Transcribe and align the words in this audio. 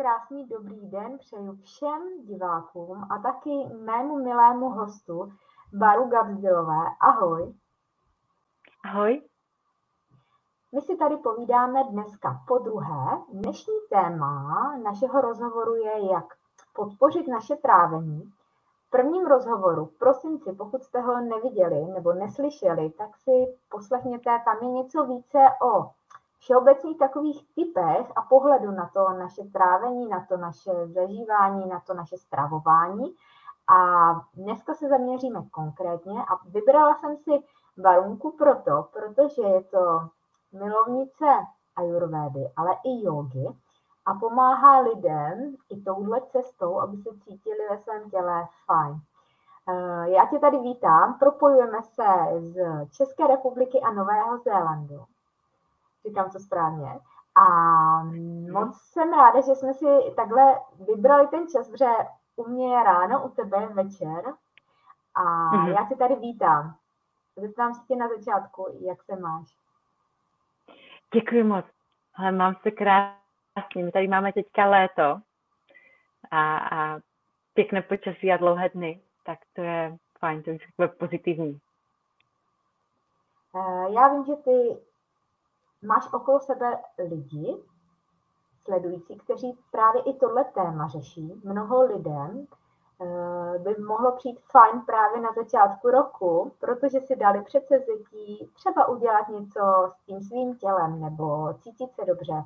krásný 0.00 0.46
dobrý 0.46 0.90
den 0.90 1.18
přeju 1.18 1.56
všem 1.56 2.02
divákům 2.24 3.06
a 3.10 3.18
taky 3.18 3.50
mému 3.84 4.24
milému 4.24 4.68
hostu 4.68 5.32
Baru 5.72 6.08
Gabzdilové. 6.08 6.84
Ahoj. 7.00 7.54
Ahoj. 8.84 9.22
My 10.72 10.80
si 10.80 10.96
tady 10.96 11.16
povídáme 11.16 11.84
dneska 11.84 12.40
po 12.48 12.58
druhé. 12.58 13.22
Dnešní 13.32 13.74
téma 13.90 14.76
našeho 14.82 15.20
rozhovoru 15.20 15.74
je, 15.74 16.12
jak 16.12 16.24
podpořit 16.72 17.28
naše 17.28 17.56
trávení. 17.56 18.32
V 18.86 18.90
prvním 18.90 19.26
rozhovoru 19.26 19.84
v 19.84 19.98
prosinci, 19.98 20.52
pokud 20.52 20.82
jste 20.82 21.00
ho 21.00 21.20
neviděli 21.20 21.84
nebo 21.84 22.12
neslyšeli, 22.12 22.90
tak 22.90 23.16
si 23.16 23.58
poslechněte, 23.68 24.42
tam 24.44 24.56
je 24.62 24.70
něco 24.70 25.04
více 25.04 25.38
o 25.62 25.90
všeobecných 26.40 26.98
takových 26.98 27.54
typech 27.54 28.12
a 28.16 28.22
pohledu 28.22 28.70
na 28.70 28.90
to 28.94 29.08
naše 29.08 29.42
trávení, 29.42 30.08
na 30.08 30.26
to 30.28 30.36
naše 30.36 30.72
zažívání, 30.86 31.68
na 31.68 31.80
to 31.80 31.94
naše 31.94 32.16
stravování. 32.16 33.14
A 33.68 34.10
dneska 34.34 34.74
se 34.74 34.88
zaměříme 34.88 35.42
konkrétně 35.50 36.20
a 36.20 36.48
vybrala 36.48 36.94
jsem 36.94 37.16
si 37.16 37.30
Varunku 37.82 38.36
proto, 38.38 38.88
protože 38.92 39.42
je 39.42 39.64
to 39.64 40.08
milovnice 40.52 41.26
ajurvédy, 41.76 42.50
ale 42.56 42.70
i 42.84 43.04
jogy 43.04 43.46
a 44.06 44.14
pomáhá 44.14 44.80
lidem 44.80 45.54
i 45.70 45.80
touhle 45.80 46.20
cestou, 46.20 46.80
aby 46.80 46.96
se 46.96 47.10
cítili 47.24 47.68
ve 47.70 47.78
svém 47.78 48.10
těle 48.10 48.48
fajn. 48.66 48.96
Eh, 49.68 50.10
já 50.10 50.26
tě 50.26 50.38
tady 50.38 50.58
vítám, 50.58 51.18
propojujeme 51.18 51.82
se 51.82 52.04
z 52.40 52.56
České 52.90 53.26
republiky 53.26 53.80
a 53.80 53.92
Nového 53.92 54.38
Zélandu 54.38 55.04
říkám 56.08 56.30
to 56.30 56.38
správně. 56.38 57.00
A 57.34 57.44
moc 58.52 58.76
jsem 58.80 59.12
ráda, 59.12 59.40
že 59.40 59.54
jsme 59.54 59.74
si 59.74 59.86
takhle 60.16 60.60
vybrali 60.86 61.28
ten 61.28 61.48
čas, 61.48 61.68
protože 61.68 61.86
u 62.36 62.48
mě 62.48 62.76
je 62.76 62.84
ráno, 62.84 63.24
u 63.24 63.28
tebe 63.28 63.60
je 63.60 63.66
večer. 63.66 64.34
A 65.14 65.22
mm-hmm. 65.22 65.68
já 65.68 65.86
tě 65.88 65.96
tady 65.96 66.14
vítám. 66.14 66.74
Zeptám 67.36 67.74
se 67.74 67.80
tě 67.88 67.96
na 67.96 68.08
začátku, 68.08 68.78
jak 68.80 69.02
se 69.02 69.16
máš. 69.16 69.46
Děkuji 71.14 71.42
moc. 71.42 71.64
Ale 72.14 72.32
mám 72.32 72.54
se 72.62 72.70
krásně. 72.70 73.84
My 73.84 73.92
tady 73.92 74.08
máme 74.08 74.32
teďka 74.32 74.66
léto 74.66 75.20
a, 76.30 76.56
a 76.58 77.00
pěkné 77.54 77.82
počasí 77.82 78.32
a 78.32 78.36
dlouhé 78.36 78.68
dny, 78.68 79.00
tak 79.24 79.38
to 79.52 79.62
je 79.62 79.96
fajn, 80.18 80.42
to 80.42 80.50
je 80.50 80.88
pozitivní. 80.88 81.60
Eh, 83.56 83.92
já 83.92 84.08
vím, 84.08 84.24
že 84.24 84.36
ty 84.36 84.76
máš 85.82 86.12
okolo 86.12 86.40
sebe 86.40 86.78
lidi, 86.98 87.56
sledující, 88.64 89.18
kteří 89.18 89.58
právě 89.70 90.02
i 90.02 90.14
tohle 90.14 90.44
téma 90.44 90.88
řeší. 90.88 91.40
Mnoho 91.44 91.84
lidem 91.84 92.46
eh, 93.00 93.58
by 93.58 93.76
mohlo 93.82 94.12
přijít 94.12 94.40
fajn 94.40 94.80
právě 94.80 95.20
na 95.20 95.32
začátku 95.32 95.90
roku, 95.90 96.52
protože 96.60 97.00
si 97.00 97.16
dali 97.16 97.42
předsevzetí 97.42 98.50
třeba 98.54 98.88
udělat 98.88 99.28
něco 99.28 99.60
s 99.88 100.06
tím 100.06 100.20
svým 100.20 100.56
tělem 100.56 101.00
nebo 101.00 101.54
cítit 101.54 101.92
se 101.92 102.04
dobře 102.04 102.44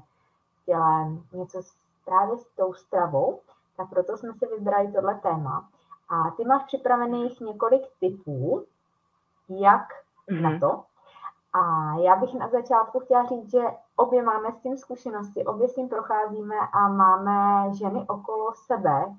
tělem, 0.67 1.23
něco 1.33 1.61
právě 2.05 2.39
s 2.39 2.49
tou 2.49 2.75
stravou, 2.75 3.41
tak 3.77 3.91
proto 3.91 4.17
jsme 4.17 4.35
si 4.35 4.47
vybrali 4.47 4.93
tohle 4.93 5.15
téma. 5.15 5.69
A 6.09 6.31
ty 6.31 6.45
máš 6.45 6.65
připravených 6.65 7.41
několik 7.41 7.83
typů, 8.01 8.65
jak 9.49 9.89
mm-hmm. 10.31 10.41
na 10.41 10.59
to. 10.59 10.85
A 11.55 11.94
já 11.98 12.16
bych 12.16 12.34
na 12.34 12.48
začátku 12.48 13.00
chtěla 13.00 13.24
říct, 13.24 13.50
že 13.50 13.62
obě 13.97 14.22
máme 14.22 14.52
s 14.52 14.58
tím 14.58 14.77
zkušenosti, 14.77 15.44
obě 15.44 15.69
s 15.69 15.74
tím 15.74 15.88
procházíme 15.88 16.55
a 16.72 16.88
máme 16.88 17.69
ženy 17.74 18.05
okolo 18.08 18.52
sebe, 18.55 19.14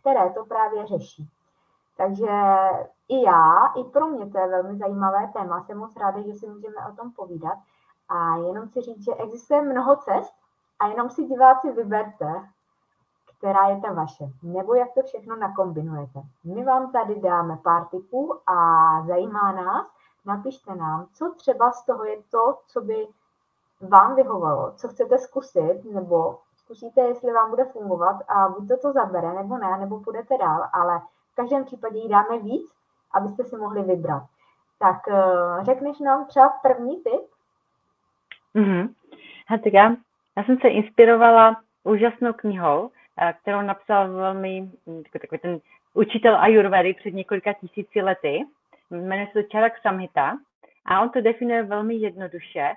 které, 0.00 0.30
to 0.30 0.44
právě 0.44 0.86
řeší. 0.86 1.30
Takže 1.96 2.26
i 3.08 3.22
já, 3.22 3.66
i 3.66 3.84
pro 3.84 4.06
mě 4.06 4.30
to 4.30 4.38
je 4.38 4.48
velmi 4.48 4.76
zajímavé 4.76 5.30
téma. 5.32 5.60
Jsem 5.60 5.78
moc 5.78 5.96
ráda, 5.96 6.20
že 6.20 6.34
si 6.34 6.48
můžeme 6.48 6.76
o 6.92 6.96
tom 6.96 7.12
povídat. 7.12 7.58
A 8.08 8.36
jenom 8.36 8.68
si 8.68 8.80
říct, 8.80 9.04
že 9.04 9.14
existuje 9.14 9.62
mnoho 9.62 9.96
cest 9.96 10.34
a 10.78 10.86
jenom 10.86 11.10
si 11.10 11.24
diváci 11.24 11.72
vyberte, 11.72 12.48
která 13.38 13.68
je 13.68 13.80
ta 13.80 13.92
vaše, 13.92 14.24
nebo 14.42 14.74
jak 14.74 14.94
to 14.94 15.02
všechno 15.02 15.36
nakombinujete. 15.36 16.22
My 16.44 16.64
vám 16.64 16.92
tady 16.92 17.20
dáme 17.20 17.56
pár 17.56 17.84
tipů 17.84 18.38
a 18.46 18.56
zajímá 19.06 19.52
nás, 19.52 19.95
napište 20.26 20.74
nám, 20.74 21.06
co 21.12 21.34
třeba 21.36 21.72
z 21.72 21.86
toho 21.86 22.04
je 22.04 22.16
to, 22.30 22.58
co 22.66 22.80
by 22.80 23.06
vám 23.80 24.16
vyhovalo, 24.16 24.72
co 24.76 24.88
chcete 24.88 25.18
zkusit, 25.18 25.80
nebo 25.84 26.38
zkusíte, 26.56 27.00
jestli 27.00 27.32
vám 27.32 27.50
bude 27.50 27.64
fungovat 27.64 28.16
a 28.28 28.48
buď 28.48 28.68
to 28.68 28.76
to 28.76 28.92
zabere, 28.92 29.34
nebo 29.34 29.58
ne, 29.58 29.78
nebo 29.78 30.00
půjdete 30.00 30.38
dál, 30.38 30.68
ale 30.72 31.00
v 31.32 31.34
každém 31.34 31.64
případě 31.64 31.98
jí 31.98 32.08
dáme 32.08 32.38
víc, 32.38 32.72
abyste 33.12 33.44
si 33.44 33.56
mohli 33.56 33.82
vybrat. 33.82 34.22
Tak 34.78 35.06
uh, 35.06 35.64
řekneš 35.64 35.98
nám 35.98 36.26
třeba 36.26 36.48
první 36.62 36.96
tip? 36.96 37.22
Mm-hmm. 38.54 38.94
Já, 39.72 39.90
já 40.36 40.44
jsem 40.44 40.58
se 40.58 40.68
inspirovala 40.68 41.56
úžasnou 41.84 42.32
knihou, 42.32 42.90
eh, 43.20 43.34
kterou 43.42 43.60
napsal 43.60 44.12
velmi 44.12 44.70
takový 45.12 45.38
ten 45.38 45.58
učitel 45.94 46.36
Ayurvedy 46.36 46.94
před 46.94 47.14
několika 47.14 47.52
tisíci 47.52 48.02
lety 48.02 48.46
jmenuje 48.90 49.26
se 49.32 49.42
to 49.42 49.48
Charak 49.52 49.72
Samhita 49.82 50.38
a 50.84 51.00
on 51.02 51.10
to 51.10 51.20
definuje 51.20 51.62
velmi 51.62 51.94
jednoduše 51.94 52.74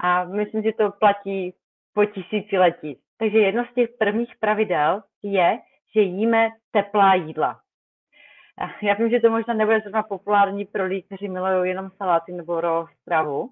a 0.00 0.24
myslím, 0.24 0.62
že 0.62 0.72
to 0.72 0.90
platí 0.90 1.54
po 1.94 2.04
tisíciletí. 2.04 3.00
Takže 3.18 3.38
jedno 3.38 3.64
z 3.70 3.74
těch 3.74 3.88
prvních 3.98 4.36
pravidel 4.40 5.02
je, 5.22 5.58
že 5.94 6.00
jíme 6.00 6.48
teplá 6.70 7.14
jídla. 7.14 7.60
Já 8.82 8.94
vím, 8.94 9.10
že 9.10 9.20
to 9.20 9.30
možná 9.30 9.54
nebude 9.54 9.80
zrovna 9.80 10.02
populární 10.02 10.64
pro 10.64 10.84
lidi, 10.84 11.02
kteří 11.02 11.28
milují 11.28 11.70
jenom 11.70 11.90
saláty 11.90 12.32
nebo 12.32 12.60
raw 12.60 12.86
stravu, 13.02 13.50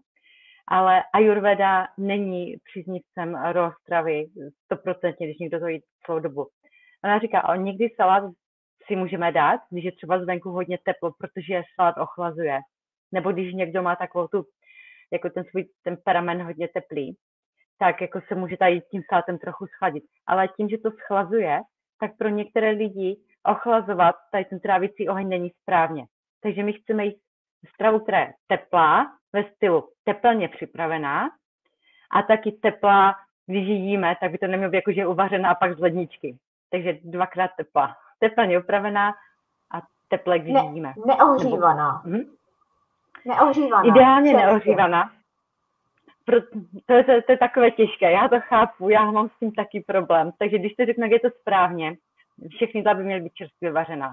ale 0.69 1.03
Ayurveda 1.13 1.89
není 1.99 2.57
příznivcem 2.65 3.35
raw 3.35 3.73
stravy, 3.83 4.27
stoprocentně, 4.65 5.27
když 5.27 5.39
někdo 5.39 5.61
to 5.61 5.67
jí 5.67 5.83
celou 6.07 6.19
dobu. 6.19 6.47
Ona 7.05 7.19
říká, 7.19 7.49
o 7.49 7.55
někdy 7.55 7.89
salát 7.97 8.25
si 8.87 8.97
můžeme 8.97 9.33
dát, 9.33 9.61
když 9.71 9.85
je 9.85 9.93
třeba 9.93 10.23
zvenku 10.23 10.51
hodně 10.51 10.79
teplo, 10.85 11.13
protože 11.19 11.63
salát 11.75 11.99
ochlazuje. 11.99 12.61
Nebo 13.13 13.33
když 13.33 13.55
někdo 13.55 13.83
má 13.83 13.97
takovou 13.97 14.29
tu, 14.29 14.45
jako 15.13 15.31
ten 15.31 15.45
svůj 15.45 15.65
temperament 15.83 16.43
hodně 16.43 16.69
teplý, 16.69 17.17
tak 17.79 18.01
jako 18.01 18.21
se 18.29 18.35
může 18.35 18.57
tady 18.57 18.81
tím 18.81 19.03
salátem 19.09 19.39
trochu 19.39 19.67
schladit. 19.67 20.05
Ale 20.27 20.49
tím, 20.49 20.69
že 20.69 20.79
to 20.79 20.91
schlazuje, 20.91 21.61
tak 22.01 22.17
pro 22.19 22.29
některé 22.29 22.71
lidi 22.71 23.17
ochlazovat 23.45 24.15
tady 24.33 24.45
ten 24.45 24.61
trávicí 24.61 25.09
oheň 25.09 25.29
není 25.29 25.51
správně. 25.63 26.07
Takže 26.43 26.63
my 26.63 26.73
chceme 26.73 27.05
jít 27.05 27.17
stravu, 27.75 28.01
která 28.01 28.21
je 28.21 28.33
teplá, 28.47 29.07
ve 29.33 29.45
stylu 29.45 29.89
teplně 30.05 30.49
připravená 30.49 31.29
a 32.11 32.23
taky 32.23 32.53
teplá, 32.53 33.15
když 33.47 33.69
jíme, 33.69 34.17
tak 34.21 34.33
by 34.33 34.39
to 34.39 34.47
nemělo 34.47 34.71
být 34.71 34.77
jako, 34.77 34.93
že 34.93 35.01
je 35.01 35.07
uvařená 35.07 35.51
a 35.51 35.55
pak 35.55 35.77
z 35.77 35.81
ledničky. 35.81 36.37
Takže 36.71 36.99
dvakrát 37.05 37.51
teplá 37.57 37.97
teplně 38.19 38.59
upravená 38.59 39.15
a 39.75 39.83
teple, 40.09 40.39
když 40.39 40.55
ne, 40.55 40.61
jíme. 40.73 40.95
Neohřívaná. 41.07 42.03
Nebo, 42.05 42.19
hm? 42.19 42.37
Neohřívaná. 43.25 43.89
Ideálně 43.89 44.31
Čerstě. 44.31 44.47
neohřívaná. 44.47 45.11
Pro, 46.25 46.37
to, 46.87 46.93
je, 46.93 47.05
to, 47.05 47.13
to 47.23 47.33
je 47.33 47.39
takové 47.39 47.71
těžké, 47.71 48.13
já 48.13 48.29
to 48.29 48.41
chápu, 48.41 48.89
já 48.89 49.11
mám 49.11 49.29
s 49.29 49.39
tím 49.39 49.53
taky 49.53 49.85
problém. 49.87 50.31
Takže 50.39 50.59
když 50.59 50.75
to 50.75 50.87
řeknu, 50.87 51.05
jak 51.05 51.13
je 51.13 51.21
to 51.21 51.37
správně, 51.41 51.97
všechny 52.49 52.83
by 52.83 53.05
měly 53.05 53.21
být 53.21 53.35
čerstvě 53.35 53.73
vařená. 53.73 54.13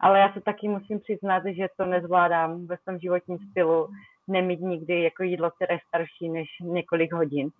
Ale 0.00 0.18
já 0.18 0.32
se 0.32 0.40
taky 0.40 0.68
musím 0.68 1.00
přiznat, 1.00 1.42
že 1.46 1.68
to 1.76 1.84
nezvládám 1.84 2.66
ve 2.66 2.76
svém 2.76 2.98
životním 2.98 3.38
stylu 3.50 3.88
nemít 4.28 4.60
nikdy 4.60 5.02
jako 5.02 5.22
jídlo, 5.22 5.50
které 5.50 5.74
je 5.74 5.80
starší 5.88 6.28
než 6.28 6.48
několik 6.60 7.12
hodin. 7.12 7.50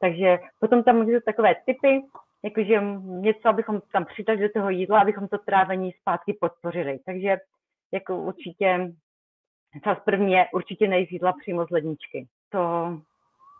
Takže 0.00 0.38
potom 0.60 0.82
tam 0.82 0.96
můžu 0.96 1.20
takové 1.26 1.54
typy, 1.54 2.02
jakože 2.44 2.80
něco, 3.00 3.48
abychom 3.48 3.80
tam 3.92 4.04
přidali 4.04 4.38
do 4.38 4.48
toho 4.48 4.70
jídla, 4.70 5.00
abychom 5.00 5.28
to 5.28 5.38
trávení 5.38 5.92
zpátky 5.92 6.38
podpořili. 6.40 6.98
Takže 7.06 7.36
jako 7.92 8.16
určitě, 8.16 8.92
čas 9.84 9.98
první 10.04 10.32
je 10.32 10.46
určitě 10.52 10.88
nejíst 10.88 11.12
jídla 11.12 11.32
přímo 11.32 11.66
z 11.66 11.70
ledničky. 11.70 12.28
To, 12.50 12.92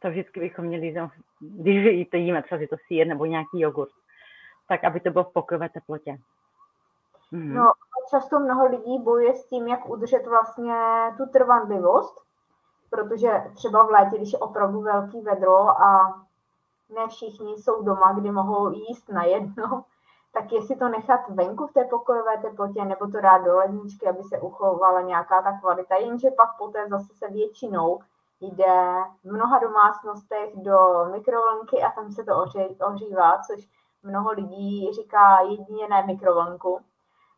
to 0.02 0.10
vždycky 0.10 0.40
bychom 0.40 0.64
měli, 0.64 0.94
když 1.40 2.08
to 2.08 2.16
jíme, 2.16 2.42
třeba 2.42 2.60
že 2.60 2.68
to 2.68 2.76
sír 2.86 3.06
nebo 3.06 3.26
nějaký 3.26 3.60
jogurt, 3.60 3.92
tak 4.68 4.84
aby 4.84 5.00
to 5.00 5.10
bylo 5.10 5.24
v 5.24 5.32
pokojové 5.32 5.68
teplotě. 5.68 6.16
Mhm. 7.32 7.54
No, 7.54 7.72
často 8.10 8.40
mnoho 8.40 8.66
lidí 8.66 8.98
bojuje 9.02 9.34
s 9.34 9.48
tím, 9.48 9.68
jak 9.68 9.88
udržet 9.88 10.26
vlastně 10.26 10.74
tu 11.16 11.26
trvanlivost, 11.26 12.24
protože 12.90 13.28
třeba 13.54 13.86
v 13.86 13.90
létě, 13.90 14.16
když 14.16 14.32
je 14.32 14.38
opravdu 14.38 14.80
velký 14.80 15.20
vedro 15.20 15.68
a 15.68 16.20
ne 16.88 17.08
všichni 17.08 17.56
jsou 17.56 17.82
doma, 17.82 18.12
kdy 18.12 18.30
mohou 18.30 18.70
jíst 18.70 19.08
na 19.08 19.24
jedno, 19.24 19.84
tak 20.32 20.52
jestli 20.52 20.76
to 20.76 20.88
nechat 20.88 21.28
venku 21.28 21.66
v 21.66 21.72
té 21.72 21.84
pokojové 21.84 22.38
teplotě, 22.38 22.84
nebo 22.84 23.06
to 23.06 23.20
dát 23.20 23.38
do 23.38 23.56
ledničky, 23.56 24.08
aby 24.08 24.22
se 24.22 24.40
uchovala 24.40 25.00
nějaká 25.00 25.42
ta 25.42 25.58
kvalita, 25.60 25.96
jenže 25.96 26.30
pak 26.30 26.48
poté 26.58 26.88
zase 26.88 27.14
se 27.14 27.28
většinou 27.28 28.00
jde 28.40 28.94
v 29.24 29.32
mnoha 29.32 29.58
domácnostech 29.58 30.56
do 30.56 30.78
mikrovlnky 31.12 31.82
a 31.82 31.90
tam 31.90 32.12
se 32.12 32.24
to 32.24 32.32
ohřívá, 32.80 33.38
což 33.38 33.68
mnoho 34.02 34.32
lidí 34.32 34.92
říká 34.92 35.40
jedině 35.40 35.88
ne 35.88 36.06
mikrovlnku. 36.06 36.80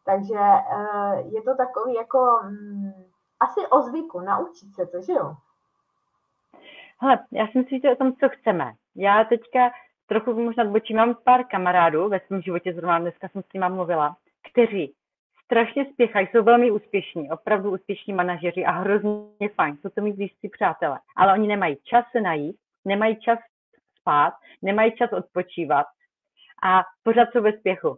Takže 0.05 0.39
eh, 0.39 1.21
je 1.21 1.43
to 1.43 1.57
takový 1.57 1.95
jako 1.95 2.41
mm, 2.45 2.93
asi 3.41 3.67
o 3.67 3.83
zvyku, 3.83 4.21
naučit 4.21 4.75
se 4.75 4.87
to, 4.87 5.01
že 5.01 5.13
jo? 5.13 5.35
Hele, 6.99 7.19
já 7.33 7.47
si 7.47 7.59
myslím, 7.59 7.81
že 7.81 7.93
o 7.93 7.97
tom, 7.97 8.13
co 8.13 8.29
chceme. 8.29 8.73
Já 8.97 9.25
teďka 9.25 9.71
trochu 10.07 10.43
možná 10.43 10.65
odbočím, 10.65 10.97
mám 10.97 11.17
pár 11.25 11.45
kamarádů 11.45 12.09
ve 12.09 12.21
svém 12.21 12.43
životě, 12.43 12.73
zrovna 12.73 12.99
dneska 12.99 13.29
jsem 13.29 13.43
s 13.43 13.53
nimi 13.55 13.67
mluvila, 13.69 14.17
kteří 14.51 14.95
strašně 15.45 15.87
spěchají, 15.93 16.29
jsou 16.33 16.43
velmi 16.43 16.71
úspěšní, 16.71 17.31
opravdu 17.31 17.71
úspěšní 17.71 18.13
manažeři 18.13 18.65
a 18.65 18.71
hrozně 18.71 19.49
fajn, 19.55 19.77
jsou 19.77 19.89
to 19.89 20.01
mít 20.01 20.17
blízcí 20.17 20.49
přátelé, 20.49 20.99
ale 21.17 21.33
oni 21.33 21.49
nemají 21.49 21.77
čas 21.85 22.05
se 22.13 22.21
najít, 22.21 22.57
nemají 22.85 23.21
čas 23.21 23.39
spát, 24.01 24.35
nemají 24.63 24.93
čas 24.93 25.13
odpočívat 25.13 25.87
a 26.63 26.83
pořád 27.03 27.29
jsou 27.33 27.43
ve 27.43 27.53
spěchu. 27.53 27.97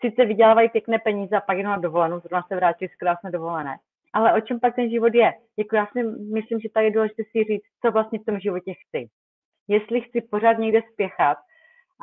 Sice 0.00 0.24
vydělávají 0.24 0.68
pěkné 0.68 0.98
peníze 0.98 1.36
a 1.36 1.40
pak 1.40 1.58
jenom 1.58 1.72
na 1.72 1.78
dovolenou, 1.78 2.20
zrovna 2.20 2.42
se 2.48 2.56
vrátili 2.56 2.88
z 2.88 2.96
krásné 2.96 3.30
dovolené, 3.30 3.76
ale 4.12 4.34
o 4.34 4.40
čem 4.40 4.60
pak 4.60 4.76
ten 4.76 4.90
život 4.90 5.14
je? 5.14 5.32
Jako 5.58 5.76
já 5.76 5.86
si 5.86 6.02
myslím, 6.34 6.60
že 6.60 6.68
tady 6.68 6.86
je 6.86 6.92
důležité 6.92 7.22
si 7.22 7.44
říct, 7.44 7.64
co 7.82 7.92
vlastně 7.92 8.18
v 8.18 8.24
tom 8.24 8.40
životě 8.40 8.74
chci. 8.74 9.08
Jestli 9.70 10.00
chci 10.00 10.20
pořád 10.20 10.58
někde 10.58 10.82
spěchat 10.92 11.38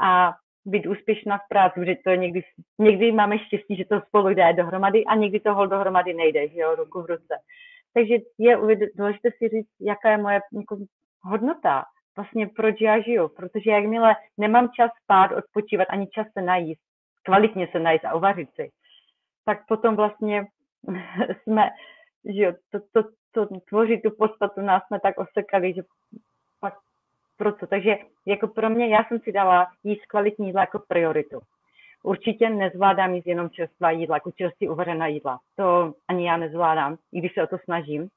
a 0.04 0.34
být 0.66 0.88
úspěšná 0.88 1.38
v 1.38 1.48
práci, 1.50 1.80
protože 1.80 1.96
to 2.04 2.10
je 2.10 2.18
někdy, 2.18 2.42
někdy 2.80 3.12
máme 3.12 3.40
štěstí, 3.40 3.76
že 3.76 3.86
to 3.86 4.02
spolu 4.08 4.30
jde 4.30 4.54
dohromady 4.54 5.06
a 5.06 5.16
někdy 5.16 5.40
to 5.40 5.54
hol 5.54 5.68
dohromady 5.68 6.14
nejde, 6.14 6.48
že 6.48 6.60
jo, 6.60 6.76
ruku 6.76 7.02
v 7.02 7.06
ruce. 7.06 7.36
Takže 7.94 8.16
je 8.38 8.58
důležité 8.96 9.30
si 9.38 9.48
říct, 9.48 9.70
jaká 9.80 10.12
je 10.12 10.18
moje 10.18 10.40
jako, 10.60 10.78
hodnota, 11.22 11.84
vlastně 12.16 12.48
proč 12.48 12.82
já 12.82 13.02
žiju, 13.02 13.28
protože 13.28 13.72
jakmile 13.72 14.16
nemám 14.38 14.70
čas 14.70 14.92
spát, 15.04 15.32
odpočívat, 15.32 15.88
ani 15.90 16.08
čas 16.08 16.28
se 16.38 16.42
najíst, 16.42 16.82
kvalitně 17.24 17.68
se 17.72 17.80
najíst 17.80 18.06
a 18.06 18.16
uvařit 18.16 18.50
si, 18.56 18.70
tak 19.46 19.68
potom 19.68 19.96
vlastně 19.96 20.46
jsme, 21.44 21.70
že 22.36 22.44
jo, 22.44 22.54
to, 22.72 22.80
to, 22.94 23.10
to 23.32 23.60
tvoří 23.70 24.02
tu 24.02 24.12
podstatu, 24.12 24.62
nás 24.62 24.84
jsme 24.88 25.00
tak 25.00 25.16
osekali, 25.18 25.74
že 25.74 25.82
proto. 27.38 27.68
Takže 27.68 27.98
jako 28.26 28.48
pro 28.48 28.70
mě, 28.70 28.88
já 28.88 29.04
jsem 29.04 29.20
si 29.20 29.32
dala 29.32 29.68
jíst 29.84 30.06
kvalitní 30.06 30.48
jídla 30.48 30.62
jako 30.62 30.80
prioritu. 30.88 31.40
Určitě 32.04 32.50
nezvládám 32.50 33.14
jíst 33.14 33.28
jenom 33.28 33.50
čerstvá 33.50 33.92
jídla, 33.92 34.16
jako 34.16 34.32
čerstvě 34.32 34.70
uvařená 34.70 35.08
jídla. 35.08 35.40
To 35.56 35.94
ani 36.08 36.28
já 36.28 36.38
nezvládám, 36.38 36.98
i 37.14 37.20
když 37.20 37.34
se 37.34 37.44
o 37.44 37.48
to 37.48 37.58
snažím. 37.58 38.10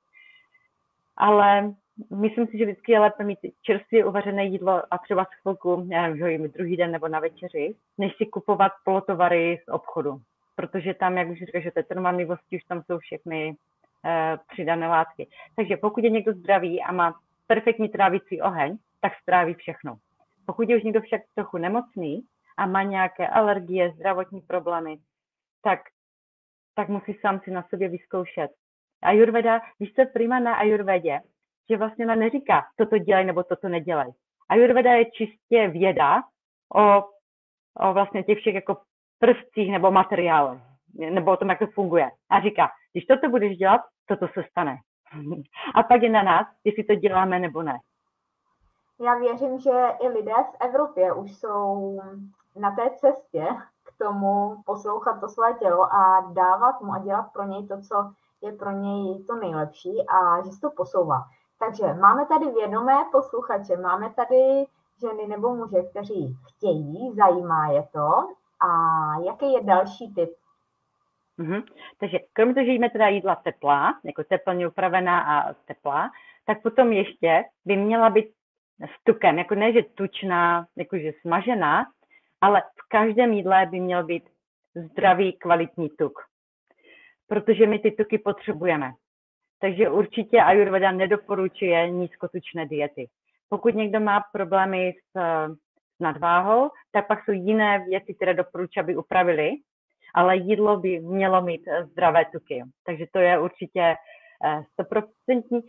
Ale 1.16 1.74
myslím 2.10 2.46
si, 2.46 2.58
že 2.58 2.64
vždycky 2.64 2.92
je 2.92 3.00
lépe 3.00 3.24
mít 3.24 3.38
čerstvě 3.62 4.04
uvařené 4.04 4.44
jídlo 4.44 4.82
a 4.90 4.98
třeba 4.98 5.24
z 5.24 5.28
chvilku, 5.42 5.76
nevím, 5.76 6.50
druhý 6.50 6.76
den 6.76 6.90
nebo 6.90 7.08
na 7.08 7.20
večeři, 7.20 7.74
než 7.98 8.16
si 8.16 8.26
kupovat 8.26 8.72
polotovary 8.84 9.60
z 9.64 9.68
obchodu. 9.68 10.20
Protože 10.56 10.94
tam, 10.94 11.18
jak 11.18 11.28
už 11.28 11.38
říkáš, 11.38 11.62
že 11.62 11.70
té 11.70 11.82
trvanlivosti 11.82 12.56
už 12.56 12.64
tam 12.64 12.82
jsou 12.82 12.98
všechny 12.98 13.48
uh, 13.48 14.10
přidané 14.52 14.88
látky. 14.88 15.26
Takže 15.56 15.76
pokud 15.76 16.04
je 16.04 16.10
někdo 16.10 16.32
zdravý 16.32 16.82
a 16.82 16.92
má 16.92 17.14
perfektní 17.46 17.88
trávicí 17.88 18.42
oheň, 18.42 18.78
tak 19.00 19.12
stráví 19.22 19.54
všechno. 19.54 19.96
Pokud 20.46 20.68
je 20.68 20.76
už 20.76 20.82
někdo 20.82 21.00
však 21.00 21.20
trochu 21.34 21.58
nemocný 21.58 22.22
a 22.58 22.66
má 22.66 22.82
nějaké 22.82 23.28
alergie, 23.28 23.92
zdravotní 23.92 24.40
problémy, 24.40 24.98
tak, 25.62 25.80
tak 26.74 26.88
musí 26.88 27.14
sám 27.20 27.40
si 27.40 27.50
na 27.50 27.62
sobě 27.62 27.88
vyzkoušet. 27.88 28.50
Ayurveda, 29.02 29.60
víš 29.80 29.92
co 29.92 30.02
prima 30.12 30.38
na 30.38 30.54
Ayurvedě, 30.54 31.20
že 31.70 31.76
vlastně 31.76 32.04
ona 32.04 32.14
neříká, 32.14 32.66
toto 32.76 32.98
dělej 32.98 33.24
nebo 33.24 33.42
toto 33.42 33.68
nedělej. 33.68 34.12
Ayurveda 34.48 34.92
je 34.92 35.10
čistě 35.10 35.68
věda 35.68 36.22
o, 36.74 37.04
o 37.74 37.92
vlastně 37.92 38.22
těch 38.22 38.38
všech 38.38 38.54
jako 38.54 38.76
prvcích 39.18 39.72
nebo 39.72 39.90
materiálech, 39.90 40.60
nebo 40.94 41.32
o 41.32 41.36
tom, 41.36 41.48
jak 41.48 41.58
to 41.58 41.66
funguje. 41.66 42.10
A 42.30 42.40
říká, 42.40 42.68
když 42.92 43.04
toto 43.04 43.28
budeš 43.28 43.56
dělat, 43.56 43.80
toto 44.06 44.28
se 44.28 44.44
stane. 44.50 44.76
A 45.74 45.82
pak 45.82 46.02
je 46.02 46.10
na 46.10 46.22
nás, 46.22 46.46
jestli 46.64 46.84
to 46.84 46.94
děláme 46.94 47.38
nebo 47.38 47.62
ne. 47.62 47.78
Já 49.00 49.14
věřím, 49.14 49.58
že 49.58 49.70
i 50.00 50.08
lidé 50.08 50.32
v 50.32 50.56
Evropě 50.60 51.12
už 51.12 51.36
jsou 51.36 52.00
na 52.56 52.70
té 52.70 52.90
cestě 52.90 53.46
k 53.84 53.98
tomu 53.98 54.62
poslouchat 54.66 55.20
to 55.20 55.28
své 55.28 55.54
tělo 55.54 55.94
a 55.94 56.30
dávat 56.32 56.80
mu 56.80 56.92
a 56.92 56.98
dělat 56.98 57.32
pro 57.32 57.44
něj 57.44 57.66
to, 57.66 57.80
co 57.80 58.10
je 58.42 58.52
pro 58.52 58.70
něj 58.70 59.24
to 59.24 59.34
nejlepší 59.34 60.06
a 60.08 60.44
že 60.44 60.50
se 60.50 60.60
to 60.60 60.70
posouvá. 60.70 61.24
Takže 61.58 61.94
máme 61.94 62.26
tady 62.26 62.50
vědomé 62.50 62.94
posluchače, 63.12 63.76
máme 63.76 64.10
tady 64.10 64.66
ženy 65.00 65.26
nebo 65.26 65.54
muže, 65.54 65.82
kteří 65.82 66.36
chtějí, 66.48 67.14
zajímá 67.16 67.70
je 67.70 67.88
to. 67.92 68.08
A 68.60 68.68
jaký 69.26 69.52
je 69.52 69.64
další 69.64 70.14
typ? 70.14 70.30
Mm-hmm. 71.38 71.62
Takže 72.00 72.18
kromě 72.32 72.54
toho, 72.54 72.64
že 72.64 72.72
jíme 72.72 72.90
teda 72.90 73.08
jídla 73.08 73.36
teplá, 73.36 73.94
jako 74.04 74.24
teplně 74.24 74.68
upravená 74.68 75.20
a 75.20 75.52
teplá, 75.52 76.10
tak 76.46 76.62
potom 76.62 76.92
ještě 76.92 77.44
by 77.64 77.76
měla 77.76 78.10
být 78.10 78.34
s 78.80 79.04
tukem, 79.04 79.38
jako 79.38 79.54
ne, 79.54 79.72
že 79.72 79.82
tučná, 79.82 80.66
jakože 80.76 81.12
smažená, 81.20 81.86
ale 82.40 82.62
v 82.62 82.88
každém 82.88 83.32
jídle 83.32 83.66
by 83.66 83.80
měl 83.80 84.04
být 84.04 84.24
zdravý, 84.74 85.32
kvalitní 85.32 85.88
tuk. 85.98 86.18
Protože 87.26 87.66
my 87.66 87.78
ty 87.78 87.90
tuky 87.90 88.18
potřebujeme. 88.18 88.92
Takže 89.60 89.90
určitě 89.90 90.42
Ayurveda 90.42 90.92
nedoporučuje 90.92 91.90
nízkotučné 91.90 92.66
diety. 92.66 93.08
Pokud 93.48 93.74
někdo 93.74 94.00
má 94.00 94.24
problémy 94.32 94.92
s, 94.92 95.20
s 95.96 96.00
nadváhou, 96.00 96.70
tak 96.92 97.06
pak 97.06 97.24
jsou 97.24 97.32
jiné 97.32 97.84
věci, 97.88 98.14
které 98.14 98.34
doporučuji, 98.34 98.80
aby 98.80 98.96
upravili, 98.96 99.50
ale 100.14 100.36
jídlo 100.36 100.76
by 100.76 101.00
mělo 101.00 101.42
mít 101.42 101.68
zdravé 101.90 102.24
tuky. 102.24 102.62
Takže 102.86 103.04
to 103.12 103.18
je 103.18 103.38
určitě 103.38 103.94
eh, 104.44 104.62
stoprocentní. 104.72 105.60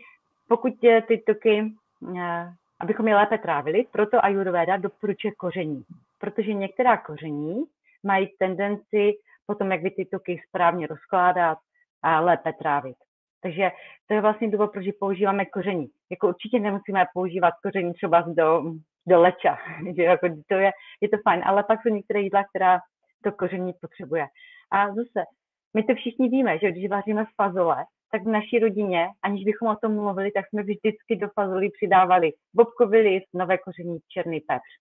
Pokud 0.47 0.73
ty 1.07 1.23
tuky 1.27 1.73
eh, 2.17 2.53
abychom 2.81 3.07
je 3.07 3.15
lépe 3.15 3.37
trávili, 3.37 3.85
proto 3.91 4.25
Ayurveda 4.25 4.77
doporučuje 4.77 5.31
koření, 5.37 5.83
protože 6.19 6.53
některá 6.53 6.97
koření 6.97 7.63
mají 8.03 8.27
tendenci 8.39 9.13
potom, 9.45 9.71
jak 9.71 9.81
by 9.81 9.91
ty 9.91 10.05
tuky 10.05 10.41
správně 10.47 10.87
rozkládat 10.87 11.57
a 12.03 12.19
lépe 12.19 12.53
trávit. 12.53 12.95
Takže 13.41 13.71
to 14.07 14.13
je 14.13 14.21
vlastně 14.21 14.49
důvod, 14.49 14.71
proč 14.71 14.85
používáme 14.99 15.45
koření. 15.45 15.87
Jako 16.11 16.27
určitě 16.27 16.59
nemusíme 16.59 17.05
používat 17.13 17.53
koření 17.63 17.93
třeba 17.93 18.21
do, 18.27 18.63
do 19.07 19.21
leča, 19.21 19.57
jako 19.97 20.27
to 20.47 20.55
je, 20.55 20.71
je 21.01 21.09
to 21.09 21.17
fajn, 21.23 21.41
ale 21.45 21.63
pak 21.63 21.81
jsou 21.81 21.93
některé 21.93 22.19
jídla, 22.19 22.43
která 22.43 22.79
to 23.23 23.31
koření 23.31 23.73
potřebuje. 23.81 24.27
A 24.71 24.87
zase, 24.87 25.25
my 25.73 25.83
to 25.83 25.95
všichni 25.95 26.29
víme, 26.29 26.59
že 26.59 26.71
když 26.71 26.89
vaříme 26.89 27.25
fazole, 27.35 27.85
tak 28.11 28.23
v 28.23 28.27
naší 28.27 28.59
rodině, 28.59 29.07
aniž 29.23 29.43
bychom 29.43 29.67
o 29.67 29.75
tom 29.75 29.95
mluvili, 29.95 30.31
tak 30.31 30.47
jsme 30.47 30.63
vždycky 30.63 31.15
do 31.15 31.27
fazolí 31.29 31.71
přidávali 31.71 32.31
bobkový 32.53 32.99
list, 32.99 33.27
nové 33.33 33.57
koření, 33.57 33.99
černý 34.07 34.39
pepř, 34.39 34.71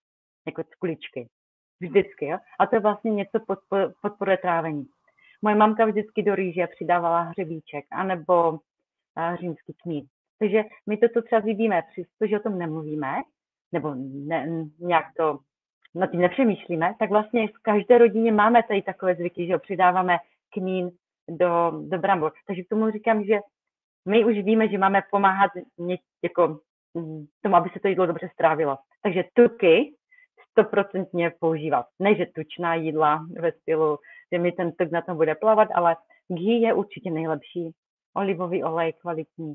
jako 0.45 0.63
kuličky. 0.79 1.27
Vždycky, 1.79 2.25
jo? 2.25 2.37
A 2.59 2.67
to 2.67 2.75
je 2.75 2.79
vlastně 2.79 3.11
něco 3.11 3.39
podporuje 4.01 4.37
trávení. 4.37 4.85
Moje 5.41 5.55
mamka 5.55 5.85
vždycky 5.85 6.23
do 6.23 6.35
rýže 6.35 6.67
přidávala 6.67 7.21
hřebíček, 7.21 7.85
anebo 7.91 8.59
hřínský 9.15 9.73
kmín. 9.83 10.05
Takže 10.39 10.63
my 10.87 10.97
toto 10.97 11.21
třeba 11.21 11.41
vidíme, 11.41 11.81
přestože 11.91 12.39
o 12.39 12.43
tom 12.43 12.57
nemluvíme, 12.57 13.15
nebo 13.71 13.95
ne, 13.95 14.65
nějak 14.79 15.05
to 15.17 15.39
na 15.95 16.07
tím 16.07 16.21
nepřemýšlíme, 16.21 16.95
tak 16.99 17.09
vlastně 17.09 17.47
v 17.47 17.61
každé 17.61 17.97
rodině 17.97 18.31
máme 18.31 18.63
tady 18.63 18.81
takové 18.81 19.15
zvyky, 19.15 19.47
že 19.47 19.53
ho 19.53 19.59
přidáváme 19.59 20.17
kmín, 20.53 20.91
do, 21.37 21.71
do 21.87 21.97
brambor. 21.97 22.31
Takže 22.47 22.63
k 22.63 22.69
tomu 22.69 22.91
říkám, 22.91 23.23
že 23.23 23.39
my 24.09 24.25
už 24.25 24.37
víme, 24.37 24.67
že 24.67 24.77
máme 24.77 25.01
pomáhat 25.11 25.51
ně, 25.77 25.97
jako, 26.23 26.59
mm, 26.93 27.25
tomu, 27.41 27.55
aby 27.55 27.69
se 27.73 27.79
to 27.79 27.87
jídlo 27.87 28.05
dobře 28.05 28.29
strávilo. 28.33 28.77
Takže 29.03 29.23
tuky 29.33 29.95
stoprocentně 30.51 31.31
používat. 31.39 31.85
Ne, 31.99 32.15
že 32.15 32.25
tučná 32.35 32.75
jídla 32.75 33.25
ve 33.39 33.51
stylu, 33.51 33.97
že 34.31 34.39
mi 34.39 34.51
ten 34.51 34.71
tuk 34.71 34.91
na 34.91 35.01
tom 35.01 35.17
bude 35.17 35.35
plavat, 35.35 35.67
ale 35.75 35.95
ghee 36.27 36.61
je 36.61 36.73
určitě 36.73 37.11
nejlepší. 37.11 37.71
Olivový 38.15 38.63
olej 38.63 38.93
kvalitní, 38.93 39.53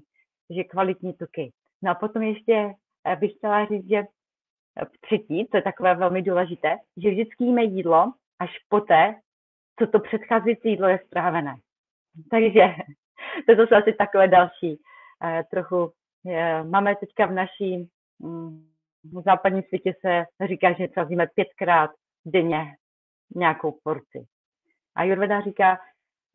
že 0.51 0.65
kvalitní 0.65 1.13
tuky. 1.13 1.53
No 1.83 1.91
a 1.91 1.95
potom 1.95 2.23
ještě 2.23 2.75
eh, 3.07 3.17
bych 3.17 3.33
chtěla 3.33 3.67
říct, 3.67 3.89
že 3.89 3.97
eh, 3.97 4.87
třetí, 5.01 5.47
to 5.47 5.57
je 5.57 5.63
takové 5.63 5.95
velmi 5.95 6.23
důležité, 6.23 6.77
že 6.97 7.11
vždycky 7.11 7.45
jíme 7.45 7.63
jídlo 7.63 8.13
až 8.39 8.51
poté, 8.69 9.15
co 9.79 9.87
to 9.87 10.01
předcházející 10.01 10.69
jídlo 10.69 10.89
je 10.89 11.01
strávené. 11.07 11.55
Takže 12.31 12.75
to 13.47 13.67
jsou 13.67 13.77
asi 13.77 13.93
takové 13.93 14.29
další 14.29 14.81
eh, 15.25 15.45
trochu. 15.51 15.93
Eh, 16.29 16.65
máme 16.65 16.97
teďka 16.97 17.27
v 17.27 17.33
naší 17.33 17.89
mm, 18.19 18.69
v 19.05 19.23
západním 19.25 19.63
světě 19.63 19.95
se 20.01 20.25
říká, 20.47 20.73
že 20.73 20.89
třeba 20.89 21.27
pětkrát 21.35 21.91
denně 22.25 22.77
nějakou 23.35 23.79
porci. 23.83 24.27
A 24.95 25.05
Jurveda 25.05 25.41
říká, 25.41 25.79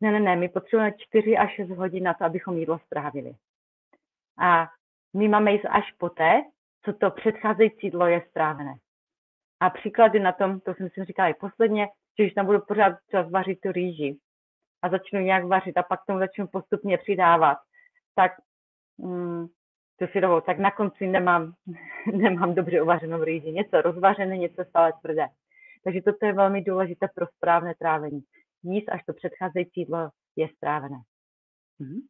ne, 0.00 0.10
ne, 0.12 0.20
ne, 0.20 0.36
my 0.36 0.48
potřebujeme 0.48 0.96
4 0.98 1.36
až 1.36 1.54
6 1.54 1.70
hodin 1.70 2.04
na 2.04 2.14
to, 2.14 2.24
abychom 2.24 2.58
jídlo 2.58 2.78
strávili. 2.78 3.32
A 4.38 4.68
my 5.16 5.28
máme 5.28 5.52
jíst 5.52 5.64
až 5.70 5.92
poté, 5.98 6.42
co 6.84 6.92
to 6.92 7.10
předcházející 7.10 7.86
jídlo 7.86 8.06
je 8.06 8.22
strávené. 8.30 8.74
A 9.60 9.70
příklady 9.70 10.20
na 10.20 10.32
tom, 10.32 10.60
to 10.60 10.74
jsem 10.74 10.88
si 10.90 11.04
říkala 11.04 11.28
i 11.28 11.34
posledně, 11.34 11.88
že 12.18 12.24
když 12.24 12.34
tam 12.34 12.46
budu 12.46 12.60
pořád 12.60 12.96
čas 13.10 13.30
vařit 13.30 13.60
tu 13.60 13.72
rýži 13.72 14.18
a 14.82 14.88
začnu 14.88 15.20
nějak 15.20 15.44
vařit 15.44 15.76
a 15.78 15.82
pak 15.82 16.00
tomu 16.06 16.18
začnu 16.18 16.46
postupně 16.46 16.98
přidávat, 16.98 17.58
tak 18.14 18.32
mm, 18.98 19.46
to 19.98 20.06
si 20.06 20.20
dovol, 20.20 20.40
tak 20.40 20.58
na 20.58 20.70
konci 20.70 21.06
nemám, 21.06 21.52
nemám 22.12 22.54
dobře 22.54 22.82
uvařenou 22.82 23.24
rýži. 23.24 23.52
Něco 23.52 23.82
rozvařené, 23.82 24.36
něco 24.38 24.64
stále 24.64 24.92
tvrdé. 25.00 25.26
Takže 25.84 26.02
toto 26.02 26.26
je 26.26 26.32
velmi 26.32 26.62
důležité 26.62 27.08
pro 27.14 27.26
správné 27.36 27.74
trávení. 27.78 28.22
Jíst, 28.62 28.88
až 28.88 29.04
to 29.04 29.12
předcházející 29.12 29.80
jídlo 29.80 30.10
je 30.36 30.48
strávené. 30.56 30.96
Mhm. 31.78 32.00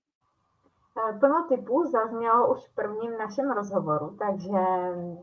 Eh, 0.99 1.19
plno 1.19 1.45
typů 1.49 1.91
zaznělo 1.91 2.53
už 2.53 2.69
v 2.69 2.75
prvním 2.75 3.19
našem 3.19 3.51
rozhovoru, 3.51 4.17
takže 4.19 4.59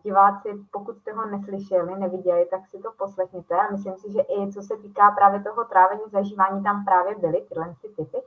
diváci, 0.04 0.50
pokud 0.72 0.98
jste 0.98 1.14
ho 1.14 1.26
neslyšeli, 1.26 2.00
neviděli, 2.00 2.46
tak 2.46 2.68
si 2.68 2.80
to 2.80 2.92
poslechněte. 2.98 3.56
A 3.56 3.72
myslím 3.72 3.98
si, 3.98 4.12
že 4.12 4.22
i 4.22 4.52
co 4.54 4.62
se 4.62 4.78
týká 4.78 5.12
právě 5.12 5.44
toho 5.44 5.66
trávení, 5.66 6.02
zažívání, 6.08 6.64
tam 6.64 6.86
právě 6.86 7.16
byly 7.16 7.46
tyhle 7.50 7.76
ty 7.82 7.90
typy. 7.90 8.18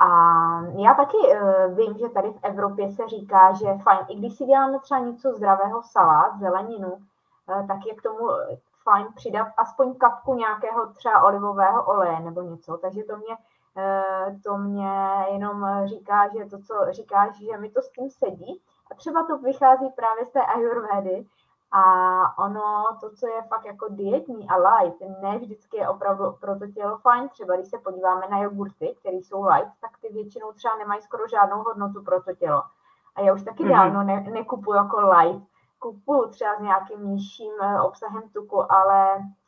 A 0.00 0.08
já 0.76 0.94
taky 0.94 1.16
uh, 1.16 1.76
vím, 1.76 1.98
že 1.98 2.08
tady 2.08 2.30
v 2.30 2.38
Evropě 2.42 2.88
se 2.88 3.08
říká, 3.08 3.52
že 3.52 3.66
fajn, 3.82 3.98
i 4.08 4.16
když 4.16 4.36
si 4.36 4.44
děláme 4.44 4.78
třeba 4.78 5.00
něco 5.00 5.32
zdravého, 5.32 5.82
salát, 5.82 6.38
zeleninu, 6.38 6.92
uh, 6.92 7.66
tak 7.66 7.86
je 7.86 7.94
k 7.94 8.02
tomu 8.02 8.28
fajn 8.82 9.06
přidat 9.14 9.48
aspoň 9.56 9.94
kapku 9.94 10.34
nějakého 10.34 10.86
třeba 10.86 11.22
olivového 11.22 11.84
oleje 11.84 12.20
nebo 12.20 12.42
něco. 12.42 12.76
Takže 12.76 13.02
to 13.04 13.16
mě 13.16 13.36
to 14.44 14.56
mě 14.56 15.24
jenom 15.32 15.66
říká, 15.84 16.28
že 16.28 16.44
to, 16.44 16.58
co 16.58 16.74
říkáš, 16.90 17.38
že 17.38 17.58
mi 17.58 17.70
to 17.70 17.82
s 17.82 17.90
tím 17.90 18.10
sedí. 18.10 18.62
A 18.90 18.94
třeba 18.94 19.26
to 19.26 19.38
vychází 19.38 19.90
právě 19.96 20.24
z 20.24 20.30
té 20.30 20.40
ayurvedy. 20.40 21.26
A 21.72 21.82
ono, 22.38 22.84
to, 23.00 23.10
co 23.10 23.26
je 23.26 23.42
fakt 23.42 23.64
jako 23.64 23.86
dietní 23.88 24.48
a 24.48 24.56
light, 24.56 25.00
ne 25.22 25.38
vždycky 25.38 25.76
je 25.76 25.88
opravdu 25.88 26.32
pro 26.40 26.58
to 26.58 26.66
tělo 26.66 26.98
fajn. 26.98 27.28
Třeba 27.28 27.54
když 27.54 27.68
se 27.68 27.78
podíváme 27.78 28.26
na 28.30 28.42
jogurty, 28.42 28.96
které 29.00 29.16
jsou 29.16 29.44
light, 29.44 29.80
tak 29.80 29.90
ty 30.00 30.12
většinou 30.12 30.52
třeba 30.52 30.76
nemají 30.76 31.00
skoro 31.00 31.28
žádnou 31.28 31.62
hodnotu 31.62 32.02
pro 32.02 32.22
to 32.22 32.34
tělo. 32.34 32.62
A 33.14 33.20
já 33.20 33.34
už 33.34 33.42
taky 33.42 33.64
mm-hmm. 33.64 33.70
dávno 33.70 34.02
ne, 34.02 34.20
nekupuju 34.20 34.76
jako 34.76 35.00
light. 35.00 35.48
Kupuju 35.78 36.28
třeba 36.28 36.56
s 36.56 36.60
nějakým 36.60 37.08
nižším 37.08 37.52
eh, 37.62 37.80
obsahem 37.80 38.22
tuku, 38.32 38.72
ale 38.72 39.18
Eh, 39.18 39.47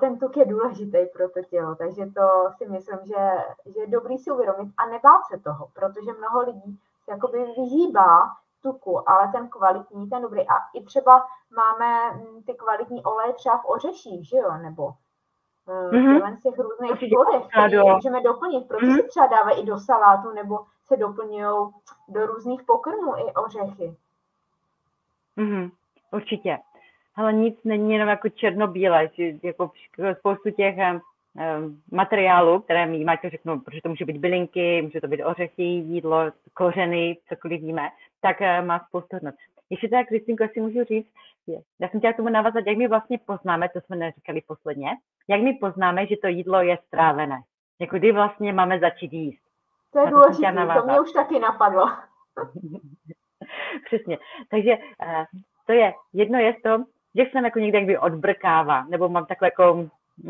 ten 0.00 0.18
tuk 0.18 0.36
je 0.36 0.44
důležitý 0.44 0.98
pro 1.12 1.28
to 1.28 1.42
tělo, 1.42 1.74
takže 1.74 2.06
to 2.06 2.50
si 2.56 2.68
myslím, 2.68 2.98
že, 3.04 3.30
že 3.66 3.80
je 3.80 3.86
dobrý 3.86 4.18
si 4.18 4.30
uvědomit 4.30 4.72
a 4.76 4.86
nebát 4.86 5.20
se 5.30 5.38
toho, 5.38 5.68
protože 5.74 6.12
mnoho 6.18 6.40
lidí 6.40 6.78
se 7.04 7.10
jakoby 7.10 7.44
vyhýbá 7.44 8.30
tuku, 8.62 9.10
ale 9.10 9.32
ten 9.32 9.48
kvalitní, 9.48 10.10
ten 10.10 10.22
dobrý. 10.22 10.40
A 10.40 10.54
i 10.74 10.84
třeba 10.84 11.26
máme 11.56 12.10
mm, 12.10 12.42
ty 12.42 12.54
kvalitní 12.54 13.04
oleje 13.04 13.32
třeba 13.32 13.58
v 13.58 13.64
ořeších, 13.64 14.28
že 14.28 14.36
jo, 14.36 14.52
nebo 14.62 14.92
mm-hmm. 15.66 16.36
z 16.36 16.42
těch 16.42 16.58
různých 16.58 17.10
plodech, 17.14 17.46
které 17.46 17.94
můžeme 17.94 18.22
doplnit, 18.22 18.68
protože 18.68 18.86
mm-hmm. 18.86 18.96
se 18.96 19.02
třeba 19.02 19.26
dávají 19.26 19.62
i 19.62 19.66
do 19.66 19.78
salátu, 19.78 20.30
nebo 20.30 20.58
se 20.84 20.96
doplňují 20.96 21.72
do 22.08 22.26
různých 22.26 22.62
pokrmů 22.62 23.16
i 23.16 23.32
ořechy. 23.34 23.96
Mm-hmm. 25.36 25.70
Určitě 26.12 26.58
ale 27.14 27.32
nic 27.32 27.64
není 27.64 27.92
jenom 27.92 28.08
jako 28.08 28.28
černobílé, 28.28 29.10
že 29.12 29.32
jako 29.42 29.70
spoustu 30.18 30.50
těch 30.50 30.76
um, 30.78 31.82
materiálů, 31.90 32.60
které 32.60 32.86
my 32.86 33.04
máte 33.04 33.30
řeknu, 33.30 33.60
protože 33.60 33.80
to 33.82 33.88
může 33.88 34.04
být 34.04 34.16
bylinky, 34.16 34.82
může 34.82 35.00
to 35.00 35.08
být 35.08 35.24
ořechy, 35.24 35.62
jídlo, 35.62 36.32
kořeny, 36.54 37.16
cokoliv 37.28 37.60
víme, 37.60 37.88
tak 38.20 38.40
uh, 38.40 38.66
má 38.66 38.78
spoustu 38.88 39.16
hodnot. 39.16 39.34
Ještě 39.70 39.88
tak, 39.88 40.06
Kristýnko, 40.08 40.44
si 40.52 40.60
můžu 40.60 40.84
říct, 40.84 41.08
je, 41.46 41.60
já 41.80 41.88
jsem 41.88 42.00
chtěla 42.00 42.12
tomu 42.12 42.28
navazat, 42.28 42.66
jak 42.66 42.76
my 42.76 42.88
vlastně 42.88 43.18
poznáme, 43.26 43.68
to 43.68 43.80
jsme 43.80 43.96
neříkali 43.96 44.40
posledně, 44.46 44.88
jak 45.28 45.40
my 45.40 45.52
poznáme, 45.54 46.06
že 46.06 46.16
to 46.16 46.26
jídlo 46.26 46.62
je 46.62 46.78
strávené. 46.86 47.40
Jako 47.80 47.98
kdy 47.98 48.12
vlastně 48.12 48.52
máme 48.52 48.78
začít 48.78 49.12
jíst. 49.12 49.42
To 49.92 49.98
je 49.98 50.10
důležité, 50.10 50.52
to 50.74 50.86
mě 50.86 51.00
už 51.00 51.12
taky 51.12 51.38
napadlo. 51.38 51.86
Přesně. 53.84 54.18
Takže 54.50 54.76
uh, 54.76 55.24
to 55.66 55.72
je, 55.72 55.94
jedno 56.12 56.38
je 56.38 56.54
to, 56.62 56.84
že 57.14 57.22
jsem 57.22 57.44
jako 57.44 57.58
někde 57.58 57.78
jakby 57.78 57.98
odbrkává, 57.98 58.84
nebo 58.84 59.08
mám 59.08 59.26
takové 59.26 59.46
jako 59.46 59.88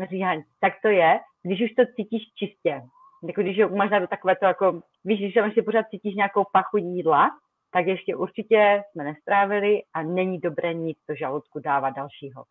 říhání, 0.09 0.43
tak 0.59 0.73
to 0.81 0.87
je, 0.87 1.19
když 1.43 1.61
už 1.61 1.71
to 1.71 1.83
cítíš 1.95 2.23
čistě. 2.35 2.81
Jako 3.27 3.41
když 3.41 3.57
máš 3.75 3.89
na 3.89 3.99
to 3.99 4.07
takové 4.07 4.35
to 4.35 4.45
jako, 4.45 4.81
víš, 5.05 5.19
když 5.19 5.35
ještě 5.35 5.63
pořád 5.63 5.89
cítíš 5.89 6.15
nějakou 6.15 6.43
pachu 6.51 6.77
jídla, 6.77 7.31
tak 7.71 7.85
ještě 7.85 8.15
určitě 8.15 8.83
jsme 8.91 9.03
nestrávili 9.03 9.81
a 9.93 10.03
není 10.03 10.39
dobré 10.39 10.73
nic 10.73 10.97
do 11.09 11.15
žaludku 11.15 11.59
dávat 11.59 11.89
dalšího. 11.89 12.43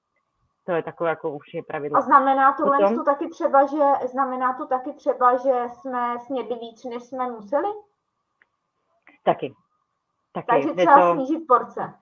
To 0.67 0.73
je 0.73 0.83
takové 0.83 1.11
jako 1.11 1.31
už 1.31 1.55
je 1.55 1.63
pravidlo. 1.63 1.99
A 1.99 2.01
znamená 2.01 2.53
to 2.53 2.63
Potom... 2.63 2.97
to 2.97 3.05
taky 3.05 3.29
třeba, 3.29 3.67
že 3.67 4.07
znamená 4.09 4.53
to 4.53 4.67
taky 4.67 4.93
třeba, 4.93 5.37
že 5.37 5.69
jsme 5.69 6.19
snědli 6.27 6.57
víc, 6.59 6.85
než 6.85 7.03
jsme 7.03 7.31
museli? 7.31 7.69
Taky. 9.25 9.55
taky. 10.33 10.47
Takže 10.47 10.75
třeba 10.75 11.01
to... 11.01 11.15
snížit 11.15 11.47
porce. 11.49 11.95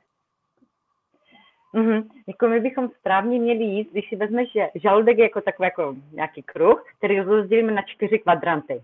Mm-hmm. 1.75 2.09
Jako 2.27 2.49
my 2.49 2.61
bychom 2.61 2.89
správně 2.89 3.39
měli 3.39 3.65
jít, 3.65 3.93
když 3.93 4.09
si 4.09 4.17
vezmeš, 4.17 4.53
že 4.53 4.69
žaludek 4.75 5.19
je 5.19 5.25
jako 5.25 5.41
takový 5.41 5.67
jako 5.67 5.97
nějaký 6.13 6.43
kruh, 6.43 6.85
který 6.99 7.21
rozdělíme 7.21 7.73
na 7.73 7.83
čtyři 7.83 8.19
kvadranty. 8.19 8.83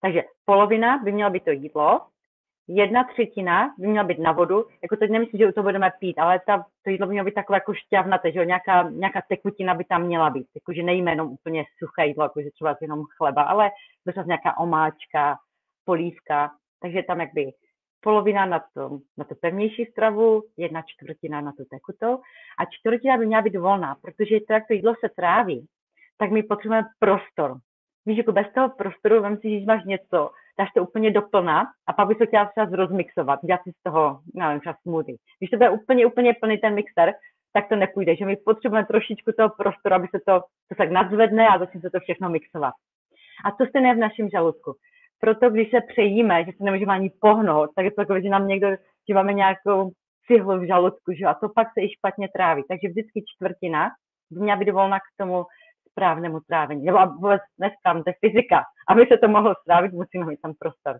Takže 0.00 0.22
polovina 0.44 0.98
by 0.98 1.12
měla 1.12 1.30
být 1.30 1.44
to 1.44 1.50
jídlo, 1.50 2.00
jedna 2.68 3.04
třetina 3.04 3.74
by 3.78 3.86
měla 3.86 4.04
být 4.04 4.18
na 4.18 4.32
vodu, 4.32 4.66
jako 4.82 4.96
teď 4.96 5.10
nemyslím, 5.10 5.38
že 5.38 5.52
to 5.52 5.62
budeme 5.62 5.90
pít, 5.98 6.18
ale 6.18 6.40
ta, 6.46 6.66
to 6.82 6.90
jídlo 6.90 7.06
by 7.06 7.12
mělo 7.12 7.24
být 7.24 7.34
takové 7.34 7.56
jako 7.56 7.74
šťavnaté, 7.74 8.32
že 8.32 8.44
nějaká, 8.44 8.90
nějaká 8.90 9.22
tekutina 9.28 9.74
by 9.74 9.84
tam 9.84 10.02
měla 10.02 10.30
být, 10.30 10.46
jakože 10.54 10.82
nejme 10.82 11.10
jenom 11.10 11.28
úplně 11.28 11.64
suché 11.78 12.06
jídlo, 12.06 12.24
jakože 12.24 12.50
třeba 12.50 12.76
jenom 12.80 13.04
chleba, 13.16 13.42
ale 13.42 13.70
třeba 14.10 14.26
nějaká 14.26 14.58
omáčka, 14.58 15.38
polívka, 15.84 16.50
takže 16.82 17.02
tam 17.02 17.20
jakby 17.20 17.52
polovina 18.04 18.46
na, 18.46 18.64
to, 18.74 18.98
na 19.18 19.24
tu 19.24 19.34
pevnější 19.34 19.84
stravu, 19.84 20.42
jedna 20.56 20.82
čtvrtina 20.86 21.40
na 21.40 21.52
tu 21.52 21.64
tekutou 21.64 22.14
a 22.58 22.62
čtvrtina 22.70 23.16
by 23.16 23.26
měla 23.26 23.42
být 23.42 23.56
volná, 23.56 23.96
protože 24.02 24.40
to, 24.40 24.52
jak 24.52 24.66
to 24.66 24.74
jídlo 24.74 24.94
se 25.00 25.08
tráví, 25.16 25.66
tak 26.18 26.30
my 26.30 26.42
potřebujeme 26.42 26.88
prostor. 26.98 27.56
Víš, 28.06 28.18
jako 28.18 28.32
bez 28.32 28.46
toho 28.54 28.68
prostoru, 28.68 29.22
vem 29.22 29.36
si, 29.36 29.60
že 29.60 29.66
máš 29.66 29.84
něco, 29.84 30.30
dáš 30.58 30.68
to 30.74 30.82
úplně 30.82 31.10
doplná 31.10 31.66
a 31.86 31.92
pak 31.92 32.08
by 32.08 32.14
to 32.14 32.26
chtěla 32.26 32.44
třeba 32.44 32.66
zrozmixovat, 32.66 33.40
dělat 33.44 33.60
si 33.62 33.72
z 33.72 33.82
toho, 33.82 34.20
nevím, 34.34 34.60
třeba 34.60 34.76
smoothie. 34.82 35.16
Když 35.38 35.50
to 35.50 35.56
bude 35.56 35.70
úplně, 35.70 36.06
úplně 36.06 36.34
plný 36.40 36.58
ten 36.58 36.74
mixer, 36.74 37.12
tak 37.52 37.68
to 37.68 37.76
nepůjde, 37.76 38.16
že 38.16 38.26
my 38.26 38.36
potřebujeme 38.36 38.86
trošičku 38.86 39.32
toho 39.32 39.48
prostoru, 39.48 39.94
aby 39.94 40.06
se 40.14 40.20
to, 40.26 40.40
to 40.68 40.74
tak 40.78 40.90
nadzvedne 40.90 41.48
a 41.48 41.58
začne 41.58 41.80
se 41.80 41.90
to 41.90 42.00
všechno 42.00 42.30
mixovat. 42.30 42.74
A 43.44 43.50
to 43.50 43.66
stejné 43.66 43.94
v 43.94 43.98
našem 43.98 44.28
žaludku 44.28 44.74
proto 45.24 45.50
když 45.50 45.70
se 45.70 45.80
přejíme, 45.88 46.44
že 46.44 46.52
se 46.56 46.64
nemůžeme 46.64 46.92
ani 46.92 47.10
pohnout, 47.20 47.70
tak 47.76 47.84
je 47.84 47.90
to 47.90 47.96
takové, 47.96 48.22
že 48.22 48.28
nám 48.28 48.48
někdo, 48.48 48.68
že 49.08 49.14
máme 49.14 49.32
nějakou 49.32 49.90
cihlu 50.26 50.58
v 50.60 50.66
žaludku, 50.66 51.12
že? 51.12 51.24
a 51.24 51.34
to 51.34 51.48
pak 51.48 51.68
se 51.74 51.80
i 51.80 51.88
špatně 51.96 52.28
tráví. 52.28 52.62
Takže 52.68 52.88
vždycky 52.88 53.24
čtvrtina 53.26 53.90
by 54.30 54.40
měla 54.40 54.56
být 54.58 54.70
volna 54.70 54.98
k 54.98 55.08
tomu 55.20 55.44
správnému 55.90 56.40
trávení. 56.40 56.84
Nebo 56.84 56.98
vůbec 57.06 57.42
nesprávně, 57.60 58.02
to 58.04 58.10
je 58.10 58.14
fyzika. 58.24 58.62
Aby 58.88 59.06
se 59.06 59.18
to 59.18 59.28
mohlo 59.28 59.54
strávit, 59.62 59.92
musíme 59.92 60.24
mít 60.26 60.40
tam 60.42 60.52
prostor. 60.58 60.98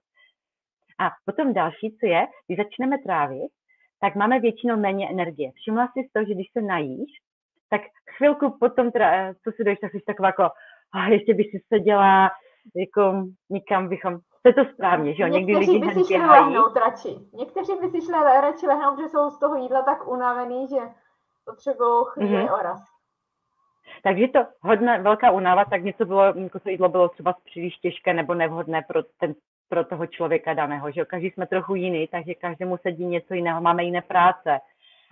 A 0.98 1.10
potom 1.24 1.54
další, 1.54 1.96
co 2.00 2.06
je, 2.06 2.26
když 2.46 2.58
začneme 2.58 2.96
trávit, 2.98 3.52
tak 4.00 4.14
máme 4.14 4.40
většinou 4.40 4.76
méně 4.76 5.10
energie. 5.10 5.50
Všimla 5.54 5.84
jsi 5.86 6.08
to, 6.12 6.24
že 6.24 6.34
když 6.34 6.46
se 6.52 6.62
najíš, 6.62 7.10
tak 7.70 7.80
chvilku 8.16 8.56
potom, 8.60 8.90
teda, 8.90 9.34
co 9.44 9.52
si 9.56 9.64
dojíš, 9.64 9.78
tak 9.80 9.92
jsi 9.92 10.00
taková 10.06 10.28
jako, 10.28 10.48
a 10.94 11.08
ještě 11.08 11.34
by 11.34 11.42
si 11.44 11.58
seděla, 11.74 12.30
jako 12.76 13.24
nikam 13.50 13.88
bychom, 13.88 14.18
to 14.18 14.48
je 14.48 14.54
to 14.54 14.64
správně, 14.74 15.14
že 15.14 15.22
jo, 15.22 15.28
někdy 15.28 15.56
lidi 15.56 15.78
by 15.78 15.86
si 15.86 16.04
šli 16.04 16.26
lehnout 16.26 16.76
radši. 16.76 17.16
Někteří 17.32 17.72
by 17.80 17.88
si 17.88 18.00
šli 18.00 18.12
radši 18.40 18.66
lehnout, 18.66 18.98
že 18.98 19.08
jsou 19.08 19.30
z 19.30 19.38
toho 19.38 19.56
jídla 19.56 19.82
tak 19.82 20.08
unavený, 20.08 20.68
že 20.68 20.80
potřebují 21.44 22.04
chvíli 22.12 22.42
mm-hmm. 22.42 22.54
oraz. 22.60 22.80
Takže 24.02 24.28
to 24.28 24.38
hodně 24.60 24.98
velká 24.98 25.30
únava, 25.30 25.64
tak 25.64 25.82
něco 25.82 26.04
bylo, 26.04 26.24
jako 26.24 26.60
to 26.60 26.68
jídlo 26.68 26.88
bylo 26.88 27.08
třeba 27.08 27.34
příliš 27.44 27.76
těžké 27.76 28.14
nebo 28.14 28.34
nevhodné 28.34 28.82
pro, 28.88 29.02
ten, 29.02 29.34
pro 29.68 29.84
toho 29.84 30.06
člověka 30.06 30.54
daného, 30.54 30.90
že 30.90 31.00
jo? 31.00 31.06
každý 31.08 31.30
jsme 31.30 31.46
trochu 31.46 31.74
jiný, 31.74 32.08
takže 32.08 32.34
každému 32.34 32.76
sedí 32.78 33.04
něco 33.06 33.34
jiného, 33.34 33.60
máme 33.60 33.84
jiné 33.84 34.02
práce. 34.02 34.58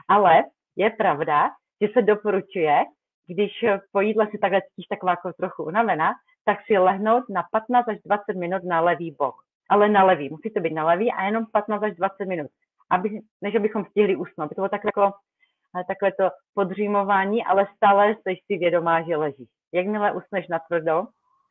Ale 0.09 0.45
je 0.77 0.91
pravda, 0.91 1.51
že 1.81 1.89
se 1.93 2.03
doporučuje, 2.03 2.85
když 3.27 3.51
po 3.93 4.01
jídle 4.01 4.27
si 4.31 4.39
takhle 4.39 4.63
cítíš 4.63 4.87
taková 4.87 5.13
jako 5.13 5.33
trochu 5.33 5.65
unavená, 5.65 6.13
tak 6.45 6.59
si 6.67 6.79
lehnout 6.79 7.25
na 7.29 7.43
15 7.53 7.89
až 7.89 7.99
20 8.05 8.37
minut 8.37 8.65
na 8.65 8.81
levý 8.81 9.11
bok. 9.11 9.35
Ale 9.71 9.89
na 9.89 10.05
levý, 10.05 10.29
musí 10.29 10.51
to 10.51 10.61
být 10.61 10.75
na 10.75 10.85
levý 10.85 11.13
a 11.13 11.23
jenom 11.23 11.47
15 11.53 11.83
až 11.83 11.97
20 11.97 12.25
minut. 12.25 12.51
Aby, 12.91 13.21
než 13.43 13.55
abychom 13.55 13.85
stihli 13.85 14.17
usnout. 14.17 14.49
To 14.49 14.55
bylo 14.55 14.69
tak 14.69 14.85
jako, 14.85 15.13
takové 15.89 16.13
to 16.13 16.31
podřímování, 16.55 17.45
ale 17.45 17.67
stále 17.77 18.11
jsi 18.11 18.37
si 18.47 18.59
vědomá, 18.59 19.03
že 19.03 19.17
ležíš. 19.17 19.49
Jakmile 19.73 20.13
usneš 20.13 20.49
na 20.49 20.59
tvrdo 20.59 21.07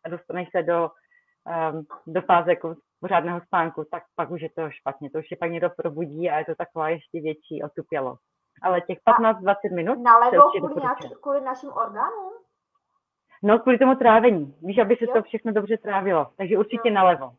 a 0.05 0.09
dostaneš 0.09 0.49
se 0.55 0.63
do, 0.63 0.89
um, 1.71 1.85
do 2.07 2.21
fáze 2.21 2.49
jako 2.49 2.75
pořádného 2.99 3.41
spánku, 3.41 3.85
tak 3.91 4.03
pak 4.15 4.31
už 4.31 4.41
je 4.41 4.49
to 4.49 4.69
špatně. 4.69 5.09
To 5.09 5.19
už 5.19 5.31
je 5.31 5.37
pak 5.37 5.51
někdo 5.51 5.69
probudí 5.69 6.29
a 6.29 6.37
je 6.37 6.45
to 6.45 6.55
taková 6.55 6.89
ještě 6.89 7.21
větší 7.21 7.63
otupělost. 7.63 8.21
Ale 8.61 8.81
těch 8.81 8.97
15-20 9.19 9.55
minut... 9.75 9.99
Nalevo 10.03 10.49
kvůli, 10.57 10.75
nějaký, 10.81 11.15
kvůli 11.21 11.41
našim 11.41 11.69
orgánům? 11.69 12.33
No, 13.43 13.59
kvůli 13.59 13.77
tomu 13.77 13.95
trávení. 13.95 14.55
Víš, 14.61 14.77
aby 14.77 14.95
se 14.95 15.05
jo. 15.05 15.13
to 15.13 15.21
všechno 15.21 15.51
dobře 15.51 15.77
trávilo. 15.77 16.27
Takže 16.37 16.57
určitě 16.57 16.89
jo. 16.89 16.95
nalevo. 16.95 17.31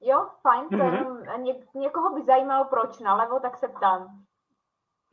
Jo, 0.00 0.26
fajn. 0.42 0.64
Mm-hmm. 0.64 1.42
Ně, 1.42 1.54
někoho 1.74 2.14
by 2.14 2.22
zajímalo, 2.22 2.64
proč 2.64 2.98
nalevo, 2.98 3.40
tak 3.40 3.56
se 3.56 3.68
ptám. 3.68 4.08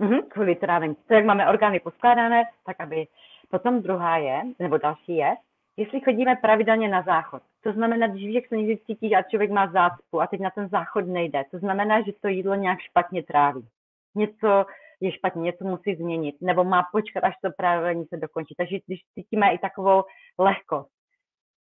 Mm-hmm, 0.02 0.24
kvůli 0.28 0.56
trávení. 0.56 0.96
To, 0.96 1.14
jak 1.14 1.26
máme 1.26 1.50
orgány 1.50 1.80
poskládané, 1.80 2.44
tak 2.66 2.76
aby... 2.80 3.08
Potom 3.50 3.82
druhá 3.82 4.18
je, 4.18 4.42
nebo 4.60 4.78
další 4.78 5.16
je, 5.16 5.36
jestli 5.78 6.02
chodíme 6.02 6.36
pravidelně 6.36 6.88
na 6.90 7.02
záchod. 7.02 7.42
To 7.64 7.72
znamená, 7.72 8.08
když 8.08 8.26
víš, 8.26 8.36
jak 8.36 8.48
se 8.48 8.58
někdy 8.58 8.78
cítíš 8.78 9.14
a 9.14 9.22
člověk 9.22 9.52
má 9.52 9.68
zácpu 9.68 10.22
a 10.22 10.28
teď 10.28 10.40
na 10.40 10.50
ten 10.50 10.70
záchod 10.70 11.08
nejde, 11.08 11.44
to 11.52 11.58
znamená, 11.58 12.02
že 12.02 12.12
to 12.22 12.28
jídlo 12.28 12.56
nějak 12.56 12.80
špatně 12.80 13.24
tráví. 13.24 13.68
Něco 14.16 14.66
je 15.02 15.12
špatně, 15.12 15.42
něco 15.42 15.66
musí 15.66 15.96
změnit, 15.96 16.36
nebo 16.42 16.64
má 16.64 16.84
počkat, 16.92 17.24
až 17.24 17.34
to 17.44 17.50
právě 17.58 18.06
se 18.06 18.18
dokončí. 18.18 18.56
Takže 18.58 18.78
když 18.88 19.00
cítíme 19.14 19.54
i 19.54 19.58
takovou 19.58 20.04
lehkost, 20.40 20.92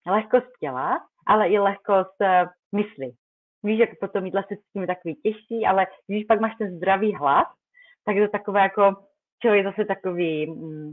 lehkost 0.07 0.47
těla, 0.61 1.01
ale 1.27 1.49
i 1.49 1.59
lehkost 1.59 2.17
uh, 2.21 2.49
mysli. 2.81 3.11
Víš, 3.63 3.79
jak 3.79 3.99
potom 4.01 4.27
jídla 4.27 4.43
se 4.43 4.57
cítíme 4.57 4.87
takový 4.87 5.15
těžší, 5.15 5.67
ale 5.67 5.87
když 6.07 6.25
pak 6.25 6.41
máš 6.41 6.53
ten 6.59 6.77
zdravý 6.77 7.15
hlad, 7.15 7.47
tak 8.05 8.17
je 8.17 8.27
to 8.27 8.33
takové 8.33 8.61
jako, 8.61 8.97
člověk 9.43 9.65
zase 9.65 9.85
takový, 9.85 10.47
mm, 10.47 10.93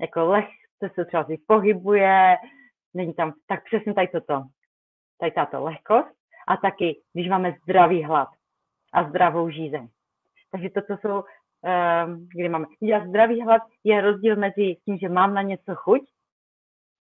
jako 0.00 0.24
lehce 0.24 0.94
se 0.94 1.04
třeba 1.04 1.26
pohybuje, 1.46 2.36
není 2.94 3.14
tam, 3.14 3.32
tak 3.46 3.64
přesně 3.64 3.94
tady 3.94 4.08
toto, 4.08 4.42
tady 5.20 5.32
tato 5.32 5.64
lehkost 5.64 6.14
a 6.48 6.56
taky, 6.56 7.00
když 7.12 7.28
máme 7.28 7.56
zdravý 7.62 8.04
hlad 8.04 8.28
a 8.92 9.08
zdravou 9.08 9.50
žízeň. 9.50 9.88
Takže 10.52 10.70
toto 10.70 10.96
jsou 10.96 11.22
Ehm, 11.22 11.37
kdy 12.16 12.48
máme. 12.48 12.66
Já 12.80 13.06
zdravý 13.06 13.42
hlad 13.42 13.62
je 13.84 14.00
rozdíl 14.00 14.36
mezi 14.36 14.76
tím, 14.84 14.98
že 14.98 15.08
mám 15.08 15.34
na 15.34 15.42
něco 15.42 15.74
chuť 15.74 16.00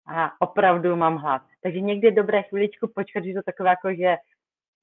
a 0.06 0.32
opravdu 0.40 0.96
mám 0.96 1.16
hlad. 1.16 1.42
Takže 1.62 1.80
někdy 1.80 2.06
je 2.06 2.12
dobré 2.12 2.42
chviličku 2.42 2.88
počkat, 2.94 3.24
že 3.24 3.34
to 3.34 3.42
takové 3.42 3.70
jako, 3.70 3.94
že 3.94 4.16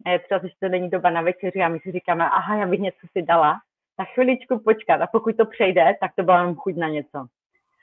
eh, 0.07 0.19
třeba 0.19 0.39
že 0.43 0.53
to 0.59 0.69
není 0.69 0.89
doba 0.89 1.09
na 1.09 1.21
večeři 1.21 1.59
a 1.59 1.69
my 1.69 1.79
si 1.79 1.91
říkáme, 1.91 2.29
aha, 2.29 2.55
já 2.55 2.67
bych 2.67 2.79
něco 2.79 3.07
si 3.11 3.21
dala, 3.21 3.59
tak 3.97 4.07
chviličku 4.07 4.59
počkat 4.59 5.01
a 5.01 5.07
pokud 5.07 5.37
to 5.37 5.45
přejde, 5.45 5.95
tak 5.99 6.11
to 6.15 6.23
byla 6.23 6.53
chuť 6.53 6.75
na 6.75 6.87
něco. 6.87 7.25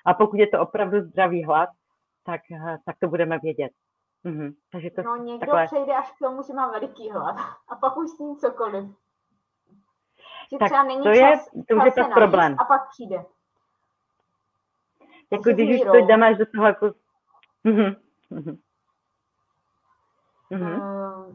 A 0.06 0.14
pokud 0.14 0.37
je 0.37 0.47
to 0.47 0.61
opravdu 0.61 1.00
zdravý 1.00 1.44
hlad, 1.44 1.68
tak, 2.25 2.40
eh, 2.52 2.78
tak 2.87 2.97
to 2.99 3.09
budeme 3.09 3.38
vědět. 3.38 3.73
Mhm. 4.25 4.52
Takže 4.73 4.90
to 4.90 5.02
no 5.02 5.16
někdo 5.16 5.40
takové... 5.40 5.66
přejde 5.66 5.92
až 5.94 6.12
k 6.12 6.18
tomu, 6.18 6.42
že 6.42 6.52
má 6.52 6.70
veliký 6.70 7.11
hlad 7.11 7.37
a 7.68 7.76
pak 7.76 7.97
už 7.97 8.11
s 8.11 8.18
ním 8.18 8.37
cokoliv. 8.37 8.85
Že 10.52 10.59
tak 10.59 10.69
třeba 10.69 10.83
není 10.83 11.02
to 11.02 11.14
čas, 11.14 11.50
je, 11.54 11.64
to 11.69 11.76
už 11.76 11.85
je 11.85 11.92
to 11.92 12.11
problém. 12.14 12.57
A 12.59 12.64
pak 12.64 12.88
přijde. 12.88 13.25
Jako 15.30 15.45
Takže 15.45 15.64
když 15.64 15.80
už 15.80 15.87
to 15.87 15.97
jdeme 15.97 16.26
až 16.26 16.37
do 16.37 16.47
toho 16.47 16.66
jako... 16.66 16.87
Mm-hmm. 17.64 17.97
Mm-hmm. 18.30 18.61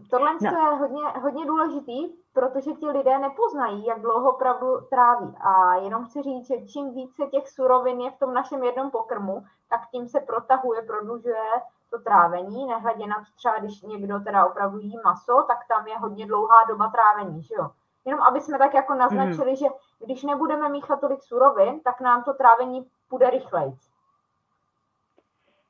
tohle 0.10 0.34
no. 0.42 0.50
je 0.50 0.78
hodně, 0.78 1.04
hodně 1.22 1.46
důležitý, 1.46 2.08
protože 2.34 2.74
ti 2.74 2.88
lidé 2.88 3.20
nepoznají, 3.20 3.86
jak 3.86 4.02
dlouho 4.02 4.32
opravdu 4.32 4.82
tráví. 4.90 5.36
A 5.40 5.76
jenom 5.76 6.06
chci 6.06 6.22
říct, 6.22 6.48
že 6.48 6.68
čím 6.68 6.96
více 6.96 7.26
těch 7.26 7.50
surovin 7.50 8.02
je 8.02 8.12
v 8.12 8.20
tom 8.20 8.34
našem 8.34 8.64
jednom 8.64 8.92
pokrmu, 8.92 9.44
tak 9.70 9.82
tím 9.92 10.08
se 10.08 10.20
protahuje, 10.20 10.82
prodlužuje 10.82 11.46
to 11.90 12.00
trávení, 12.00 12.66
nehledě 12.66 13.08
na 13.08 13.16
to 13.16 13.26
třeba, 13.36 13.60
když 13.60 13.82
někdo 13.82 14.20
teda 14.20 14.46
opravdu 14.46 14.80
jí 14.80 15.00
maso, 15.04 15.44
tak 15.48 15.58
tam 15.68 15.88
je 15.88 15.98
hodně 15.98 16.26
dlouhá 16.26 16.64
doba 16.68 16.90
trávení, 16.90 17.44
že 17.44 17.56
jo? 17.56 17.70
Jenom 18.06 18.22
aby 18.22 18.42
jsme 18.42 18.58
tak 18.58 18.74
jako 18.74 18.94
naznačili, 18.94 19.50
mm. 19.50 19.56
že 19.56 19.66
když 20.06 20.24
nebudeme 20.24 20.70
míchat 20.70 21.00
tolik 21.00 21.24
surovin, 21.24 21.80
tak 21.80 22.02
nám 22.02 22.24
to 22.24 22.34
trávení 22.34 22.86
půjde 23.10 23.30
rychleji. 23.30 23.74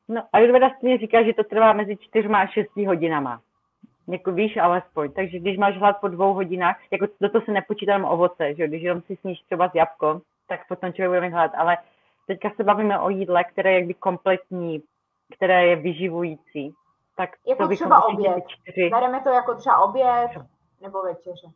No, 0.07 0.23
Ayurveda 0.33 0.69
stejně 0.77 0.97
říká, 0.97 1.23
že 1.23 1.33
to 1.33 1.43
trvá 1.43 1.74
mezi 1.74 1.98
čtyřma 1.98 2.41
a 2.41 2.48
šesti 2.48 2.85
hodinama. 2.85 3.41
Jako 4.07 4.31
víš, 4.31 4.57
alespoň. 4.57 5.11
Takže 5.11 5.39
když 5.39 5.57
máš 5.57 5.77
hlad 5.77 5.98
po 6.01 6.07
dvou 6.07 6.33
hodinách, 6.33 6.77
jako 6.91 7.05
do 7.21 7.29
toho 7.29 7.45
se 7.45 7.51
nepočítám 7.51 8.05
ovoce, 8.05 8.53
že 8.53 8.67
když 8.67 8.81
jenom 8.81 9.01
si 9.01 9.15
sníš 9.15 9.41
třeba 9.41 9.69
z 9.69 9.75
jabko, 9.75 10.21
tak 10.48 10.67
potom 10.67 10.93
člověk 10.93 11.09
bude 11.09 11.21
mít 11.21 11.33
hlad. 11.33 11.51
Ale 11.57 11.77
teďka 12.27 12.50
se 12.55 12.63
bavíme 12.63 13.00
o 13.00 13.09
jídle, 13.09 13.43
které 13.43 13.71
je 13.71 13.79
jakby 13.79 13.93
kompletní, 13.93 14.83
které 15.35 15.65
je 15.65 15.75
vyživující. 15.75 16.74
Tak 17.17 17.29
jako 17.48 17.67
to 17.67 17.75
třeba 17.75 18.05
oběd. 18.05 18.43
Čtyři... 18.48 18.89
Bereme 18.89 19.21
to 19.21 19.29
jako 19.29 19.55
třeba 19.55 19.77
oběd 19.77 20.31
nebo 20.81 21.01
večeře. 21.01 21.48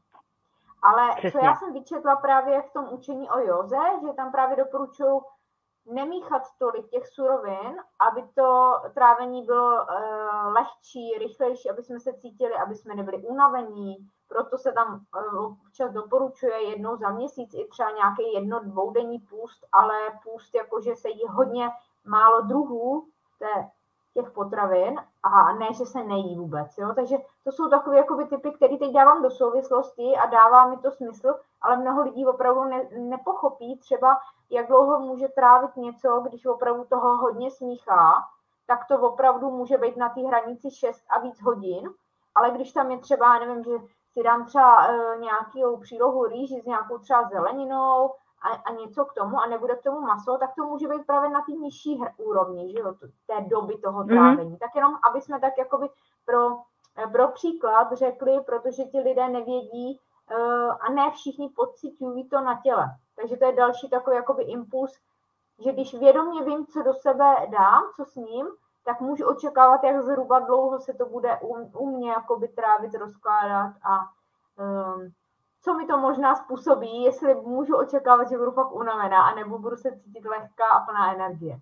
Ale 0.81 1.09
Přesně. 1.17 1.31
co 1.31 1.45
já 1.45 1.55
jsem 1.55 1.73
vyčetla 1.73 2.15
právě 2.15 2.61
v 2.61 2.73
tom 2.73 2.87
učení 2.91 3.29
o 3.29 3.39
joze, 3.39 3.77
že 4.01 4.13
tam 4.13 4.31
právě 4.31 4.57
doporučují 4.57 5.19
nemíchat 5.85 6.41
tolik 6.59 6.89
těch 6.89 7.07
surovin, 7.07 7.77
aby 8.09 8.27
to 8.35 8.73
trávení 8.93 9.45
bylo 9.45 9.71
uh, 9.71 10.53
lehčí, 10.53 11.17
rychlejší, 11.19 11.69
aby 11.69 11.83
jsme 11.83 11.99
se 11.99 12.13
cítili, 12.13 12.53
aby 12.53 12.75
jsme 12.75 12.95
nebyli 12.95 13.17
unavení. 13.17 13.97
Proto 14.27 14.57
se 14.57 14.71
tam 14.71 15.05
uh, 15.33 15.57
občas 15.65 15.91
doporučuje 15.91 16.69
jednou 16.69 16.95
za 16.95 17.09
měsíc 17.09 17.53
i 17.53 17.67
třeba 17.67 17.91
nějaký 17.91 18.33
jedno, 18.33 18.59
dvoudenní 18.59 19.19
půst, 19.19 19.67
ale 19.71 19.93
půst 20.23 20.55
jakože 20.55 20.95
se 20.95 21.09
jí 21.09 21.23
hodně 21.27 21.69
málo 22.05 22.41
druhů 22.41 23.07
té 23.39 23.69
těch 24.13 24.31
potravin 24.31 24.99
a 25.23 25.53
ne, 25.53 25.73
že 25.73 25.85
se 25.85 26.03
nejí 26.03 26.35
vůbec. 26.35 26.77
Jo? 26.77 26.93
Takže 26.95 27.17
to 27.43 27.51
jsou 27.51 27.69
takové 27.69 27.97
jakoby, 27.97 28.25
typy, 28.25 28.51
které 28.51 28.77
teď 28.77 28.93
dávám 28.93 29.23
do 29.23 29.29
souvislosti 29.29 30.15
a 30.17 30.25
dává 30.25 30.67
mi 30.67 30.77
to 30.77 30.91
smysl, 30.91 31.35
ale 31.61 31.77
mnoho 31.77 32.01
lidí 32.01 32.25
opravdu 32.25 32.63
ne, 32.63 32.89
nepochopí 32.97 33.77
třeba, 33.79 34.17
jak 34.49 34.67
dlouho 34.67 34.99
může 34.99 35.27
trávit 35.27 35.75
něco, 35.75 36.19
když 36.19 36.45
opravdu 36.45 36.83
toho 36.83 37.17
hodně 37.17 37.51
smíchá, 37.51 38.13
tak 38.67 38.87
to 38.87 38.99
opravdu 38.99 39.49
může 39.51 39.77
být 39.77 39.97
na 39.97 40.09
té 40.09 40.21
hranici 40.21 40.71
6 40.71 41.03
a 41.09 41.19
víc 41.19 41.41
hodin, 41.41 41.89
ale 42.35 42.51
když 42.51 42.71
tam 42.73 42.91
je 42.91 42.97
třeba, 42.97 43.39
nevím, 43.39 43.63
že 43.63 43.71
si 44.13 44.23
dám 44.23 44.45
třeba 44.45 44.85
e, 44.85 45.17
nějakou 45.17 45.77
přílohu 45.77 46.25
rýži 46.25 46.61
s 46.61 46.65
nějakou 46.65 46.97
třeba 46.97 47.23
zeleninou, 47.23 48.11
a, 48.41 48.47
a 48.49 48.71
něco 48.71 49.05
k 49.05 49.13
tomu 49.13 49.37
a 49.39 49.45
nebude 49.45 49.75
k 49.75 49.83
tomu 49.83 50.01
maso, 50.01 50.37
tak 50.37 50.55
to 50.55 50.63
může 50.63 50.87
být 50.87 51.05
právě 51.07 51.29
na 51.29 51.41
té 51.41 51.51
nižší 51.51 51.99
úrovni, 52.17 52.71
že 52.71 52.79
jo, 52.79 52.93
té 53.27 53.41
doby 53.41 53.77
toho 53.77 53.99
mhm. 53.99 54.07
trávení. 54.07 54.51
Mm-hmm. 54.51 54.59
Tak 54.59 54.75
jenom, 54.75 54.93
aby 55.09 55.21
jsme 55.21 55.39
tak 55.39 55.57
jakoby 55.57 55.89
pro, 56.25 56.57
pro 57.11 57.27
příklad 57.27 57.91
řekli, 57.93 58.41
protože 58.45 58.83
ti 58.83 58.99
lidé 58.99 59.29
nevědí 59.29 59.99
uh, 60.31 60.75
a 60.79 60.91
ne 60.91 61.11
všichni 61.11 61.49
pocitují 61.49 62.29
to 62.29 62.41
na 62.41 62.59
těle. 62.63 62.85
Takže 63.15 63.37
to 63.37 63.45
je 63.45 63.55
další 63.55 63.89
takový 63.89 64.15
jakoby 64.15 64.43
impuls, 64.43 64.99
že 65.59 65.71
když 65.71 65.93
vědomě 65.93 66.43
vím, 66.43 66.65
co 66.65 66.83
do 66.83 66.93
sebe 66.93 67.35
dám, 67.49 67.83
co 67.95 68.05
s 68.05 68.15
ním, 68.15 68.47
tak 68.85 69.01
můžu 69.01 69.27
očekávat, 69.27 69.83
jak 69.83 70.03
zhruba 70.03 70.39
dlouho 70.39 70.79
se 70.79 70.93
to 70.93 71.05
bude 71.05 71.39
u, 71.41 71.55
u 71.55 71.97
mě 71.97 72.09
jakoby 72.09 72.47
trávit, 72.47 72.93
rozkládat 72.93 73.73
a 73.83 73.99
um, 74.63 75.11
co 75.61 75.73
mi 75.73 75.85
to 75.85 75.97
možná 75.97 76.35
způsobí, 76.35 77.03
jestli 77.03 77.35
můžu 77.35 77.77
očekávat, 77.77 78.29
že 78.29 78.37
budu 78.37 78.51
fakt 78.51 78.71
unavená, 78.71 79.21
anebo 79.23 79.59
budu 79.59 79.75
se 79.75 79.91
cítit 79.91 80.25
lehká 80.25 80.65
a 80.65 80.85
plná 80.85 81.13
energie. 81.13 81.59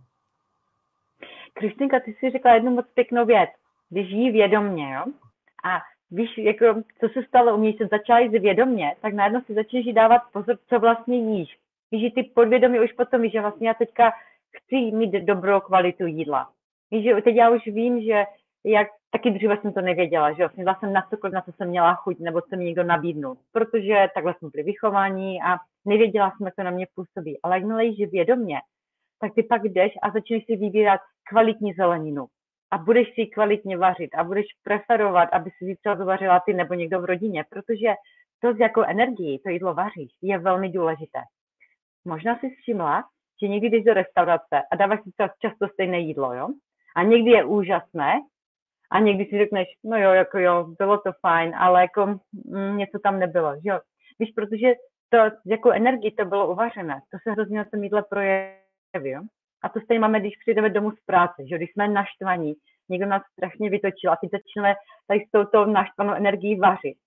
Kristinka, 1.54 2.00
ty 2.00 2.14
jsi 2.14 2.30
řekla 2.30 2.54
jednu 2.54 2.72
moc 2.72 2.86
pěknou 2.94 3.26
věc. 3.26 3.50
Když 3.90 4.10
jí 4.10 4.32
vědomně, 4.32 4.94
jo? 4.94 5.04
A 5.64 5.82
víš, 6.12 6.38
jako, 6.38 6.66
co 7.00 7.10
se 7.14 7.24
stalo 7.24 7.54
u 7.54 7.58
mě, 7.58 7.74
když 7.74 7.90
začala 7.90 8.20
jít 8.20 8.30
vědomně, 8.30 8.96
tak 9.02 9.14
najednou 9.14 9.42
si 9.42 9.54
začneš 9.54 9.86
dávat 9.86 10.22
pozor, 10.34 10.58
co 10.70 10.80
vlastně 10.80 11.18
jíš. 11.18 11.58
Víš, 11.92 12.02
že 12.02 12.12
ty 12.12 12.24
podvědomě 12.24 12.82
už 12.82 12.92
potom 12.92 13.22
víš, 13.22 13.32
že 13.32 13.42
vlastně 13.42 13.68
já 13.68 13.74
teďka 13.74 14.12
chci 14.52 14.76
mít 14.76 15.12
dobrou 15.12 15.60
kvalitu 15.60 16.06
jídla. 16.06 16.50
Víš, 16.92 17.04
že 17.04 17.22
teď 17.22 17.36
já 17.36 17.50
už 17.50 17.66
vím, 17.66 18.02
že 18.02 18.26
jak 18.64 18.88
taky 19.12 19.32
dříve 19.32 19.58
jsem 19.58 19.74
to 19.74 19.82
nevěděla, 19.82 20.34
že 20.34 20.44
jo, 20.44 20.50
snědla 20.54 20.76
jsem 20.80 20.94
na 20.94 21.02
cokoliv, 21.10 21.34
na 21.34 21.42
co 21.42 21.52
jsem 21.52 21.68
měla 21.70 21.96
chuť, 21.96 22.20
nebo 22.20 22.42
co 22.42 22.56
mi 22.56 22.64
někdo 22.66 22.84
nabídnul, 22.84 23.38
protože 23.52 24.08
takhle 24.14 24.36
jsme 24.38 24.50
byli 24.50 24.64
vychováni 24.64 25.40
a 25.42 25.58
nevěděla 25.86 26.34
jsem, 26.38 26.46
jak 26.46 26.56
to 26.56 26.64
na 26.64 26.72
mě 26.72 26.88
působí. 26.96 27.42
Ale 27.44 27.56
jakmile 27.56 27.86
jíš 27.86 28.10
vědomě, 28.12 28.58
tak 29.20 29.34
ty 29.34 29.44
pak 29.44 29.64
jdeš 29.64 29.92
a 30.02 30.12
začneš 30.12 30.46
si 30.46 30.56
vybírat 30.56 31.02
kvalitní 31.30 31.74
zeleninu 31.74 32.28
a 32.72 32.78
budeš 32.78 33.08
si 33.14 33.22
ji 33.22 33.28
kvalitně 33.28 33.78
vařit 33.78 34.16
a 34.16 34.24
budeš 34.24 34.46
preferovat, 34.64 35.30
aby 35.32 35.50
si 35.58 35.66
ji 35.66 35.76
třeba 35.76 35.96
zvařila 35.96 36.40
ty 36.40 36.54
nebo 36.54 36.74
někdo 36.74 37.02
v 37.02 37.06
rodině, 37.06 37.46
protože 37.50 37.94
to, 38.42 38.54
s 38.54 38.60
jakou 38.60 38.82
energií 38.82 39.40
to 39.40 39.50
jídlo 39.50 39.74
vaříš, 39.74 40.12
je 40.22 40.40
velmi 40.40 40.70
důležité. 40.70 41.20
Možná 42.06 42.40
si 42.40 42.50
všimla, 42.50 43.04
že 43.42 43.48
někdy 43.48 43.68
jdeš 43.68 43.84
do 43.84 43.94
restaurace 43.94 44.62
a 44.72 44.76
dáváš 44.76 45.00
si 45.04 45.10
často 45.42 45.68
stejné 45.68 46.00
jídlo, 46.00 46.34
jo? 46.34 46.48
A 46.96 47.04
někdy 47.04 47.32
je 47.32 47.46
úžasné 47.46 48.14
a 48.92 49.00
někdy 49.00 49.26
si 49.26 49.38
řekneš, 49.38 49.68
no 49.84 49.98
jo, 49.98 50.12
jako 50.12 50.40
jo, 50.40 50.68
bylo 50.80 50.98
to 50.98 51.12
fajn, 51.22 51.56
ale 51.56 51.82
jako 51.82 52.06
mm, 52.46 52.78
něco 52.78 53.00
tam 53.04 53.20
nebylo, 53.20 53.56
že 53.56 53.70
jo. 53.70 53.80
Víš, 54.20 54.32
protože 54.36 54.68
to, 55.10 55.18
jako 55.46 55.72
energii 55.72 56.12
to 56.12 56.26
bylo 56.26 56.52
uvařené, 56.52 57.02
to 57.12 57.18
se 57.24 57.32
hrozně 57.32 57.58
na 57.58 57.66
tom 57.66 57.84
jídle 57.84 58.04
projeví, 58.10 59.10
jo. 59.10 59.22
A 59.64 59.70
to 59.70 59.80
stejně 59.80 60.00
máme, 60.00 60.20
když 60.20 60.38
přijdeme 60.38 60.70
domů 60.70 60.92
z 60.92 61.06
práce, 61.06 61.48
že 61.50 61.58
když 61.58 61.72
jsme 61.72 61.88
naštvaní, 61.88 62.54
někdo 62.90 63.08
nás 63.08 63.22
strašně 63.34 63.70
vytočil 63.70 64.12
a 64.12 64.16
teď 64.16 64.32
začneme 64.32 64.76
tady 65.08 65.20
s 65.20 65.32
touto 65.32 65.66
naštvanou 65.66 66.14
energií 66.14 66.60
vařit, 66.60 66.98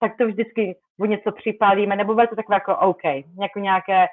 tak 0.00 0.16
to 0.16 0.26
vždycky 0.26 0.78
o 1.00 1.06
něco 1.06 1.32
připálíme, 1.32 1.96
nebo 1.96 2.14
bude 2.14 2.26
to 2.26 2.36
takové 2.36 2.56
jako 2.56 2.76
OK, 2.76 3.04
jako 3.40 3.58
nějaké, 3.58 4.06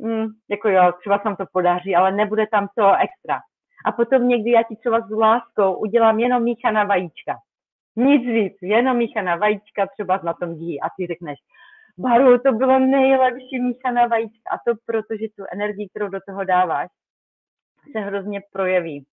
mm, 0.00 0.26
jako 0.50 0.68
jo, 0.68 0.92
třeba 1.00 1.18
se 1.18 1.22
nám 1.24 1.36
to 1.36 1.44
podaří, 1.52 1.96
ale 1.96 2.12
nebude 2.12 2.46
tam 2.46 2.68
to 2.76 2.92
extra. 2.94 3.40
A 3.86 3.92
potom 3.92 4.28
někdy 4.28 4.50
já 4.50 4.62
ti 4.62 4.76
třeba 4.76 5.00
s 5.00 5.10
láskou 5.10 5.74
udělám 5.74 6.18
jenom 6.18 6.42
míchaná 6.42 6.84
vajíčka. 6.84 7.34
Nic 7.96 8.22
víc, 8.22 8.56
jenom 8.62 8.96
míchaná 8.96 9.36
vajíčka 9.36 9.86
třeba 9.86 10.20
na 10.24 10.34
tom 10.34 10.54
dí 10.58 10.80
a 10.80 10.86
ty 10.96 11.06
řekneš, 11.06 11.38
Baru, 11.98 12.38
to 12.38 12.52
bylo 12.52 12.78
nejlepší 12.78 13.60
míchaná 13.60 14.06
vajíčka. 14.06 14.50
A 14.50 14.70
to 14.70 14.78
proto, 14.86 15.16
že 15.20 15.26
tu 15.36 15.44
energii, 15.52 15.88
kterou 15.88 16.08
do 16.08 16.18
toho 16.28 16.44
dáváš, 16.44 16.90
se 17.92 18.00
hrozně 18.00 18.42
projeví. 18.52 19.06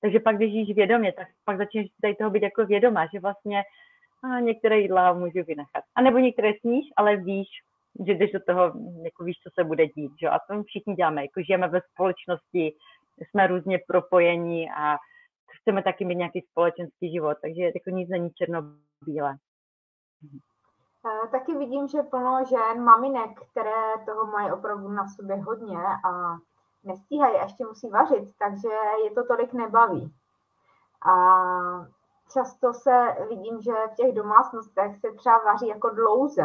Takže 0.00 0.20
pak, 0.20 0.36
když 0.36 0.52
jíš 0.52 0.76
vědomě, 0.76 1.12
tak 1.12 1.28
pak 1.44 1.58
začneš 1.58 1.86
tady 2.02 2.14
toho 2.14 2.30
být 2.30 2.42
jako 2.42 2.66
vědomá, 2.66 3.06
že 3.12 3.20
vlastně 3.20 3.62
a 4.24 4.40
některé 4.40 4.78
jídla 4.80 5.12
můžu 5.12 5.44
vynechat. 5.46 5.84
A 5.94 6.02
nebo 6.02 6.18
některé 6.18 6.52
sníš, 6.60 6.84
ale 6.96 7.16
víš, 7.16 7.48
že 8.06 8.12
jdeš 8.14 8.32
do 8.32 8.40
toho, 8.40 8.62
jako 9.04 9.24
víš, 9.24 9.36
co 9.42 9.50
se 9.54 9.64
bude 9.64 9.86
dít. 9.86 10.12
Že? 10.20 10.28
A 10.28 10.38
to 10.38 10.62
všichni 10.62 10.94
děláme, 10.94 11.22
jako 11.22 11.42
žijeme 11.42 11.68
ve 11.68 11.80
společnosti, 11.80 12.72
jsme 13.18 13.46
různě 13.46 13.78
propojení 13.88 14.70
a 14.70 14.96
chceme 15.60 15.82
taky 15.82 16.04
mít 16.04 16.16
nějaký 16.16 16.40
společenský 16.40 17.12
život, 17.12 17.36
takže 17.42 17.62
jako 17.62 17.90
nic 17.90 18.08
není 18.08 18.30
černobílé. 18.30 19.36
Taky 21.30 21.54
vidím, 21.58 21.88
že 21.88 22.02
plno 22.02 22.44
žen, 22.48 22.84
maminek, 22.84 23.30
které 23.50 24.04
toho 24.06 24.26
mají 24.26 24.52
opravdu 24.52 24.88
na 24.88 25.08
sobě 25.08 25.36
hodně 25.36 25.78
a 26.04 26.36
nestíhají 26.84 27.36
a 27.36 27.42
ještě 27.42 27.64
musí 27.64 27.88
vařit, 27.88 28.34
takže 28.38 28.68
je 29.04 29.10
to 29.10 29.24
tolik 29.26 29.52
nebaví. 29.52 30.14
A 31.08 31.16
často 32.32 32.72
se 32.72 33.16
vidím, 33.28 33.62
že 33.62 33.72
v 33.92 33.94
těch 33.94 34.14
domácnostech 34.14 34.96
se 34.96 35.12
třeba 35.12 35.38
vaří 35.38 35.68
jako 35.68 35.90
dlouze. 35.90 36.42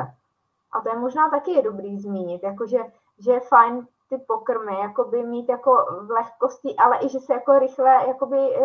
A 0.72 0.82
to 0.82 0.90
je 0.90 1.00
možná 1.00 1.30
taky 1.30 1.52
je 1.52 1.62
dobrý 1.62 1.98
zmínit, 2.00 2.44
jakože, 2.44 2.80
že 3.20 3.32
je 3.32 3.40
fajn 3.40 3.88
ty 4.12 4.18
pokrmy 4.18 4.80
jakoby 4.80 5.24
mít 5.24 5.50
jako 5.50 5.86
v 6.02 6.12
lehkosti, 6.12 6.76
ale 6.76 6.98
i 7.06 7.10
že 7.10 7.20
se 7.20 7.34
jako 7.34 7.60
rychle 7.60 7.90
jakoby, 8.08 8.38
e, 8.38 8.62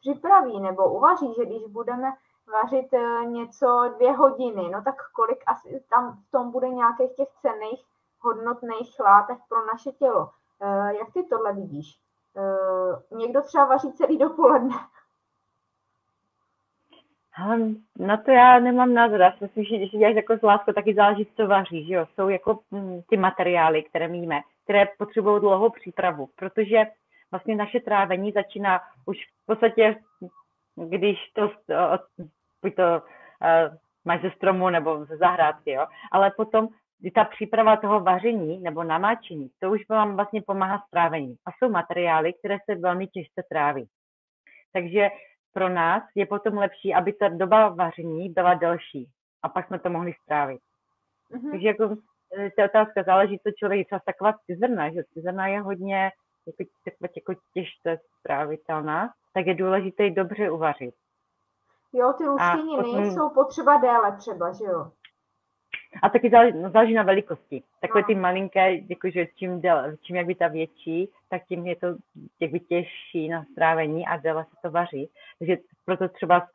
připraví 0.00 0.60
nebo 0.60 0.92
uvaří, 0.94 1.34
že 1.34 1.46
když 1.46 1.62
budeme 1.68 2.08
vařit 2.52 2.92
e, 2.92 3.26
něco 3.26 3.92
dvě 3.96 4.12
hodiny, 4.12 4.70
no 4.70 4.82
tak 4.82 4.94
kolik 5.12 5.44
asi 5.46 5.84
tam 5.90 6.18
v 6.28 6.30
tom 6.30 6.50
bude 6.50 6.68
nějakých 6.68 7.14
těch 7.16 7.28
cených 7.42 7.84
hodnotných 8.20 9.00
látek 9.00 9.38
pro 9.48 9.66
naše 9.66 9.92
tělo. 9.92 10.30
E, 10.60 10.94
jak 10.94 11.12
ty 11.12 11.22
tohle 11.22 11.52
vidíš? 11.52 11.98
E, 12.36 13.16
někdo 13.16 13.42
třeba 13.42 13.64
vaří 13.64 13.92
celý 13.92 14.18
dopoledne. 14.18 14.74
na 17.98 18.16
to 18.16 18.30
já 18.30 18.58
nemám 18.58 18.94
názor. 18.94 19.20
Já 19.20 19.32
si 19.32 19.38
myslím, 19.40 19.64
že 19.64 19.76
když 19.76 19.90
děláš 19.90 20.16
jako 20.16 20.46
lásku, 20.46 20.72
taky 20.72 20.94
záleží, 20.94 21.26
co 21.36 21.46
vaří, 21.46 21.86
že 21.86 21.94
jo? 21.94 22.06
Jsou 22.14 22.28
jako 22.28 22.58
hm, 22.72 23.00
ty 23.08 23.16
materiály, 23.16 23.82
které 23.82 24.08
míme 24.08 24.40
které 24.64 24.86
potřebují 24.98 25.40
dlouhou 25.40 25.70
přípravu, 25.70 26.28
protože 26.36 26.84
vlastně 27.30 27.56
naše 27.56 27.80
trávení 27.80 28.32
začíná 28.32 28.80
už 29.06 29.16
v 29.42 29.46
podstatě, 29.46 29.96
když 30.76 31.18
to, 31.32 31.50
buď 32.62 32.74
to 32.74 32.82
uh, 32.82 33.76
máš 34.04 34.22
ze 34.22 34.30
stromu 34.30 34.70
nebo 34.70 35.04
ze 35.04 35.16
zahrádky, 35.16 35.70
jo, 35.70 35.86
ale 36.12 36.32
potom 36.36 36.68
ta 37.14 37.24
příprava 37.24 37.76
toho 37.76 38.00
vaření 38.00 38.60
nebo 38.60 38.84
namáčení, 38.84 39.50
to 39.58 39.70
už 39.70 39.88
vám 39.88 40.16
vlastně 40.16 40.42
pomáhá 40.42 40.78
s 40.78 40.90
trávením. 40.90 41.36
A 41.46 41.50
jsou 41.52 41.70
materiály, 41.70 42.32
které 42.32 42.58
se 42.64 42.74
velmi 42.74 43.06
těžce 43.06 43.42
tráví. 43.50 43.88
Takže 44.72 45.08
pro 45.52 45.68
nás 45.68 46.02
je 46.14 46.26
potom 46.26 46.54
lepší, 46.54 46.94
aby 46.94 47.12
ta 47.12 47.28
doba 47.28 47.68
vaření 47.68 48.28
byla 48.28 48.54
delší 48.54 49.08
a 49.42 49.48
pak 49.48 49.66
jsme 49.66 49.78
to 49.78 49.90
mohli 49.90 50.12
strávit. 50.22 50.60
Mm-hmm. 51.30 51.50
Takže 51.50 51.68
jako 51.68 51.96
Eh, 52.38 52.50
ta 52.56 52.64
otázka 52.64 53.02
záleží, 53.02 53.38
co 53.38 53.50
člověk 53.50 53.86
třeba 53.86 54.00
taková 54.06 54.32
cizrna, 54.46 54.90
že 54.90 55.04
cizrna 55.04 55.46
je 55.46 55.60
hodně 55.60 56.12
jako, 56.46 56.62
jako, 56.86 57.12
jako 57.16 57.34
těžce 57.54 57.98
strávitelná, 58.20 59.12
tak 59.34 59.46
je 59.46 59.54
důležité 59.54 60.10
dobře 60.10 60.50
uvařit. 60.50 60.94
Jo, 61.92 62.12
ty 62.18 62.24
luštěniny 62.24 62.82
potom... 62.82 63.10
jsou 63.10 63.30
potřeba 63.30 63.76
déle 63.76 64.16
třeba, 64.16 64.52
že 64.52 64.64
jo? 64.64 64.90
A 66.02 66.08
taky 66.08 66.30
záleží, 66.30 66.58
no, 66.58 66.70
záleží 66.70 66.94
na 66.94 67.02
velikosti. 67.02 67.62
Takové 67.80 68.00
no. 68.00 68.06
ty 68.06 68.14
malinké, 68.14 68.74
jakože 68.88 69.26
čím, 69.36 69.60
déle, 69.60 69.96
čím 70.02 70.16
jak 70.16 70.26
by 70.26 70.34
ta 70.34 70.48
větší, 70.48 71.08
tak 71.28 71.44
tím 71.44 71.66
je 71.66 71.76
to 71.76 71.86
jak 72.40 72.62
těžší 72.68 73.28
na 73.28 73.44
strávení 73.52 74.06
a 74.06 74.16
déle 74.16 74.44
se 74.44 74.56
to 74.62 74.70
vaří. 74.70 75.10
Takže 75.38 75.56
proto 75.84 76.08
třeba 76.08 76.48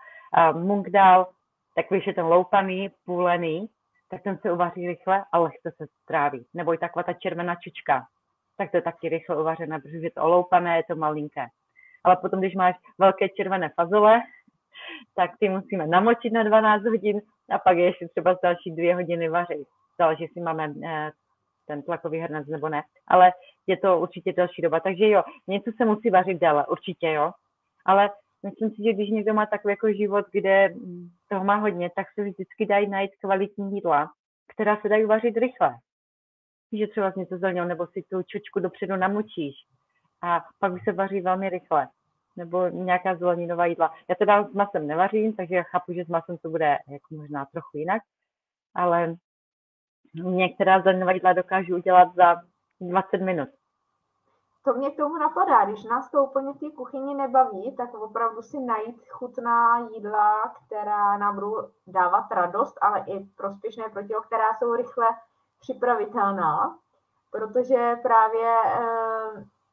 uh, 0.52 0.62
munk 0.62 0.90
dal, 0.90 1.28
takový 1.76 2.02
je 2.08 2.14
ten 2.14 2.26
loupaný, 2.26 2.92
půlený, 3.06 3.70
tak 4.10 4.24
ten 4.24 4.38
se 4.38 4.52
uvaří 4.52 4.88
rychle 4.88 5.24
a 5.32 5.40
lehce 5.40 5.72
se 5.78 5.88
stráví. 6.04 6.46
Nebo 6.54 6.74
i 6.74 6.78
taková 6.78 7.04
ta 7.04 7.14
červená 7.14 7.56
čučka, 7.56 8.06
tak 8.58 8.72
to 8.72 8.78
je 8.78 8.82
taky 8.82 9.10
rychle 9.10 9.42
uvařené, 9.42 9.80
protože 9.80 9.98
je 9.98 10.12
to 10.12 10.22
oloupané, 10.22 10.78
je 10.78 10.84
to 10.84 10.96
malinké. 10.96 11.46
Ale 12.04 12.16
potom, 12.16 12.40
když 12.40 12.56
máš 12.56 12.76
velké 12.98 13.30
červené 13.30 13.70
fazole, 13.70 14.22
tak 15.16 15.32
ty 15.40 15.50
musíme 15.50 15.88
namočit 15.88 16.34
na 16.34 16.44
12 16.44 16.84
hodin 16.84 17.22
a 17.50 17.60
pak 17.60 17.78
je 17.78 17.86
ještě 17.86 18.08
třeba 18.08 18.38
další 18.44 18.72
dvě 18.72 18.96
hodiny 18.96 19.30
vařit. 19.30 19.68
Záleží, 19.98 20.24
jestli 20.24 20.42
máme 20.42 20.74
eh, 20.86 21.12
ten 21.68 21.82
tlakový 21.82 22.20
hrnec 22.20 22.48
nebo 22.48 22.70
ne. 22.70 22.84
Ale 23.08 23.32
je 23.68 23.78
to 23.78 24.00
určitě 24.00 24.34
delší 24.34 24.62
doba. 24.62 24.80
Takže 24.80 25.10
jo, 25.10 25.24
něco 25.48 25.72
se 25.78 25.86
musí 25.86 26.10
vařit 26.10 26.40
déle, 26.40 26.66
určitě 26.68 27.12
jo. 27.12 27.32
Ale 27.86 28.10
myslím 28.44 28.70
si, 28.70 28.84
že 28.84 28.94
když 28.94 29.10
někdo 29.10 29.34
má 29.34 29.46
takový 29.46 29.72
jako 29.72 29.94
život, 29.94 30.26
kde 30.32 30.74
toho 31.30 31.44
má 31.44 31.56
hodně, 31.56 31.90
tak 31.96 32.08
se 32.14 32.24
vždycky 32.24 32.66
dají 32.66 32.90
najít 32.90 33.12
kvalitní 33.22 33.76
jídla, 33.76 34.12
která 34.54 34.78
se 34.82 34.90
dají 34.90 35.06
vařit 35.06 35.38
rychle. 35.38 35.76
Že 36.72 36.88
třeba 36.88 37.14
něco 37.18 37.38
zelňou, 37.38 37.66
nebo 37.66 37.88
si 37.88 38.04
tu 38.12 38.24
čočku 38.24 38.60
dopředu 38.60 38.96
namočíš 38.96 39.56
a 40.22 40.46
pak 40.60 40.74
už 40.74 40.84
se 40.84 40.92
vaří 40.92 41.22
velmi 41.22 41.50
rychle. 41.50 41.88
Nebo 42.38 42.68
nějaká 42.68 43.16
zeleninová 43.16 43.66
jídla. 43.66 43.94
Já 44.10 44.16
teda 44.16 44.44
s 44.44 44.54
masem 44.54 44.88
nevařím, 44.88 45.34
takže 45.34 45.56
já 45.56 45.64
chápu, 45.64 45.94
že 45.94 46.06
s 46.06 46.08
masem 46.08 46.38
to 46.38 46.50
bude 46.50 46.78
jako 46.88 47.16
možná 47.16 47.46
trochu 47.46 47.78
jinak, 47.78 48.02
ale 48.76 49.16
některá 50.14 50.82
zeleninová 50.82 51.12
jídla 51.12 51.34
dokážu 51.34 51.76
udělat 51.76 52.16
za 52.16 52.36
20 52.82 53.18
minut 53.18 53.50
to 54.70 54.76
mě 54.76 54.92
k 54.92 54.98
tomu 54.98 55.18
napadá, 55.18 55.66
když 55.66 55.84
nás 55.84 56.12
to 56.12 56.24
úplně 56.24 56.54
v 56.54 56.60
té 56.60 56.72
kuchyni 56.76 57.16
nebaví, 57.16 57.76
tak 57.76 57.94
opravdu 57.94 58.42
si 58.42 58.60
najít 58.60 59.10
chutná 59.10 59.80
jídla, 59.80 60.54
která 60.66 61.18
nám 61.18 61.36
budou 61.36 61.68
dávat 61.88 62.32
radost, 62.32 62.78
ale 62.82 63.04
i 63.08 63.20
prospěšné 63.20 63.90
pro 63.90 64.02
která 64.22 64.46
jsou 64.60 64.76
rychle 64.76 65.08
připravitelná, 65.60 66.78
protože 67.32 68.00
právě 68.02 68.56
e, 68.66 68.80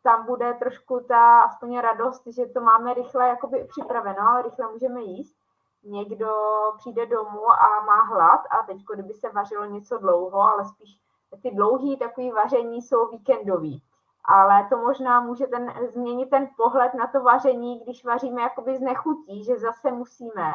tam 0.02 0.26
bude 0.26 0.54
trošku 0.54 1.00
ta 1.08 1.40
aspoň 1.40 1.78
radost, 1.78 2.22
že 2.26 2.46
to 2.46 2.60
máme 2.60 2.94
rychle 2.94 3.28
jakoby 3.28 3.64
připraveno, 3.68 4.42
rychle 4.42 4.72
můžeme 4.72 5.00
jíst. 5.00 5.36
Někdo 5.84 6.30
přijde 6.76 7.06
domů 7.06 7.50
a 7.50 7.84
má 7.86 8.02
hlad 8.02 8.40
a 8.50 8.66
teď, 8.66 8.76
kdyby 8.94 9.14
se 9.14 9.28
vařilo 9.28 9.64
něco 9.64 9.98
dlouho, 9.98 10.40
ale 10.40 10.64
spíš 10.64 11.00
ty 11.42 11.50
dlouhý 11.50 11.96
takový 11.96 12.30
vaření 12.30 12.82
jsou 12.82 13.08
víkendový 13.08 13.82
ale 14.28 14.68
to 14.68 14.76
možná 14.76 15.20
může 15.20 15.46
ten, 15.46 15.72
změnit 15.92 16.30
ten 16.30 16.48
pohled 16.56 16.94
na 16.94 17.06
to 17.06 17.20
vaření, 17.20 17.80
když 17.84 18.04
vaříme 18.04 18.42
jakoby 18.42 18.76
z 18.76 18.80
nechutí, 18.80 19.44
že 19.44 19.56
zase 19.56 19.92
musíme, 19.92 20.52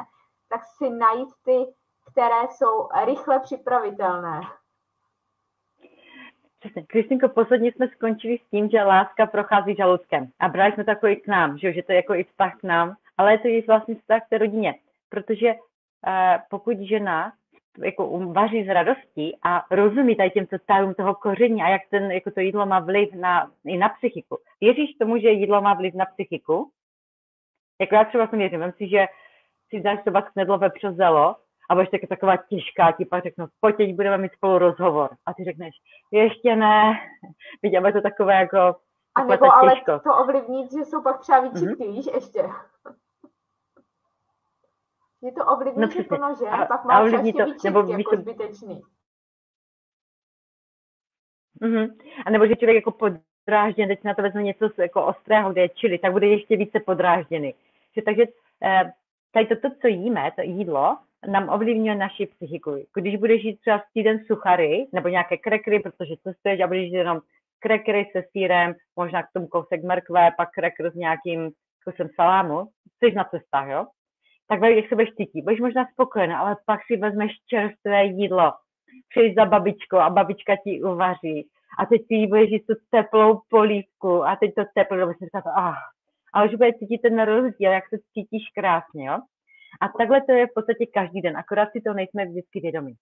tak 0.49 0.61
si 0.77 0.89
najít 0.89 1.29
ty, 1.45 1.65
které 2.11 2.47
jsou 2.47 2.89
rychle 3.05 3.39
připravitelné. 3.39 4.41
Přesně. 6.59 6.83
Kristýnko, 6.83 7.29
posledně 7.29 7.71
jsme 7.71 7.87
skončili 7.87 8.37
s 8.37 8.49
tím, 8.49 8.69
že 8.69 8.83
láska 8.83 9.25
prochází 9.25 9.75
žaludkem. 9.75 10.27
A 10.39 10.47
brali 10.47 10.71
jsme 10.71 10.85
i 11.11 11.15
k 11.15 11.27
nám, 11.27 11.57
že, 11.57 11.73
že 11.73 11.83
to 11.83 11.91
je 11.91 11.95
jako 11.95 12.13
i 12.13 12.23
vztah 12.23 12.59
k 12.59 12.63
nám, 12.63 12.95
ale 13.17 13.31
je 13.31 13.39
to 13.39 13.47
i 13.47 13.63
vlastně 13.67 13.95
vztah 13.95 14.21
k 14.25 14.29
té 14.29 14.37
rodině. 14.37 14.75
Protože 15.09 15.53
uh, 15.53 15.61
pokud 16.49 16.77
žena 16.79 17.33
jako 17.77 18.19
vaří 18.19 18.65
z 18.65 18.73
radostí 18.73 19.37
a 19.43 19.65
rozumí 19.71 20.15
tady 20.15 20.29
těmto 20.29 20.57
tajům 20.65 20.93
toho 20.93 21.15
koření 21.15 21.63
a 21.63 21.69
jak 21.69 21.81
ten, 21.89 22.11
jako 22.11 22.31
to 22.31 22.39
jídlo 22.39 22.65
má 22.65 22.79
vliv 22.79 23.13
na, 23.13 23.51
i 23.65 23.77
na 23.77 23.89
psychiku. 23.89 24.37
Věříš 24.61 24.95
tomu, 24.95 25.17
že 25.17 25.29
jídlo 25.29 25.61
má 25.61 25.73
vliv 25.73 25.93
na 25.93 26.05
psychiku? 26.05 26.71
Jako 27.81 27.95
já 27.95 28.03
třeba 28.03 28.27
jsem 28.27 28.39
věřím, 28.39 28.59
myslím 28.59 28.87
si, 28.87 28.91
že 28.91 29.05
si 29.69 29.81
dáš 29.81 29.99
třeba 30.01 30.21
knedlo 30.21 30.57
vepřozelo 30.57 31.35
a 31.69 31.75
budeš 31.75 31.89
taky 31.89 32.07
taková 32.07 32.37
těžká, 32.37 32.91
ti 32.91 33.05
pak 33.05 33.23
řeknu, 33.23 33.45
pojď, 33.59 33.77
teď 33.77 33.95
budeme 33.95 34.17
mít 34.17 34.31
spolu 34.31 34.57
rozhovor. 34.57 35.09
A 35.25 35.33
ty 35.33 35.43
řekneš, 35.43 35.75
ještě 36.11 36.55
ne, 36.55 36.99
vidíme 37.63 37.93
to 37.93 38.01
takové 38.01 38.35
jako 38.35 38.75
a 39.15 39.23
nebo 39.23 39.55
ale 39.55 39.73
to 39.85 40.15
ovlivnit, 40.15 40.71
že 40.71 40.85
jsou 40.85 41.01
pak 41.01 41.21
třeba 41.21 41.39
výčitky, 41.39 41.83
mm-hmm. 41.83 41.91
víš, 41.91 42.05
ještě. 42.13 42.39
Je 45.23 45.31
to 45.31 45.45
ovlivní 45.45 45.81
no, 45.81 46.03
plno 46.07 46.35
žen, 46.35 46.47
a, 46.47 46.65
pak 46.65 46.85
má 46.85 47.01
ještě 47.01 47.17
to, 47.17 47.23
výčitky 47.23 47.67
nebo 47.67 47.79
jako 47.79 48.15
to... 48.15 48.21
zbytečný. 48.21 48.81
Mm-hmm. 51.61 51.97
A 52.25 52.29
nebo 52.29 52.47
že 52.47 52.55
člověk 52.55 52.75
jako 52.75 52.91
podrážděn, 52.91 53.87
teď 53.87 54.03
na 54.03 54.13
to 54.13 54.21
vezme 54.21 54.43
něco 54.43 54.69
jako 54.77 55.05
ostrého, 55.05 55.51
kde 55.51 55.61
je 55.61 55.69
čili, 55.69 55.97
tak 55.97 56.11
bude 56.11 56.27
ještě 56.27 56.57
více 56.57 56.79
podrážděný. 56.79 57.53
Že, 57.95 58.01
takže 58.01 58.23
eh, 58.63 58.93
tady 59.31 59.45
toto, 59.47 59.75
co 59.81 59.87
jíme, 59.87 60.31
to 60.35 60.41
jídlo, 60.41 60.97
nám 61.27 61.49
ovlivňuje 61.49 61.95
naši 61.95 62.25
psychiku. 62.25 62.85
Když 62.95 63.15
budeš 63.15 63.43
jít 63.43 63.59
třeba 63.59 63.83
týden 63.93 64.19
suchary, 64.27 64.87
nebo 64.93 65.07
nějaké 65.07 65.37
krekry, 65.37 65.79
protože 65.79 66.15
cestuješ 66.23 66.61
a 66.61 66.67
budeš 66.67 66.83
jít 66.83 66.97
jenom 66.97 67.21
krekry 67.59 68.09
se 68.11 68.23
sírem, 68.31 68.75
možná 68.95 69.23
k 69.23 69.31
tomu 69.33 69.47
kousek 69.47 69.83
mrkve, 69.83 70.31
pak 70.37 70.49
krekr 70.51 70.91
s 70.91 70.95
nějakým 70.95 71.51
kusem 71.85 72.09
salámu, 72.15 72.67
jsi 72.97 73.15
na 73.15 73.23
cestách, 73.23 73.69
jo? 73.69 73.85
Tak 74.51 74.61
jak 74.61 74.89
se 74.89 74.95
budeš 74.95 75.09
cítit, 75.09 75.41
budeš 75.41 75.59
možná 75.59 75.85
spokojená, 75.93 76.39
ale 76.39 76.55
pak 76.65 76.79
si 76.87 76.97
vezmeš 76.97 77.31
čerstvé 77.47 78.05
jídlo, 78.05 78.53
přijdeš 79.09 79.35
za 79.35 79.45
babičkou 79.45 79.97
a 79.97 80.09
babička 80.09 80.55
ti 80.63 80.81
uvaří 80.83 81.47
a 81.79 81.85
teď 81.85 82.01
ty 82.09 82.27
budeš 82.27 82.49
jíst 82.51 82.65
tu 82.65 82.73
teplou 82.89 83.41
polívku 83.49 84.23
a 84.23 84.35
teď 84.35 84.55
to 84.55 84.63
teplo, 84.75 84.97
nebo 84.97 85.13
si 85.13 85.25
říká, 85.25 85.43
ah, 85.57 85.75
ale 86.33 86.47
už 86.47 86.55
bude 86.55 86.73
cítit 86.73 86.97
ten 87.01 87.21
rozdíl, 87.21 87.71
jak 87.71 87.83
se 87.89 87.97
cítíš 88.13 88.43
krásně, 88.55 89.07
jo? 89.07 89.17
A 89.81 89.87
takhle 89.97 90.21
to 90.21 90.31
je 90.31 90.47
v 90.47 90.53
podstatě 90.55 90.85
každý 90.85 91.21
den, 91.21 91.37
akorát 91.37 91.71
si 91.71 91.81
to 91.81 91.93
nejsme 91.93 92.25
vždycky 92.25 92.59
vědomí. 92.59 92.93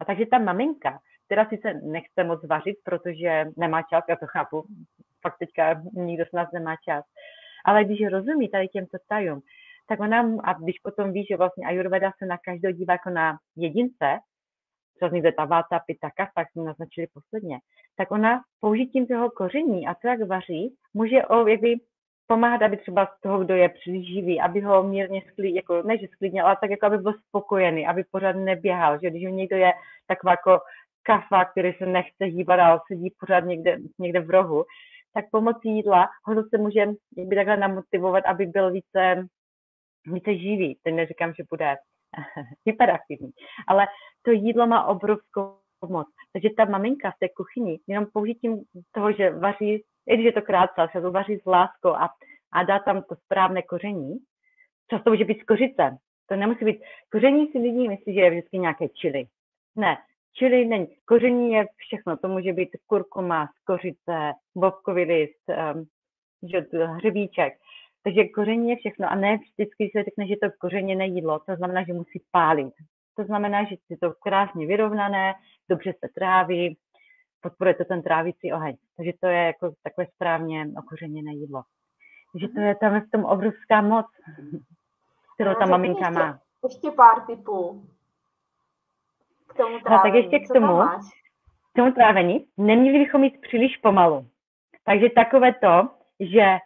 A 0.00 0.04
takže 0.04 0.26
ta 0.26 0.38
maminka, 0.38 0.98
která 1.26 1.48
sice 1.48 1.74
nechce 1.74 2.24
moc 2.24 2.46
vařit, 2.46 2.76
protože 2.84 3.44
nemá 3.56 3.82
čas, 3.82 4.04
já 4.08 4.16
to 4.16 4.26
chápu, 4.26 4.64
fakt 5.22 5.38
teďka 5.38 5.82
nikdo 5.92 6.24
z 6.24 6.32
nás 6.32 6.48
nemá 6.52 6.76
čas, 6.88 7.04
ale 7.64 7.84
když 7.84 8.06
rozumí 8.06 8.48
tady 8.48 8.68
těmto 8.68 8.98
tajům, 9.08 9.42
tak 9.88 10.00
ona, 10.00 10.20
a 10.44 10.52
když 10.52 10.78
potom 10.78 11.12
ví, 11.12 11.26
že 11.30 11.36
vlastně 11.36 11.66
Ayurveda 11.66 12.10
se 12.18 12.26
na 12.26 12.38
každého 12.38 12.72
dívá 12.72 12.92
jako 12.92 13.10
na 13.10 13.38
jedince, 13.56 14.18
třeba 14.96 15.32
ta 15.36 15.44
váta, 15.44 15.80
pita, 15.86 16.10
kasa, 16.10 16.48
jsme 16.52 16.64
naznačili 16.64 17.06
posledně, 17.14 17.58
tak 17.96 18.10
ona 18.10 18.42
použitím 18.60 19.06
toho 19.06 19.30
koření 19.30 19.86
a 19.86 19.94
to, 19.94 20.08
jak 20.08 20.28
vaří, 20.28 20.74
může 20.94 21.26
o, 21.26 21.46
jakby 21.46 21.76
pomáhat, 22.26 22.62
aby 22.62 22.76
třeba 22.76 23.06
z 23.06 23.20
toho, 23.20 23.44
kdo 23.44 23.54
je 23.54 23.68
příživý, 23.68 24.40
aby 24.40 24.60
ho 24.60 24.82
mírně 24.82 25.22
sklid, 25.32 25.54
jako 25.54 25.82
ne, 25.82 25.98
že 25.98 26.06
sklidnil, 26.12 26.46
ale 26.46 26.56
tak 26.60 26.70
jako 26.70 26.86
aby 26.86 26.98
byl 26.98 27.14
spokojený, 27.28 27.86
aby 27.86 28.04
pořád 28.10 28.32
neběhal, 28.32 28.98
že 29.02 29.10
když 29.10 29.22
někdo 29.22 29.56
je 29.56 29.72
taková 30.06 30.30
jako 30.30 30.60
kafa, 31.02 31.44
který 31.44 31.72
se 31.72 31.86
nechce 31.86 32.24
hýbat, 32.24 32.60
ale 32.60 32.80
sedí 32.86 33.14
pořád 33.20 33.40
někde, 33.40 33.78
někde 33.98 34.20
v 34.20 34.30
rohu, 34.30 34.64
tak 35.14 35.24
pomocí 35.30 35.68
jídla 35.68 36.08
ho 36.24 36.34
zase 36.34 36.58
může 36.58 36.86
by 37.16 37.36
takhle 37.36 37.56
namotivovat, 37.56 38.24
aby 38.26 38.46
byl 38.46 38.72
více, 38.72 39.26
více 40.06 40.34
živý. 40.34 40.78
Teď 40.82 40.94
neříkám, 40.94 41.34
že 41.34 41.44
bude 41.50 41.76
hyperaktivní, 42.66 43.30
ale 43.68 43.86
to 44.22 44.30
jídlo 44.30 44.66
má 44.66 44.84
obrovskou 44.84 45.58
moc. 45.88 46.08
Takže 46.32 46.48
ta 46.56 46.64
maminka 46.64 47.10
v 47.10 47.18
té 47.18 47.28
kuchyni, 47.28 47.80
jenom 47.86 48.06
použitím 48.12 48.62
toho, 48.92 49.12
že 49.12 49.30
vaří 49.30 49.84
i 50.06 50.14
když 50.14 50.24
je 50.24 50.32
to 50.32 50.42
krátce, 50.42 50.88
se 50.92 51.00
to 51.00 51.10
vaří 51.10 51.38
s 51.38 51.46
láskou 51.46 51.88
a, 51.88 52.08
a 52.52 52.62
dá 52.62 52.78
tam 52.78 53.02
to 53.02 53.16
správné 53.16 53.62
koření. 53.62 54.16
Často 54.90 55.10
může 55.10 55.24
být 55.24 55.40
z 55.40 55.44
kořice. 55.44 55.98
To 56.28 56.36
nemusí 56.36 56.64
být, 56.64 56.82
koření 57.12 57.46
si 57.52 57.58
lidi 57.58 57.88
myslí, 57.88 58.14
že 58.14 58.20
je 58.20 58.30
vždycky 58.30 58.58
nějaké 58.58 58.88
čili. 58.88 59.26
Ne, 59.76 59.98
čili 60.32 60.64
není. 60.64 60.86
Koření 61.04 61.52
je 61.52 61.66
všechno, 61.76 62.16
to 62.16 62.28
může 62.28 62.52
být 62.52 62.68
kurkuma, 62.86 63.48
kořice, 63.66 64.32
bobkový 64.56 65.04
list, 65.04 65.44
um, 65.74 65.86
hřebíček. 66.96 67.52
Takže 68.06 68.24
koření 68.24 68.70
je 68.70 68.76
všechno 68.76 69.10
a 69.10 69.14
ne 69.14 69.36
vždycky 69.36 69.90
se 69.92 70.02
řekne, 70.04 70.26
že 70.26 70.34
to 70.42 70.48
kořeněné 70.58 71.06
jídlo, 71.06 71.38
to 71.38 71.56
znamená, 71.56 71.84
že 71.84 71.92
musí 71.92 72.22
pálit. 72.30 72.74
To 73.16 73.24
znamená, 73.24 73.64
že 73.64 73.76
je 73.88 73.98
to 73.98 74.12
krásně 74.22 74.66
vyrovnané, 74.66 75.34
dobře 75.68 75.92
se 75.92 76.08
tráví, 76.14 76.76
podporuje 77.42 77.74
to 77.74 77.84
ten 77.84 78.02
trávící 78.02 78.52
oheň. 78.52 78.76
Takže 78.96 79.12
to 79.20 79.26
je 79.26 79.42
jako 79.42 79.72
takové 79.82 80.06
správně 80.14 80.66
okořeněné 80.78 81.32
jídlo. 81.32 81.62
Takže 82.32 82.48
to 82.48 82.60
je 82.60 82.74
tam 82.74 83.00
v 83.00 83.10
tom 83.10 83.24
obrovská 83.24 83.80
moc, 83.80 84.06
kterou 85.34 85.54
ta 85.54 85.66
maminka 85.66 86.06
ještě, 86.06 86.18
má. 86.18 86.38
Ještě 86.64 86.90
pár 86.90 87.26
typů 87.26 87.86
k 89.46 89.54
tomu 89.54 89.78
trávení. 89.78 89.96
No, 89.96 90.02
tak 90.02 90.14
ještě 90.14 90.38
k 90.38 90.52
tomu, 90.52 90.82
k 91.72 91.76
tomu 91.76 91.92
trávení. 91.92 92.46
Neměli 92.56 92.98
bychom 92.98 93.24
jít 93.24 93.40
příliš 93.40 93.76
pomalu. 93.76 94.26
Takže 94.84 95.10
takové 95.10 95.54
to, 95.54 95.88
že 96.20 96.58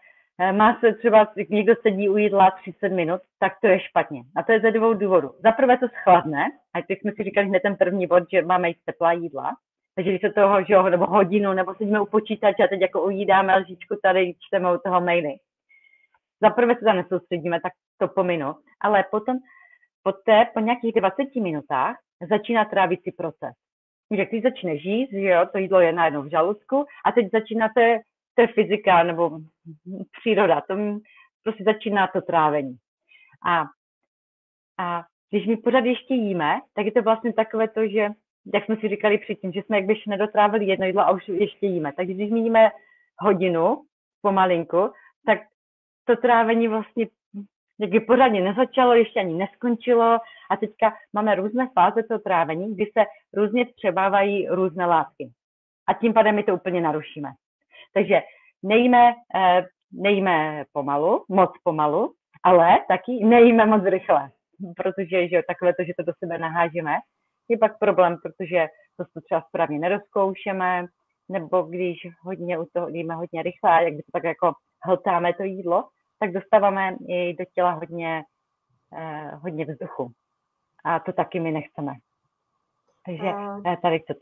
má 0.52 0.80
se 0.80 0.92
třeba, 0.92 1.28
někdo 1.48 1.74
sedí 1.82 2.08
u 2.08 2.16
jídla 2.16 2.50
30 2.50 2.88
minut, 2.88 3.20
tak 3.38 3.52
to 3.60 3.66
je 3.66 3.80
špatně. 3.80 4.22
A 4.36 4.42
to 4.42 4.52
je 4.52 4.60
ze 4.60 4.70
dvou 4.70 4.94
důvodů. 4.94 5.30
Za 5.42 5.52
prvé 5.52 5.78
to 5.78 5.88
schladne, 5.88 6.44
a 6.74 6.82
teď 6.82 7.00
jsme 7.00 7.12
si 7.16 7.22
říkali 7.22 7.46
hned 7.46 7.60
ten 7.60 7.76
první 7.76 8.06
bod, 8.06 8.22
že 8.32 8.42
máme 8.42 8.68
jít 8.68 8.76
teplá 8.84 9.12
jídla. 9.12 9.56
Takže 9.94 10.10
když 10.10 10.20
se 10.20 10.32
toho, 10.32 10.64
že 10.64 10.74
jo, 10.74 10.82
nebo 10.82 11.06
hodinu, 11.06 11.52
nebo 11.52 11.74
sedíme 11.74 12.00
u 12.00 12.06
počítače 12.06 12.64
a 12.64 12.68
teď 12.68 12.80
jako 12.80 13.02
ujídáme 13.02 13.56
lžičku 13.56 13.96
tady, 14.02 14.34
čteme 14.40 14.74
u 14.74 14.78
toho 14.78 15.00
maily. 15.00 15.34
Za 16.42 16.50
prvé 16.50 16.74
se 16.74 16.84
tam 16.84 16.96
nesoustředíme, 16.96 17.60
tak 17.60 17.72
to 17.98 18.08
pominu, 18.08 18.54
ale 18.80 19.04
potom, 19.10 19.36
poté, 20.02 20.46
po 20.54 20.60
nějakých 20.60 20.94
20 20.94 21.34
minutách, 21.34 21.96
začíná 22.28 22.64
trávicí 22.64 23.12
proces. 23.12 23.54
Když 24.08 24.42
začne 24.42 24.78
žít, 24.78 25.08
že 25.12 25.28
jo, 25.28 25.46
to 25.52 25.58
jídlo 25.58 25.80
je 25.80 25.92
najednou 25.92 26.22
v 26.22 26.30
žaludku 26.30 26.84
a 27.04 27.12
teď 27.12 27.30
začíná 27.32 27.68
to, 28.34 28.42
je 28.42 28.48
fyzika 28.48 29.02
nebo 29.02 29.40
příroda, 30.20 30.60
to 30.60 30.74
prostě 31.42 31.64
začíná 31.64 32.06
to 32.06 32.20
trávení. 32.20 32.76
A, 33.46 33.64
a 34.78 35.04
když 35.30 35.46
my 35.46 35.56
pořád 35.56 35.84
ještě 35.84 36.14
jíme, 36.14 36.60
tak 36.74 36.86
je 36.86 36.92
to 36.92 37.02
vlastně 37.02 37.32
takové 37.32 37.68
to, 37.68 37.88
že 37.88 38.08
jak 38.54 38.64
jsme 38.64 38.76
si 38.76 38.88
říkali 38.88 39.18
předtím, 39.18 39.52
že 39.52 39.62
jsme 39.62 39.76
jak 39.76 39.86
byš 39.86 40.06
nedotrávili 40.06 40.64
jedno 40.64 40.86
jídlo 40.86 41.02
a 41.02 41.10
už 41.10 41.28
ještě 41.28 41.66
jíme. 41.66 41.92
Takže 41.92 42.14
když 42.14 42.30
my 42.30 42.40
jíme 42.40 42.70
hodinu 43.18 43.82
pomalinku, 44.22 44.90
tak 45.26 45.38
to 46.04 46.16
trávení 46.16 46.68
vlastně 46.68 47.06
jak 47.80 47.90
by 47.90 48.00
pořádně 48.00 48.40
nezačalo, 48.40 48.94
ještě 48.94 49.20
ani 49.20 49.34
neskončilo 49.34 50.18
a 50.50 50.56
teďka 50.60 50.96
máme 51.12 51.34
různé 51.34 51.68
fáze 51.74 52.02
toho 52.02 52.20
trávení, 52.20 52.74
kdy 52.74 52.84
se 52.84 53.04
různě 53.34 53.64
vstřebávají 53.64 54.48
různé 54.48 54.86
látky. 54.86 55.30
A 55.86 55.94
tím 55.94 56.14
pádem 56.14 56.34
my 56.34 56.42
to 56.42 56.54
úplně 56.54 56.80
narušíme. 56.80 57.28
Takže 57.94 58.22
nejíme, 58.62 59.14
eh, 59.34 59.66
nejíme 59.92 60.64
pomalu, 60.72 61.24
moc 61.28 61.50
pomalu, 61.64 62.12
ale 62.42 62.78
taky 62.88 63.24
nejíme 63.24 63.66
moc 63.66 63.84
rychle, 63.84 64.30
protože 64.76 65.28
že 65.28 65.42
takové 65.48 65.74
to, 65.74 65.84
že 65.84 65.92
to 65.96 66.02
do 66.02 66.12
sebe 66.18 66.38
nahážeme, 66.38 66.96
je 67.48 67.58
pak 67.58 67.78
problém, 67.78 68.16
protože 68.22 68.68
to 68.96 69.04
se 69.04 69.20
třeba 69.24 69.40
správně 69.48 69.78
nerozkoušeme, 69.78 70.86
nebo 71.28 71.62
když 71.62 71.98
hodně 72.22 72.58
u 72.58 72.66
toho 72.72 72.88
jíme 72.88 73.14
hodně 73.14 73.42
rychle, 73.42 73.84
jak 73.84 73.94
by 73.94 74.02
to 74.02 74.12
tak 74.12 74.24
jako 74.24 74.52
hltáme 74.84 75.34
to 75.34 75.42
jídlo, 75.42 75.88
tak 76.18 76.32
dostáváme 76.32 76.96
i 77.08 77.34
do 77.34 77.44
těla 77.54 77.70
hodně, 77.70 78.22
eh, 78.96 79.30
hodně 79.34 79.64
vzduchu. 79.64 80.12
A 80.84 81.00
to 81.00 81.12
taky 81.12 81.40
my 81.40 81.52
nechceme. 81.52 81.92
Takže 83.06 83.32
eh, 83.66 83.76
tady 83.82 84.00
co 84.00 84.14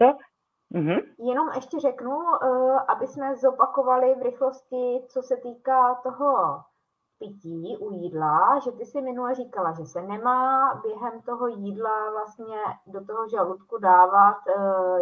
Mhm. 0.71 0.97
Jenom 1.19 1.49
ještě 1.55 1.81
řeknu, 1.81 2.17
uh, 2.17 2.79
aby 2.89 3.07
jsme 3.07 3.37
zopakovali 3.37 4.15
v 4.15 4.23
rychlosti, 4.23 5.05
co 5.09 5.23
se 5.23 5.37
týká 5.37 5.95
toho 5.95 6.63
pití 7.19 7.77
u 7.81 7.93
jídla, 7.93 8.59
že 8.65 8.73
ty 8.73 8.85
si 8.85 9.01
minule 9.01 9.35
říkala, 9.35 9.73
že 9.73 9.85
se 9.85 10.03
nemá 10.03 10.75
během 10.83 11.23
toho 11.23 11.47
jídla 11.47 12.11
vlastně 12.11 12.57
do 12.87 13.05
toho 13.05 13.29
žaludku 13.29 13.79
dávat 13.79 14.37
e, 14.47 14.53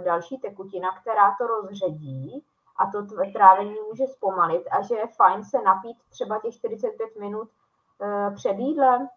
další 0.01 0.39
tekutina, 0.39 1.01
která 1.01 1.35
to 1.39 1.47
rozředí 1.47 2.45
a 2.77 2.87
to 2.87 3.07
trávení 3.33 3.75
může 3.89 4.07
zpomalit 4.07 4.63
a 4.71 4.83
že 4.83 4.95
je 4.95 5.07
fajn 5.07 5.45
se 5.45 5.63
napít 5.63 5.97
třeba 6.11 6.39
těch 6.39 6.55
45 6.55 7.17
minut 7.21 7.49
e, 8.03 8.31
před 8.35 8.59
jídlem. 8.59 9.09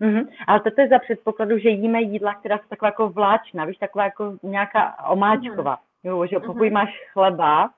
Mm-hmm. 0.00 0.28
Ale 0.46 0.60
to 0.60 0.80
je 0.80 0.88
za 0.88 0.98
předpokladu, 0.98 1.58
že 1.58 1.68
jíme 1.68 2.00
jídla, 2.00 2.34
která 2.34 2.58
jsou 2.58 2.68
taková 2.68 2.88
jako 2.88 3.08
vláčná, 3.08 3.64
víš, 3.64 3.78
taková 3.78 4.04
jako 4.04 4.36
nějaká 4.42 5.08
omáčková. 5.08 5.76
Mm-hmm. 5.76 6.08
Jo, 6.08 6.26
že 6.26 6.40
pokud 6.40 6.62
mm-hmm. 6.62 6.72
máš 6.72 6.90
chleba, 7.12 7.70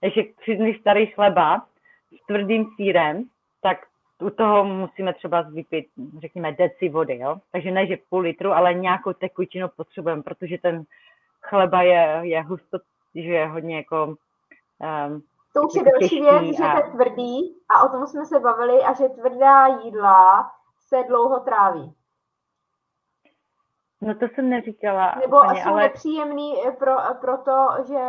takže 0.00 0.22
tři 0.40 0.76
starý 0.80 1.06
chleba 1.06 1.66
s 2.22 2.26
tvrdým 2.26 2.66
sírem, 2.76 3.24
tak 3.62 3.78
u 4.20 4.30
toho 4.30 4.64
musíme 4.64 5.12
třeba 5.12 5.40
vypít, 5.40 5.86
řekněme, 6.18 6.52
deci 6.52 6.88
vody, 6.88 7.18
jo? 7.18 7.36
Takže 7.52 7.70
ne, 7.70 7.86
že 7.86 7.98
půl 8.10 8.20
litru, 8.20 8.52
ale 8.52 8.74
nějakou 8.74 9.12
tekutinu 9.12 9.68
potřebujeme, 9.76 10.22
protože 10.22 10.58
ten 10.58 10.84
chleba 11.42 11.82
je, 11.82 12.18
je 12.22 12.42
husto, 12.42 12.78
že 13.14 13.20
je 13.20 13.46
hodně 13.46 13.76
jako... 13.76 14.06
Um, 15.06 15.22
to 15.54 15.62
už 15.62 15.74
je 15.74 15.82
další 15.82 16.20
věc, 16.20 16.32
a... 16.32 16.42
že 16.42 16.82
to 16.82 16.86
je 16.86 16.92
tvrdý 16.92 17.54
a 17.74 17.82
o 17.84 17.88
tom 17.88 18.06
jsme 18.06 18.24
se 18.26 18.40
bavili 18.40 18.82
a 18.82 18.92
že 18.92 19.08
tvrdá 19.08 19.66
jídla 19.66 20.50
se 20.90 21.02
dlouho 21.08 21.40
tráví. 21.40 21.94
No 24.00 24.14
to 24.14 24.28
jsem 24.28 24.50
neříkala. 24.50 25.14
Nebo 25.20 25.38
úplně, 25.38 25.62
jsou 25.62 25.68
ale... 25.68 25.82
nepříjemný 25.82 26.54
pro, 26.78 26.92
proto, 27.20 27.52
že 27.88 28.00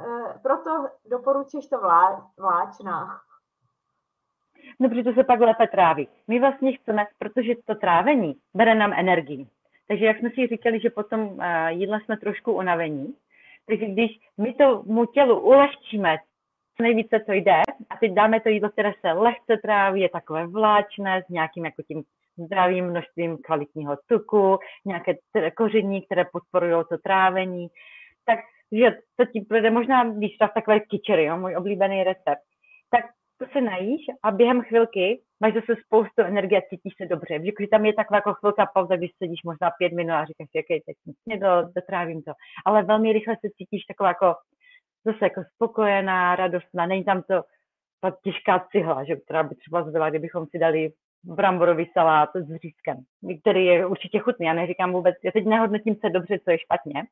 eh, 0.00 0.38
proto 0.42 0.70
doporučíš 1.10 1.66
to 1.68 1.78
vlá, 1.78 2.30
vláčná. 2.38 3.20
No, 4.80 4.88
protože 4.88 5.12
se 5.12 5.24
pak 5.24 5.40
lépe 5.40 5.66
tráví. 5.66 6.08
My 6.28 6.40
vlastně 6.40 6.72
chceme, 6.76 7.06
protože 7.18 7.52
to 7.64 7.74
trávení 7.74 8.34
bere 8.54 8.74
nám 8.74 8.92
energii. 8.92 9.46
Takže 9.88 10.04
jak 10.04 10.18
jsme 10.18 10.30
si 10.30 10.46
říkali, 10.46 10.80
že 10.80 10.90
potom 10.90 11.20
uh, 11.20 11.42
jídla 11.68 12.00
jsme 12.00 12.16
trošku 12.16 12.52
unavení, 12.52 13.14
takže 13.66 13.86
když 13.86 14.10
my 14.38 14.54
tomu 14.54 15.06
tělu 15.06 15.40
ulehčíme 15.40 16.16
nejvíce, 16.82 17.20
co 17.26 17.32
jde, 17.32 17.62
a 17.90 17.96
teď 18.00 18.12
dáme 18.12 18.40
to 18.40 18.48
jídlo, 18.48 18.70
které 18.70 18.92
se 19.00 19.12
lehce 19.12 19.56
tráví, 19.62 20.00
je 20.00 20.08
takové 20.08 20.46
vláčné, 20.46 21.22
s 21.22 21.28
nějakým 21.28 21.64
jako 21.64 21.82
tím 21.82 22.02
zdravým 22.36 22.84
množstvím 22.90 23.38
kvalitního 23.38 23.96
tuku, 24.06 24.58
nějaké 24.86 25.14
koření, 25.56 26.02
které 26.02 26.24
podporují 26.32 26.84
to 26.88 26.98
trávení. 26.98 27.68
Tak 28.24 28.38
že 28.72 28.90
to 29.16 29.24
ti 29.24 29.40
bude 29.48 29.70
možná, 29.70 30.04
to 30.04 30.48
takové 30.54 30.80
kyčery, 30.80 31.24
jo, 31.24 31.36
můj 31.36 31.56
oblíbený 31.56 32.04
recept. 32.04 32.44
Tak 32.90 33.04
to 33.38 33.46
se 33.52 33.60
najíš 33.60 34.06
a 34.22 34.30
během 34.30 34.62
chvilky 34.62 35.20
máš 35.40 35.54
zase 35.54 35.80
spoustu 35.86 36.22
energie 36.22 36.60
a 36.60 36.68
cítíš 36.68 36.92
se 37.02 37.06
dobře. 37.06 37.38
Když 37.38 37.68
tam 37.70 37.84
je 37.84 37.92
taková 37.92 38.16
jako 38.16 38.34
chvilka 38.34 38.66
pauza, 38.74 38.96
když 38.96 39.10
sedíš 39.18 39.40
možná 39.44 39.70
pět 39.78 39.92
minut 39.92 40.12
a 40.12 40.24
říkáš, 40.24 40.48
jaký 40.54 40.82
teď 40.86 40.96
mě 41.26 41.36
do, 41.38 41.48
dotrávím 41.76 42.22
to. 42.22 42.32
Ale 42.66 42.82
velmi 42.82 43.12
rychle 43.12 43.34
se 43.34 43.48
cítíš 43.56 43.84
taková 43.84 44.08
jako 44.08 44.34
zase 45.12 45.24
jako 45.24 45.42
spokojená, 45.54 46.36
radostná, 46.36 46.86
není 46.86 47.04
tam 47.04 47.22
to 47.22 47.42
ta 48.00 48.16
těžká 48.24 48.66
cihla, 48.70 49.04
že, 49.04 49.16
která 49.16 49.42
by 49.42 49.54
třeba 49.54 49.82
zbyla, 49.82 50.10
kdybychom 50.10 50.46
si 50.46 50.58
dali 50.58 50.92
bramborový 51.24 51.90
salát 51.92 52.30
s 52.34 52.56
řízkem, 52.56 52.96
který 53.40 53.64
je 53.64 53.86
určitě 53.86 54.18
chutný. 54.18 54.46
Já 54.46 54.52
neříkám 54.52 54.92
vůbec, 54.92 55.16
já 55.24 55.32
teď 55.32 55.46
nehodnotím 55.46 55.94
se 55.94 56.10
dobře, 56.10 56.38
co 56.38 56.50
je 56.50 56.58
špatně, 56.58 57.02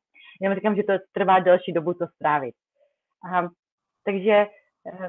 jenom 0.41 0.55
říkám, 0.55 0.75
že 0.75 0.83
to 0.83 0.93
trvá 1.11 1.39
delší 1.39 1.73
dobu 1.73 1.93
to 1.93 2.07
strávit. 2.07 2.55
A, 3.31 3.41
takže 4.05 4.45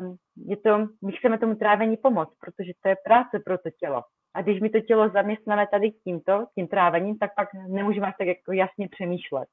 um, 0.00 0.16
je 0.46 0.56
to, 0.56 0.78
my 0.78 1.12
chceme 1.12 1.38
tomu 1.38 1.54
trávení 1.54 1.96
pomoct, 1.96 2.34
protože 2.40 2.72
to 2.82 2.88
je 2.88 2.96
práce 3.04 3.40
pro 3.44 3.58
to 3.58 3.70
tělo. 3.70 4.02
A 4.34 4.42
když 4.42 4.60
my 4.60 4.70
to 4.70 4.80
tělo 4.80 5.08
zaměstnáme 5.08 5.66
tady 5.66 5.90
tímto, 5.90 6.46
tím 6.54 6.68
trávením, 6.68 7.18
tak 7.18 7.34
pak 7.34 7.48
nemůžeme 7.68 8.12
tak 8.18 8.26
jako 8.26 8.52
jasně 8.52 8.88
přemýšlet. 8.88 9.48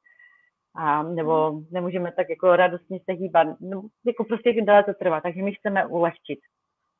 A, 0.75 1.03
nebo 1.03 1.51
hmm. 1.51 1.65
nemůžeme 1.71 2.11
tak 2.11 2.29
jako 2.29 2.55
radostně 2.55 2.99
se 2.99 3.11
hýbat. 3.11 3.47
No, 3.59 3.81
jako 4.05 4.23
prostě 4.23 4.61
dále 4.61 4.83
to 4.83 4.93
trvá, 4.93 5.21
takže 5.21 5.41
my 5.41 5.53
chceme 5.53 5.85
ulehčit. 5.85 6.39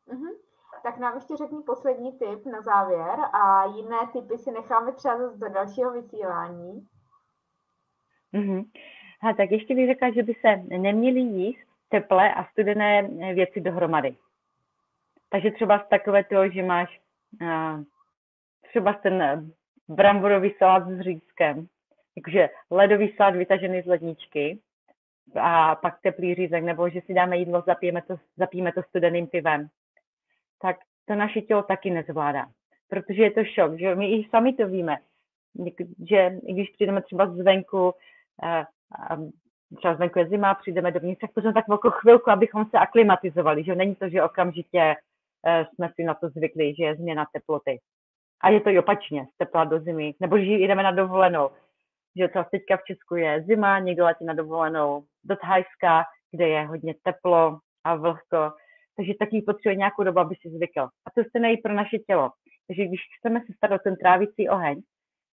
Mm-hmm. 0.08 0.34
Tak 0.84 0.98
nám 0.98 1.16
ještě 1.16 1.36
řekni 1.38 1.64
poslední 1.66 2.12
tip 2.12 2.46
na 2.46 2.62
závěr 2.62 3.20
a 3.34 3.66
jiné 3.66 3.98
typy 4.14 4.38
si 4.38 4.52
necháme 4.52 4.92
třeba 4.92 5.16
do 5.18 5.50
dalšího 5.50 5.92
vysílání. 5.92 6.88
Mm-hmm. 8.34 8.66
A 9.22 9.34
tak 9.34 9.52
ještě 9.52 9.76
bych 9.76 9.88
řekla, 9.88 10.12
že 10.12 10.24
by 10.24 10.34
se 10.34 10.78
neměly 10.78 11.20
jíst 11.20 11.68
teplé 11.90 12.34
a 12.34 12.46
studené 12.46 13.02
věci 13.34 13.62
dohromady. 13.62 14.16
Takže 15.30 15.52
třeba 15.52 15.80
takové 15.80 16.24
to, 16.24 16.50
že 16.50 16.64
máš 16.64 17.02
uh, 17.42 17.84
třeba 18.70 18.94
ten 18.94 19.50
bramborový 19.88 20.54
salát 20.58 20.88
s 20.88 21.00
řízkem, 21.00 21.68
jakože 22.18 22.50
ledový 22.72 23.14
salát 23.18 23.36
vytažený 23.36 23.82
z 23.82 23.86
ledničky 23.86 24.60
a 25.36 25.76
pak 25.76 26.02
teplý 26.02 26.36
řízek, 26.36 26.64
nebo 26.64 26.90
že 26.90 27.02
si 27.02 27.14
dáme 27.14 27.38
jídlo, 27.38 27.64
zapijeme 27.66 28.02
to, 28.02 28.16
zapijeme 28.38 28.72
to 28.72 28.84
studeným 28.84 29.28
pivem, 29.28 29.68
tak 30.62 30.78
to 31.06 31.16
naše 31.16 31.42
tělo 31.42 31.64
taky 31.64 31.90
nezvládá. 31.92 32.46
Protože 32.90 33.24
je 33.24 33.32
to 33.32 33.44
šok, 33.44 33.80
že 33.80 33.96
my 33.96 34.12
i 34.12 34.30
sami 34.30 34.54
to 34.54 34.68
víme, 34.68 34.98
že 36.10 36.30
když 36.54 36.70
přijdeme 36.70 37.02
třeba 37.02 37.28
zvenku, 37.28 37.94
eh, 38.44 38.66
třeba 39.78 39.96
zvenku 39.96 40.20
je 40.20 40.28
zima, 40.28 40.54
přijdeme 40.54 40.92
dovnitř, 40.92 41.22
tak 41.22 41.32
to 41.34 41.54
tak 41.54 41.68
velkou 41.68 41.90
chvilku, 41.90 42.32
abychom 42.32 42.66
se 42.66 42.78
aklimatizovali, 42.78 43.64
že 43.64 43.76
není 43.76 43.96
to, 43.96 44.10
že 44.10 44.24
okamžitě 44.24 44.96
eh, 45.46 45.66
jsme 45.66 45.90
si 45.96 46.04
na 46.04 46.14
to 46.14 46.30
zvykli, 46.30 46.76
že 46.76 46.84
je 46.84 46.96
změna 46.96 47.26
teploty. 47.34 47.80
A 48.42 48.50
je 48.50 48.62
to 48.62 48.70
i 48.70 48.80
opačně, 48.80 49.28
z 49.34 49.38
tepla 49.38 49.64
do 49.64 49.80
zimy, 49.80 50.14
nebo 50.20 50.38
že 50.38 50.46
jdeme 50.46 50.84
na 50.84 50.92
dovolenou. 50.92 51.50
Že 52.18 52.28
třeba 52.28 52.44
teďka 52.44 52.78
v 52.78 52.84
Česku 52.84 53.16
je 53.16 53.44
zima, 53.48 53.80
někdo 53.80 54.04
letí 54.04 54.26
na 54.26 54.34
dovolenou 54.34 55.04
do 55.24 55.36
Thajska, 55.36 56.04
kde 56.32 56.48
je 56.48 56.68
hodně 56.68 56.96
teplo 57.04 57.60
a 57.84 57.96
vlhko, 57.96 58.52
takže 58.98 59.14
taky 59.20 59.42
potřebuje 59.42 59.76
nějakou 59.76 60.04
dobu, 60.04 60.20
aby 60.20 60.36
si 60.36 60.50
zvykl. 60.50 60.82
A 60.82 61.12
to 61.16 61.24
stejné 61.30 61.54
i 61.54 61.58
pro 61.58 61.74
naše 61.74 61.98
tělo. 62.00 62.32
Takže 62.68 62.86
když 62.86 63.00
chceme 63.20 63.40
se 63.40 63.54
starat 63.56 63.82
o 63.82 63.84
ten 63.84 63.96
trávicí 63.96 64.50
oheň, 64.50 64.82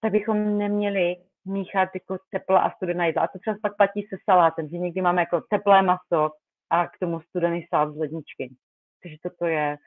tak 0.02 0.12
bychom 0.12 0.58
neměli 0.58 1.16
míchat 1.46 1.90
jako 1.94 2.18
tepla 2.30 2.60
a 2.60 2.72
studená 2.76 3.06
jídla. 3.06 3.24
A 3.24 3.28
to 3.28 3.40
třeba 3.40 3.58
pak 3.62 3.78
platí 3.78 4.02
se 4.02 4.16
salátem, 4.30 4.70
že 4.70 4.78
někdy 4.78 5.02
máme 5.02 5.22
jako 5.22 5.42
teplé 5.50 5.82
maso 5.82 6.30
a 6.70 6.88
k 6.88 7.00
tomu 7.00 7.22
studený 7.22 7.66
salát 7.70 7.94
z 7.94 7.98
ledničky. 7.98 8.56
Takže 9.04 9.18
toto 9.24 9.46
je 9.46 9.78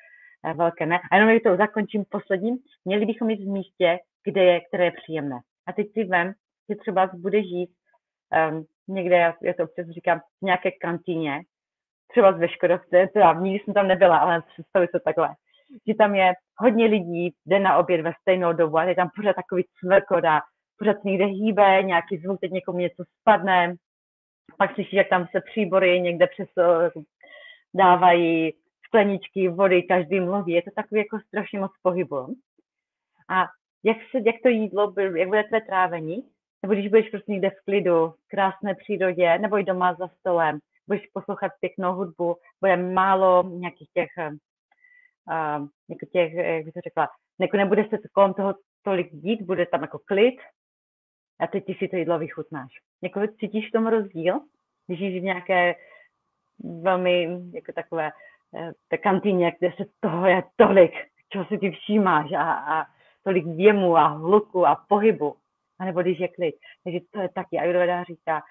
eh, 0.44 0.54
velké 0.54 0.86
ne. 0.86 1.00
A 1.10 1.16
jenom 1.16 1.40
to 1.40 1.56
zakončím 1.56 2.04
posledním. 2.10 2.58
Měli 2.84 3.06
bychom 3.06 3.30
jít 3.30 3.44
v 3.44 3.48
místě, 3.48 3.98
kde 4.24 4.44
je, 4.44 4.60
které 4.60 4.84
je 4.84 4.92
příjemné. 5.02 5.40
A 5.66 5.72
teď 5.72 5.92
si 5.92 6.04
vem, 6.04 6.32
že 6.70 6.76
třeba 6.76 7.10
bude 7.14 7.42
žít 7.42 7.70
um, 8.50 8.64
někde, 8.88 9.16
já, 9.16 9.34
já 9.42 9.54
to 9.54 9.64
občas 9.64 9.86
říkám, 9.86 10.18
v 10.18 10.42
nějaké 10.42 10.70
kantýně, 10.70 11.40
třeba 12.08 12.32
z 12.32 12.48
Škodovce, 12.48 13.08
teda 13.12 13.32
nikdy 13.32 13.64
jsem 13.64 13.74
tam 13.74 13.88
nebyla, 13.88 14.18
ale 14.18 14.42
představuji 14.52 14.88
to 14.88 15.00
takhle, 15.00 15.28
že 15.86 15.94
tam 15.94 16.14
je 16.14 16.32
hodně 16.56 16.86
lidí, 16.86 17.34
jde 17.46 17.58
na 17.58 17.76
oběd 17.76 18.00
ve 18.00 18.12
stejnou 18.20 18.52
dobu 18.52 18.78
a 18.78 18.84
je 18.84 18.94
tam 18.94 19.10
pořád 19.16 19.36
takový 19.36 19.64
cvrkot 19.78 20.24
a 20.24 20.40
pořád 20.78 21.04
někde 21.04 21.24
hýbe, 21.24 21.82
nějaký 21.82 22.18
zvuk, 22.18 22.40
teď 22.40 22.50
někomu 22.50 22.78
něco 22.78 23.04
spadne, 23.20 23.74
pak 24.58 24.74
slyší, 24.74 24.96
jak 24.96 25.08
tam 25.08 25.26
se 25.30 25.40
příbory 25.40 26.00
někde 26.00 26.26
přes 26.26 26.48
dávají 27.74 28.52
skleničky 28.86 29.48
vody, 29.48 29.82
každý 29.82 30.20
mluví, 30.20 30.52
je 30.52 30.62
to 30.62 30.70
takový 30.76 30.98
jako 30.98 31.18
strašně 31.26 31.60
moc 31.60 31.72
pohybu. 31.82 32.34
A 33.28 33.46
jak, 33.84 33.96
se, 34.10 34.18
jak 34.26 34.36
to 34.42 34.48
jídlo, 34.48 34.94
jak 35.16 35.28
bude 35.28 35.44
tvé 35.44 35.60
trávení, 35.60 36.22
nebo 36.62 36.74
když 36.74 36.88
budeš 36.88 37.08
prostě 37.10 37.32
někde 37.32 37.50
v 37.50 37.64
klidu, 37.64 38.08
v 38.08 38.28
krásné 38.28 38.74
přírodě, 38.74 39.38
nebo 39.38 39.58
i 39.58 39.64
doma 39.64 39.94
za 39.94 40.08
stolem, 40.08 40.58
budeš 40.86 41.06
poslouchat 41.12 41.52
pěknou 41.60 41.94
hudbu, 41.94 42.36
bude 42.60 42.76
málo 42.76 43.42
nějakých 43.42 43.88
těch, 43.94 44.10
uh, 44.18 45.68
jako 45.88 46.06
těch, 46.12 46.32
jak 46.32 46.64
bych 46.64 46.74
to 46.74 46.80
řekla, 46.80 47.08
jako 47.40 47.56
nebude 47.56 47.84
se 47.88 47.98
kolem 48.12 48.34
toho 48.34 48.54
tolik 48.82 49.12
dít, 49.12 49.42
bude 49.42 49.66
tam 49.66 49.82
jako 49.82 49.98
klid 49.98 50.40
a 51.40 51.46
teď 51.46 51.66
ty 51.66 51.74
si 51.74 51.88
to 51.88 51.96
jídlo 51.96 52.18
vychutnáš. 52.18 52.72
Jako 53.02 53.20
cítíš 53.40 53.68
v 53.68 53.72
tom 53.72 53.86
rozdíl, 53.86 54.40
když 54.86 55.00
jsi 55.00 55.20
v 55.20 55.22
nějaké 55.22 55.74
velmi 56.82 57.28
jako 57.54 57.72
takové 57.72 58.10
eh, 58.54 58.72
té 58.88 58.98
kantýně, 58.98 59.56
kde 59.58 59.72
se 59.76 59.84
toho 60.00 60.26
je 60.26 60.42
tolik, 60.56 60.92
čeho 61.28 61.44
si 61.44 61.58
ty 61.58 61.70
všímáš 61.70 62.32
a, 62.32 62.52
a 62.52 62.86
tolik 63.24 63.46
věmu 63.46 63.96
a 63.96 64.06
hluku 64.06 64.66
a 64.66 64.84
pohybu, 64.88 65.36
anebo 65.80 66.02
když 66.02 66.20
je 66.20 66.28
klid. 66.28 66.54
Takže 66.84 66.98
to 67.10 67.20
je 67.20 67.28
taky, 67.28 67.58
Ayurveda 67.58 68.04
říká, 68.04 68.42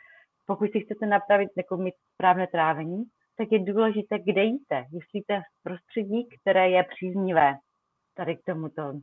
pokud 0.46 0.72
si 0.72 0.80
chcete 0.80 1.06
napravit, 1.06 1.50
jako 1.58 1.78
mít 1.78 1.96
správné 2.14 2.48
trávení, 2.48 3.04
tak 3.38 3.52
je 3.52 3.60
důležité, 3.60 4.20
kde 4.20 4.44
jíte. 4.44 4.76
Jestli 4.76 5.20
jste 5.20 5.40
v 5.40 5.64
prostředí, 5.64 6.28
které 6.42 6.70
je 6.70 6.84
příznivé 6.84 7.56
tady 8.16 8.36
k 8.36 8.46
tomuto 8.46 8.94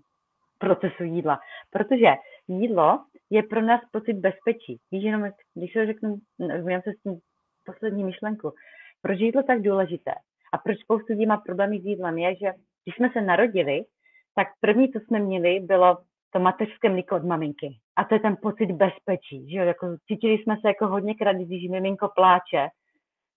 procesu 0.59 1.05
jídla. 1.05 1.39
Protože 1.71 2.07
jídlo 2.49 3.05
je 3.31 3.43
pro 3.43 3.62
nás 3.62 3.81
pocit 3.93 4.15
bezpečí. 4.15 4.81
Víš, 4.91 5.05
jenom 5.05 5.31
když 5.55 5.73
se 5.73 5.87
řeknu, 5.87 6.17
mám 6.39 6.83
se 6.83 6.93
s 6.93 7.03
tím 7.03 7.21
poslední 7.67 8.05
myšlenku, 8.05 8.53
proč 9.03 9.21
jídlo 9.21 9.43
tak 9.43 9.62
důležité 9.62 10.12
a 10.53 10.59
proč 10.59 10.79
spoustu 10.81 11.12
lidí 11.12 11.27
má 11.27 11.37
problémy 11.37 11.81
s 11.81 11.85
jídlem, 11.85 12.19
je, 12.19 12.37
že 12.37 12.53
když 12.85 12.97
jsme 12.97 13.11
se 13.12 13.21
narodili, 13.21 13.85
tak 14.35 14.49
první, 14.61 14.93
co 14.93 15.01
jsme 15.01 15.19
měli, 15.19 15.61
bylo 15.61 15.99
to 16.31 16.39
mateřské 16.39 16.91
mlíko 16.91 17.17
od 17.17 17.25
maminky. 17.25 17.79
A 17.97 18.05
to 18.05 18.15
je 18.15 18.21
ten 18.21 18.37
pocit 18.43 18.67
bezpečí, 18.67 19.51
že 19.51 19.59
jo, 19.59 19.65
jako 19.65 19.97
cítili 20.07 20.39
jsme 20.39 20.57
se 20.57 20.69
jako 20.69 20.87
hodněkrát, 20.87 21.37
když 21.37 21.69
miminko 21.69 22.09
pláče, 22.15 22.69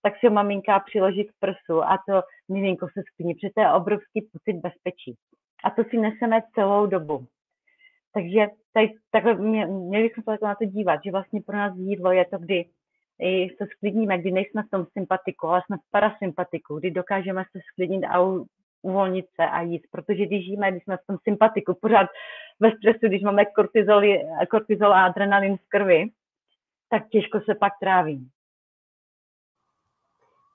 tak 0.02 0.14
si 0.20 0.28
ho 0.28 0.34
maminka 0.34 0.80
přiloží 0.80 1.26
k 1.26 1.32
prsu 1.40 1.84
a 1.84 1.98
to 2.10 2.22
miminko 2.52 2.88
se 2.94 3.02
skní, 3.14 3.34
protože 3.34 3.50
to 3.56 3.62
je 3.62 3.72
obrovský 3.72 4.30
pocit 4.34 4.54
bezpečí. 4.54 5.16
A 5.64 5.70
to 5.70 5.84
si 5.84 5.98
neseme 5.98 6.42
celou 6.56 6.86
dobu. 6.86 7.26
Takže 8.14 8.48
tady, 8.74 8.94
takhle 9.12 9.36
mě, 9.36 9.66
měli 9.66 10.04
bychom 10.04 10.24
se 10.24 10.46
na 10.46 10.56
to 10.56 10.66
dívat, 10.66 11.00
že 11.06 11.12
vlastně 11.12 11.42
pro 11.42 11.58
nás 11.58 11.78
jídlo 11.78 12.12
je 12.12 12.26
to, 12.26 12.38
kdy 12.38 12.66
se 13.58 13.68
sklidníme, 13.76 14.18
kdy 14.18 14.32
nejsme 14.32 14.64
v 14.64 14.70
tom 14.70 14.86
sympatiku, 14.98 15.48
ale 15.48 15.62
jsme 15.66 15.78
v 15.78 15.92
parasympatiku, 15.92 16.80
kdy 16.80 16.92
dokážeme 16.92 17.44
se 17.52 17.60
sklidnit 17.72 18.04
a 18.04 18.20
uvolnit 18.82 19.26
se 19.36 19.50
a 19.50 19.62
jít, 19.62 19.88
protože 19.92 20.26
když 20.26 20.46
žijeme, 20.46 20.72
když 20.72 20.84
jsme 20.84 20.98
v 20.98 21.08
tom 21.08 21.18
sympatiku, 21.24 21.74
pořád 21.82 22.08
ve 22.60 22.72
stresu, 22.72 23.00
když 23.08 23.24
máme 23.24 23.46
kortizol, 23.46 24.02
kortizol 24.50 24.94
a 24.94 25.06
adrenalin 25.06 25.58
v 25.58 25.68
krvi, 25.68 26.10
tak 26.90 27.08
těžko 27.08 27.40
se 27.40 27.56
pak 27.56 27.74
tráví. 27.80 28.30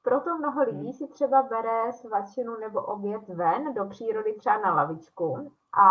Proto 0.02 0.36
mnoho 0.38 0.62
lidí 0.62 0.82
hmm. 0.82 0.92
si 0.92 1.06
třeba 1.06 1.42
bere 1.42 1.92
svačinu 1.92 2.56
nebo 2.60 2.82
oběd 2.82 3.28
ven 3.28 3.74
do 3.74 3.84
přírody 3.84 4.34
třeba 4.34 4.58
na 4.58 4.74
lavičku 4.74 5.52
a 5.82 5.88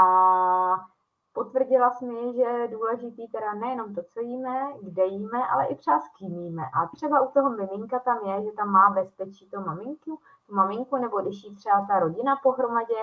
potvrdila 1.33 1.91
jsi 1.91 2.05
mi, 2.05 2.33
že 2.33 2.41
je 2.41 2.67
důležitý 2.67 3.27
teda 3.27 3.53
nejenom 3.53 3.95
to, 3.95 4.03
co 4.03 4.21
jíme, 4.21 4.73
kde 4.81 5.05
jíme, 5.05 5.47
ale 5.47 5.65
i 5.65 5.75
třeba 5.75 5.99
s 5.99 6.09
kým 6.17 6.39
jíme. 6.39 6.63
A 6.63 6.87
třeba 6.95 7.21
u 7.21 7.31
toho 7.31 7.49
miminka 7.49 7.99
tam 7.99 8.17
je, 8.25 8.43
že 8.43 8.51
tam 8.51 8.69
má 8.69 8.89
bezpečí 8.89 9.49
to 9.49 9.61
maminku, 9.61 10.19
maminku, 10.51 10.97
nebo 10.97 11.21
když 11.21 11.43
jí 11.43 11.55
třeba 11.55 11.85
ta 11.87 11.99
rodina 11.99 12.35
pohromadě, 12.43 12.95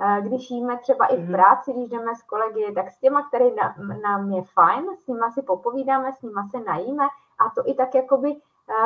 eh, 0.00 0.20
když 0.20 0.50
jíme 0.50 0.78
třeba 0.78 1.06
i 1.06 1.16
v 1.16 1.24
mhm. 1.24 1.32
práci, 1.32 1.72
když 1.72 1.88
jdeme 1.88 2.14
s 2.14 2.22
kolegy, 2.22 2.72
tak 2.74 2.90
s 2.90 2.98
těma, 2.98 3.28
který 3.28 3.44
nám 4.02 4.32
je 4.32 4.42
fajn, 4.42 4.84
s 4.96 5.06
nima 5.06 5.30
si 5.30 5.42
popovídáme, 5.42 6.12
s 6.12 6.22
nima 6.22 6.48
se 6.50 6.60
najíme 6.60 7.04
a 7.38 7.50
to 7.54 7.70
i 7.70 7.74
tak 7.74 7.94
jakoby 7.94 8.36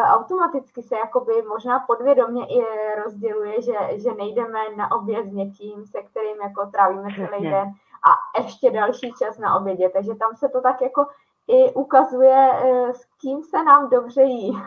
automaticky 0.04 0.82
se 0.82 0.96
jakoby 0.96 1.32
možná 1.48 1.80
podvědomě 1.80 2.46
i 2.46 2.64
rozděluje, 3.04 3.62
že, 3.62 3.72
že 4.02 4.14
nejdeme 4.14 4.58
na 4.76 4.92
oběd 4.92 5.26
s 5.26 5.32
někým, 5.32 5.86
se 5.86 6.02
kterým 6.02 6.36
jako 6.42 6.66
trávíme 6.66 7.08
celý 7.16 7.50
den 7.50 7.68
a 8.06 8.38
ještě 8.42 8.70
další 8.70 9.12
čas 9.18 9.38
na 9.38 9.56
obědě. 9.56 9.88
Takže 9.88 10.14
tam 10.14 10.36
se 10.36 10.48
to 10.48 10.60
tak 10.60 10.82
jako 10.82 11.06
i 11.48 11.72
ukazuje, 11.72 12.50
eh, 12.52 12.92
s 12.92 13.04
kým 13.20 13.42
se 13.42 13.64
nám 13.64 13.90
dobře 13.90 14.22
jí. 14.22 14.58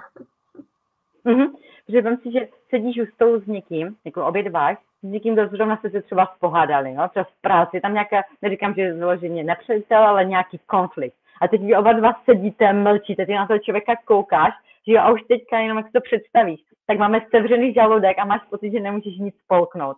Mm-hmm. 1.26 1.52
Protože 1.86 2.02
vám 2.02 2.18
si, 2.18 2.32
že 2.32 2.48
sedíš 2.70 2.98
u 2.98 3.06
stolu 3.06 3.40
s 3.40 3.48
někým, 3.48 3.96
jako 4.06 4.26
obědváš, 4.26 4.78
s 5.04 5.04
někým, 5.04 5.34
kdo 5.34 5.48
zrovna 5.48 5.78
se 5.78 5.90
se 5.90 6.02
třeba 6.02 6.26
spohádali, 6.36 6.94
no? 6.94 7.10
třeba 7.10 7.24
v 7.24 7.42
práci, 7.42 7.82
tam 7.82 7.94
nějaká, 7.94 8.24
neříkám, 8.42 8.74
že 8.74 8.82
je 8.82 8.98
zloženě 8.98 9.44
nepřátel, 9.44 10.04
ale 10.04 10.26
nějaký 10.26 10.60
konflikt. 10.66 11.16
A 11.42 11.48
teď 11.48 11.62
vy 11.62 11.76
oba 11.76 11.94
dva 11.94 12.14
sedíte, 12.26 12.74
mlčíte, 12.74 13.26
ty 13.26 13.34
na 13.34 13.48
toho 13.48 13.60
člověka 13.60 13.96
koukáš, 14.06 14.54
že 14.88 14.94
jo, 14.94 15.02
a 15.02 15.12
už 15.12 15.22
teďka 15.24 15.60
jenom 15.60 15.78
jak 15.78 15.92
to 15.92 16.02
představíš, 16.02 16.60
tak 16.88 16.98
máme 16.98 17.22
sevřený 17.36 17.74
žaludek 17.74 18.20
a 18.20 18.26
máš 18.26 18.42
pocit, 18.50 18.72
že 18.72 18.80
nemůžeš 18.80 19.18
nic 19.18 19.36
spolknout. 19.46 19.98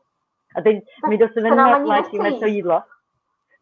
A 0.55 0.61
teď 0.61 0.83
tak 1.01 1.09
my 1.09 1.17
do 1.17 1.27
sebe 1.33 1.49
natlačíme 1.55 2.31
to 2.31 2.45
jídlo. 2.45 2.81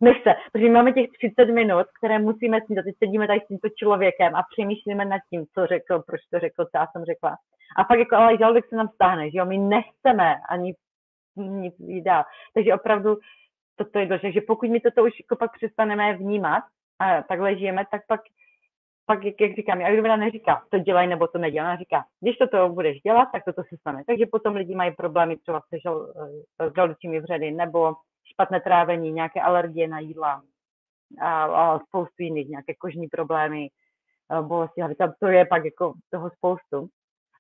Nechce, 0.02 0.36
protože 0.52 0.70
máme 0.70 0.94
těch 0.94 1.10
30 1.12 1.46
minut, 1.46 1.88
které 1.98 2.20
musíme 2.20 2.60
snít. 2.66 2.80
A 2.80 2.84
teď 2.84 2.96
sedíme 2.98 3.28
tady 3.28 3.40
s 3.40 3.48
tímto 3.48 3.70
člověkem 3.70 4.36
a 4.36 4.44
přemýšlíme 4.52 5.06
nad 5.06 5.22
tím, 5.30 5.46
co 5.54 5.66
řekl, 5.66 6.00
proč 6.00 6.22
to 6.34 6.40
řekl, 6.40 6.66
co 6.66 6.72
já 6.76 6.88
jsem 6.88 7.06
řekla. 7.06 7.38
A 7.78 7.84
pak 7.84 8.00
jako, 8.00 8.16
ale 8.16 8.38
žaludek 8.38 8.66
se 8.70 8.76
nám 8.76 8.88
stáhne, 8.88 9.32
že 9.32 9.38
jo, 9.38 9.46
my 9.46 9.58
nechceme 9.58 10.36
ani 10.50 10.76
nic 11.36 11.76
dál. 12.04 12.24
Takže 12.54 12.74
opravdu 12.74 13.18
toto 13.76 14.00
je 14.00 14.06
důležité, 14.06 14.32
že 14.32 14.42
pokud 14.42 14.70
my 14.70 14.80
toto 14.80 15.04
už 15.04 15.20
jako 15.20 15.36
pak 15.36 15.52
přestaneme 15.58 16.18
vnímat 16.18 16.64
a 17.00 17.22
takhle 17.22 17.56
žijeme, 17.56 17.86
tak 17.92 18.02
pak 18.08 18.22
pak, 19.10 19.24
jak, 19.26 19.42
jak 19.42 19.56
říkám, 19.56 19.82
Ayurveda 19.82 20.16
neříká, 20.16 20.64
to 20.70 20.80
dělej 20.80 21.08
nebo 21.08 21.28
to 21.28 21.38
nedělej, 21.38 21.68
ona 21.68 21.78
říká, 21.78 22.04
když 22.22 22.38
toto 22.38 22.70
budeš 22.70 23.02
dělat, 23.02 23.26
tak 23.32 23.46
toto 23.46 23.64
se 23.64 23.78
stane. 23.78 24.04
Takže 24.08 24.26
potom 24.32 24.56
lidi 24.56 24.76
mají 24.76 24.96
problémy 24.96 25.38
třeba 25.38 25.62
se 25.70 25.80
žal, 25.80 26.08
s 26.72 26.76
žaludečními 26.76 27.20
vředy 27.20 27.52
nebo 27.52 27.94
špatné 28.32 28.62
trávení, 28.62 29.12
nějaké 29.12 29.42
alergie 29.42 29.88
na 29.88 30.00
jídla 30.00 30.44
a, 31.22 31.44
a 31.44 31.80
spoustu 31.80 32.24
jiných, 32.24 32.50
nějaké 32.50 32.74
kožní 32.76 33.08
problémy, 33.08 33.70
bolesti 34.42 34.82
hlavy. 34.82 34.96
To 35.20 35.28
je 35.28 35.46
pak 35.46 35.66
jako 35.66 35.94
toho 36.10 36.30
spoustu. 36.30 36.88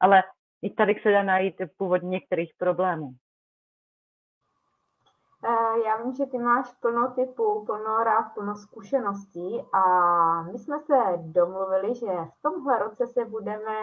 Ale 0.02 0.24
i 0.62 0.70
tady 0.70 1.00
se 1.04 1.12
dá 1.12 1.24
najít 1.24 1.56
původ 1.78 2.04
některých 2.04 2.54
problémů. 2.58 3.12
Eh, 5.44 5.88
já 5.88 6.04
vím, 6.04 6.14
že 6.14 6.26
ty 6.26 6.38
máš 6.38 6.74
plno 6.82 7.12
typů, 7.12 7.66
plno 7.66 8.04
rád, 8.04 8.24
plno 8.34 8.56
zkušeností 8.56 9.64
a 9.74 9.84
my 10.42 10.60
jsme 10.60 10.80
se 10.80 10.94
domluvili, 11.18 11.96
že 11.96 12.08
v 12.08 12.42
tomhle 12.42 12.80
roce 12.80 13.08
se 13.08 13.26
budeme 13.26 13.76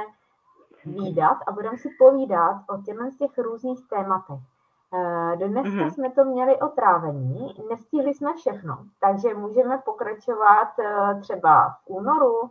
výdat 0.85 1.39
a 1.47 1.53
budeme 1.53 1.79
si 1.79 1.89
povídat 1.99 2.57
o 2.69 2.83
těchto 2.83 3.11
těch 3.19 3.39
různých 3.39 3.89
tématech. 3.89 4.56
Eh, 4.95 5.37
dneska 5.37 5.71
mm-hmm. 5.71 5.91
jsme 5.91 6.11
to 6.11 6.25
měli 6.25 6.61
o 6.61 6.69
trávení, 6.69 7.55
nestihli 7.71 8.15
jsme 8.15 8.35
všechno, 8.35 8.79
takže 9.01 9.35
můžeme 9.35 9.79
pokračovat 9.79 10.69
eh, 10.79 11.21
třeba 11.21 11.69
v 11.69 11.83
únoru, 11.87 12.51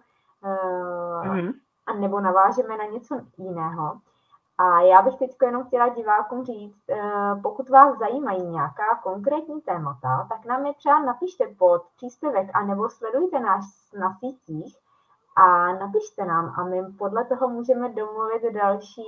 mm-hmm. 1.23 1.53
a 1.87 1.93
nebo 1.93 2.19
navážeme 2.19 2.77
na 2.77 2.85
něco 2.85 3.21
jiného. 3.37 3.99
A 4.57 4.81
já 4.81 5.01
bych 5.01 5.15
teď 5.15 5.35
jenom 5.41 5.63
chtěla 5.63 5.89
divákům 5.89 6.45
říct, 6.45 6.81
pokud 7.43 7.69
vás 7.69 7.97
zajímají 7.97 8.45
nějaká 8.45 8.99
konkrétní 9.03 9.61
témata, 9.61 10.27
tak 10.29 10.45
nám 10.45 10.65
je 10.65 10.73
třeba 10.73 10.99
napište 10.99 11.47
pod 11.47 11.83
příspěvek 11.95 12.49
a 12.53 12.65
nebo 12.65 12.89
sledujte 12.89 13.39
nás 13.39 13.65
na 13.99 14.11
sítích 14.19 14.77
a 15.35 15.73
napište 15.73 16.25
nám 16.25 16.53
a 16.57 16.63
my 16.63 16.83
podle 16.97 17.25
toho 17.25 17.47
můžeme 17.47 17.89
domluvit 17.89 18.53
další, 18.53 19.03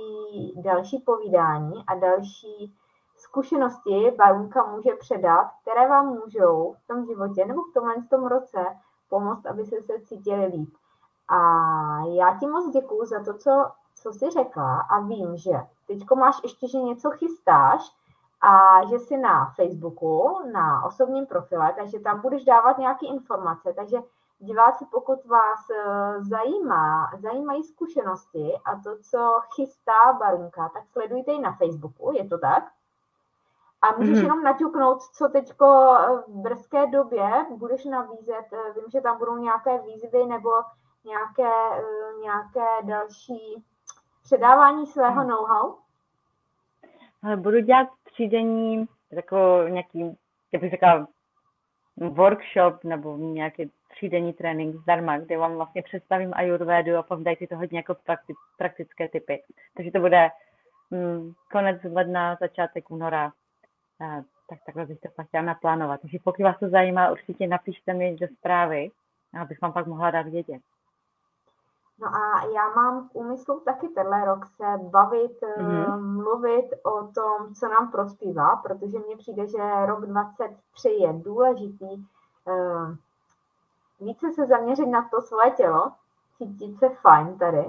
další 0.56 0.98
povídání 0.98 1.84
a 1.86 1.94
další 1.94 2.74
zkušenosti 3.18 4.14
Barunka 4.18 4.66
může 4.66 4.90
předat, 4.94 5.48
které 5.62 5.88
vám 5.88 6.06
můžou 6.06 6.74
v 6.84 6.86
tom 6.86 7.06
životě 7.06 7.44
nebo 7.44 7.62
v 7.62 7.72
tomhle 7.74 7.94
tom 8.10 8.26
roce 8.26 8.58
pomoct, 9.08 9.46
aby 9.46 9.64
se 9.64 9.82
se 9.82 10.00
cítili 10.00 10.46
líp. 10.46 10.74
A 11.28 11.40
já 12.06 12.36
ti 12.40 12.46
moc 12.46 12.70
děkuju 12.72 13.04
za 13.04 13.24
to, 13.24 13.34
co 13.34 13.70
co 14.02 14.12
jsi 14.12 14.30
řekla 14.30 14.80
a 14.80 15.00
vím, 15.00 15.36
že 15.36 15.52
teďko 15.86 16.16
máš 16.16 16.40
ještě, 16.42 16.68
že 16.68 16.78
něco 16.78 17.10
chystáš 17.10 17.96
a 18.40 18.84
že 18.86 18.98
jsi 18.98 19.16
na 19.16 19.50
Facebooku, 19.56 20.38
na 20.52 20.84
osobním 20.84 21.26
profile, 21.26 21.74
takže 21.78 22.00
tam 22.00 22.20
budeš 22.20 22.44
dávat 22.44 22.78
nějaké 22.78 23.06
informace, 23.06 23.72
takže 23.72 23.98
diváci, 24.38 24.84
pokud 24.90 25.24
vás 25.24 25.70
eh, 25.70 26.24
zajímá, 26.24 27.10
zajímají 27.22 27.64
zkušenosti 27.64 28.54
a 28.64 28.76
to, 28.76 28.98
co 29.10 29.40
chystá 29.54 30.12
Barunka, 30.18 30.68
tak 30.68 30.88
sledujte 30.88 31.32
ji 31.32 31.40
na 31.40 31.52
Facebooku, 31.52 32.12
je 32.12 32.28
to 32.28 32.38
tak? 32.38 32.64
A 33.82 33.92
můžeš 33.96 34.18
mm-hmm. 34.18 34.22
jenom 34.22 34.42
naťuknout, 34.42 35.02
co 35.02 35.28
teďko 35.28 35.96
v 36.28 36.42
brzké 36.42 36.86
době 36.86 37.46
budeš 37.56 37.84
nabízet. 37.84 38.46
Eh, 38.52 38.72
vím, 38.72 38.84
že 38.92 39.00
tam 39.00 39.18
budou 39.18 39.36
nějaké 39.36 39.78
výzvy 39.78 40.26
nebo 40.26 40.50
nějaké, 41.04 41.78
eh, 41.78 42.20
nějaké 42.22 42.66
další 42.82 43.64
předávání 44.24 44.86
svého 44.86 45.20
hmm. 45.20 45.28
know-how? 45.28 45.74
Budu 47.36 47.60
dělat 47.60 47.88
třídenní, 48.04 48.86
jako 49.10 49.36
nějaký, 49.68 50.18
jak 50.52 50.62
bych 50.62 50.70
řekla, 50.70 51.06
workshop 51.96 52.84
nebo 52.84 53.16
nějaký 53.16 53.72
třídenní 53.90 54.32
trénink 54.32 54.76
zdarma, 54.76 55.18
kde 55.18 55.38
vám 55.38 55.54
vlastně 55.54 55.82
představím 55.82 56.30
ayurvedu 56.34 56.96
a 56.96 57.02
povím, 57.02 57.36
si 57.36 57.46
to 57.46 57.56
hodně 57.56 57.78
jako 57.78 57.92
prakti- 57.92 58.34
praktické 58.58 59.08
typy. 59.08 59.42
Takže 59.74 59.90
to 59.90 60.00
bude 60.00 60.28
mm, 60.90 61.32
konec 61.52 61.80
ledna, 61.92 62.36
začátek 62.40 62.90
února. 62.90 63.32
A, 64.00 64.22
tak 64.48 64.58
takhle 64.66 64.86
bych 64.86 65.00
to 65.00 65.08
pak 65.16 65.26
chtěla 65.26 65.42
naplánovat. 65.42 66.00
Takže 66.00 66.18
pokud 66.24 66.42
vás 66.42 66.58
to 66.58 66.68
zajímá, 66.68 67.10
určitě 67.10 67.46
napište 67.46 67.94
mi 67.94 68.16
do 68.16 68.26
zprávy, 68.38 68.90
abych 69.40 69.60
vám 69.60 69.72
pak 69.72 69.86
mohla 69.86 70.10
dát 70.10 70.26
vědět. 70.26 70.62
No 72.00 72.06
a 72.06 72.44
já 72.54 72.68
mám 72.68 73.08
v 73.08 73.14
úmyslu 73.14 73.60
taky 73.60 73.88
tenhle 73.88 74.24
rok 74.24 74.46
se 74.46 74.64
bavit, 74.82 75.40
mm-hmm. 75.40 76.22
mluvit 76.22 76.70
o 76.82 77.06
tom, 77.06 77.54
co 77.54 77.68
nám 77.68 77.90
prospívá, 77.90 78.56
protože 78.56 78.98
mně 78.98 79.16
přijde, 79.16 79.46
že 79.46 79.86
rok 79.86 80.06
23 80.06 80.88
je 80.88 81.12
důležitý 81.12 82.06
uh, 82.44 82.94
více 84.00 84.30
se 84.30 84.46
zaměřit 84.46 84.86
na 84.86 85.08
to 85.08 85.22
svoje 85.22 85.50
tělo, 85.50 85.92
cítit 86.38 86.78
se 86.78 86.88
fajn 86.88 87.38
tady. 87.38 87.64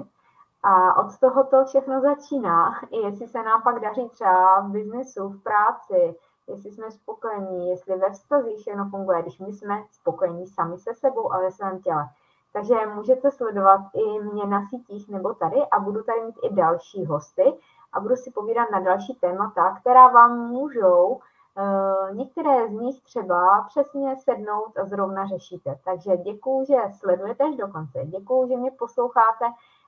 A 0.62 0.96
od 0.96 1.18
toho 1.18 1.44
to 1.44 1.64
všechno 1.64 2.00
začíná, 2.00 2.74
i 2.90 2.96
jestli 2.96 3.26
se 3.26 3.42
nám 3.42 3.62
pak 3.62 3.80
daří 3.80 4.08
třeba 4.08 4.60
v 4.60 4.70
biznesu, 4.70 5.28
v 5.28 5.42
práci, 5.42 6.16
jestli 6.48 6.70
jsme 6.70 6.90
spokojení, 6.90 7.70
jestli 7.70 7.96
ve 7.96 8.10
vztazích 8.10 8.58
všechno 8.58 8.88
funguje, 8.90 9.22
když 9.22 9.38
my 9.38 9.52
jsme 9.52 9.84
spokojení 9.90 10.46
sami 10.46 10.78
se 10.78 10.94
sebou 10.94 11.32
a 11.32 11.38
ve 11.38 11.50
svém 11.50 11.82
těle. 11.82 12.08
Takže 12.52 12.74
můžete 12.94 13.30
sledovat 13.30 13.80
i 13.94 14.20
mě 14.22 14.46
na 14.46 14.62
sítích 14.70 15.08
nebo 15.08 15.34
tady 15.34 15.66
a 15.70 15.80
budu 15.80 16.02
tady 16.02 16.20
mít 16.20 16.38
i 16.42 16.54
další 16.54 17.06
hosty 17.06 17.54
a 17.92 18.00
budu 18.00 18.16
si 18.16 18.30
povídat 18.30 18.70
na 18.70 18.80
další 18.80 19.14
témata, 19.14 19.76
která 19.80 20.08
vám 20.08 20.38
můžou 20.38 21.20
Uh, 21.56 22.16
některé 22.16 22.68
z 22.68 22.72
nich 22.72 23.02
třeba 23.02 23.64
přesně 23.68 24.16
sednout 24.16 24.78
a 24.78 24.84
zrovna 24.84 25.26
řešíte. 25.26 25.78
Takže 25.84 26.16
děkuju, 26.16 26.64
že 26.64 26.76
sledujete 26.98 27.44
až 27.44 27.56
do 27.56 27.68
konce. 27.68 28.04
Děkuju, 28.04 28.48
že 28.48 28.56
mě 28.56 28.70
posloucháte 28.70 29.44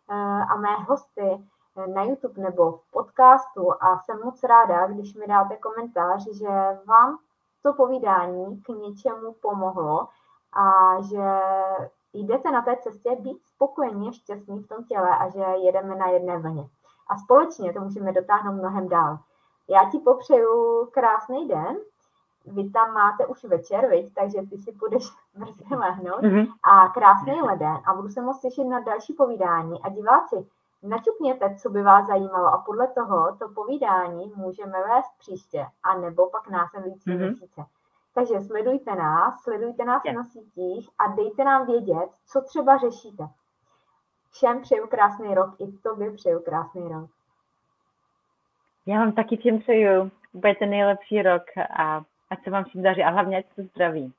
a 0.09 0.57
mé 0.57 0.77
hosty 0.89 1.47
na 1.95 2.03
YouTube 2.03 2.43
nebo 2.43 2.73
v 2.73 2.91
podcastu 2.91 3.73
a 3.83 3.99
jsem 3.99 4.21
moc 4.25 4.43
ráda, 4.43 4.87
když 4.87 5.15
mi 5.15 5.27
dáte 5.27 5.57
komentář, 5.57 6.29
že 6.39 6.49
vám 6.87 7.19
to 7.63 7.73
povídání 7.73 8.63
k 8.63 8.69
něčemu 8.69 9.33
pomohlo 9.33 10.09
a 10.53 10.97
že 11.03 11.41
jdete 12.13 12.51
na 12.51 12.63
té 12.63 12.77
cestě 12.77 13.17
být 13.17 13.45
spokojení, 13.45 14.13
šťastní 14.13 14.61
v 14.63 14.69
tom 14.69 14.85
těle 14.85 15.17
a 15.19 15.29
že 15.29 15.41
jedeme 15.41 15.95
na 15.95 16.07
jedné 16.07 16.39
vlně. 16.39 16.69
A 17.09 17.17
společně 17.17 17.73
to 17.73 17.81
můžeme 17.81 18.13
dotáhnout 18.13 18.53
mnohem 18.53 18.89
dál. 18.89 19.19
Já 19.69 19.91
ti 19.91 19.99
popřeju 19.99 20.87
krásný 20.87 21.49
den, 21.49 21.77
vy 22.47 22.71
tam 22.71 22.95
máte 22.95 23.27
už 23.27 23.45
večer, 23.45 23.91
viď? 23.91 24.15
takže 24.15 24.39
ty 24.51 24.59
si 24.59 24.73
půjdeš 24.73 25.03
brzy 25.35 25.65
lehnout 25.77 26.23
mm-hmm. 26.23 26.47
a 26.63 26.89
krásný 26.89 27.43
leden 27.43 27.77
a 27.87 27.95
budu 27.95 28.09
se 28.09 28.23
moc 28.23 28.41
těšit 28.41 28.67
na 28.67 28.81
další 28.81 29.13
povídání 29.13 29.83
a 29.83 29.89
diváci, 29.89 30.47
naťukněte, 30.83 31.55
co 31.55 31.71
by 31.71 31.83
vás 31.83 32.07
zajímalo 32.07 32.47
a 32.47 32.63
podle 32.67 32.89
toho 32.89 33.37
to 33.39 33.49
povídání 33.49 34.33
můžeme 34.37 34.73
vést 34.73 35.19
příště 35.19 35.67
a 35.83 35.99
nebo 35.99 36.31
pak 36.31 36.51
následující 36.51 37.11
mm-hmm. 37.11 37.19
měsíce. 37.19 37.65
Takže 38.15 38.41
sledujte 38.41 38.95
nás, 38.95 39.43
sledujte 39.43 39.85
nás 39.85 40.05
yeah. 40.05 40.17
na 40.17 40.25
sítích 40.25 40.91
a 40.99 41.07
dejte 41.07 41.45
nám 41.45 41.67
vědět, 41.67 42.09
co 42.27 42.41
třeba 42.41 42.77
řešíte. 42.77 43.25
Všem 44.31 44.61
přeju 44.61 44.87
krásný 44.87 45.35
rok, 45.35 45.51
i 45.59 45.73
tobě 45.73 46.13
přeju 46.13 46.41
krásný 46.41 46.89
rok. 46.89 47.11
Já 48.87 48.99
vám 48.99 49.13
taky 49.13 49.37
všem 49.37 49.59
přeju. 49.59 50.11
Bude 50.35 50.55
ten 50.55 50.71
nejlepší 50.71 51.23
rok 51.23 51.43
a 51.79 52.03
ať 52.33 52.45
se 52.45 52.51
vám 52.51 52.65
všem 52.65 52.83
daří 52.83 53.03
a 53.03 53.11
hlavně 53.11 53.39
ať 53.39 53.45
se 53.55 53.63
zdraví. 53.63 54.13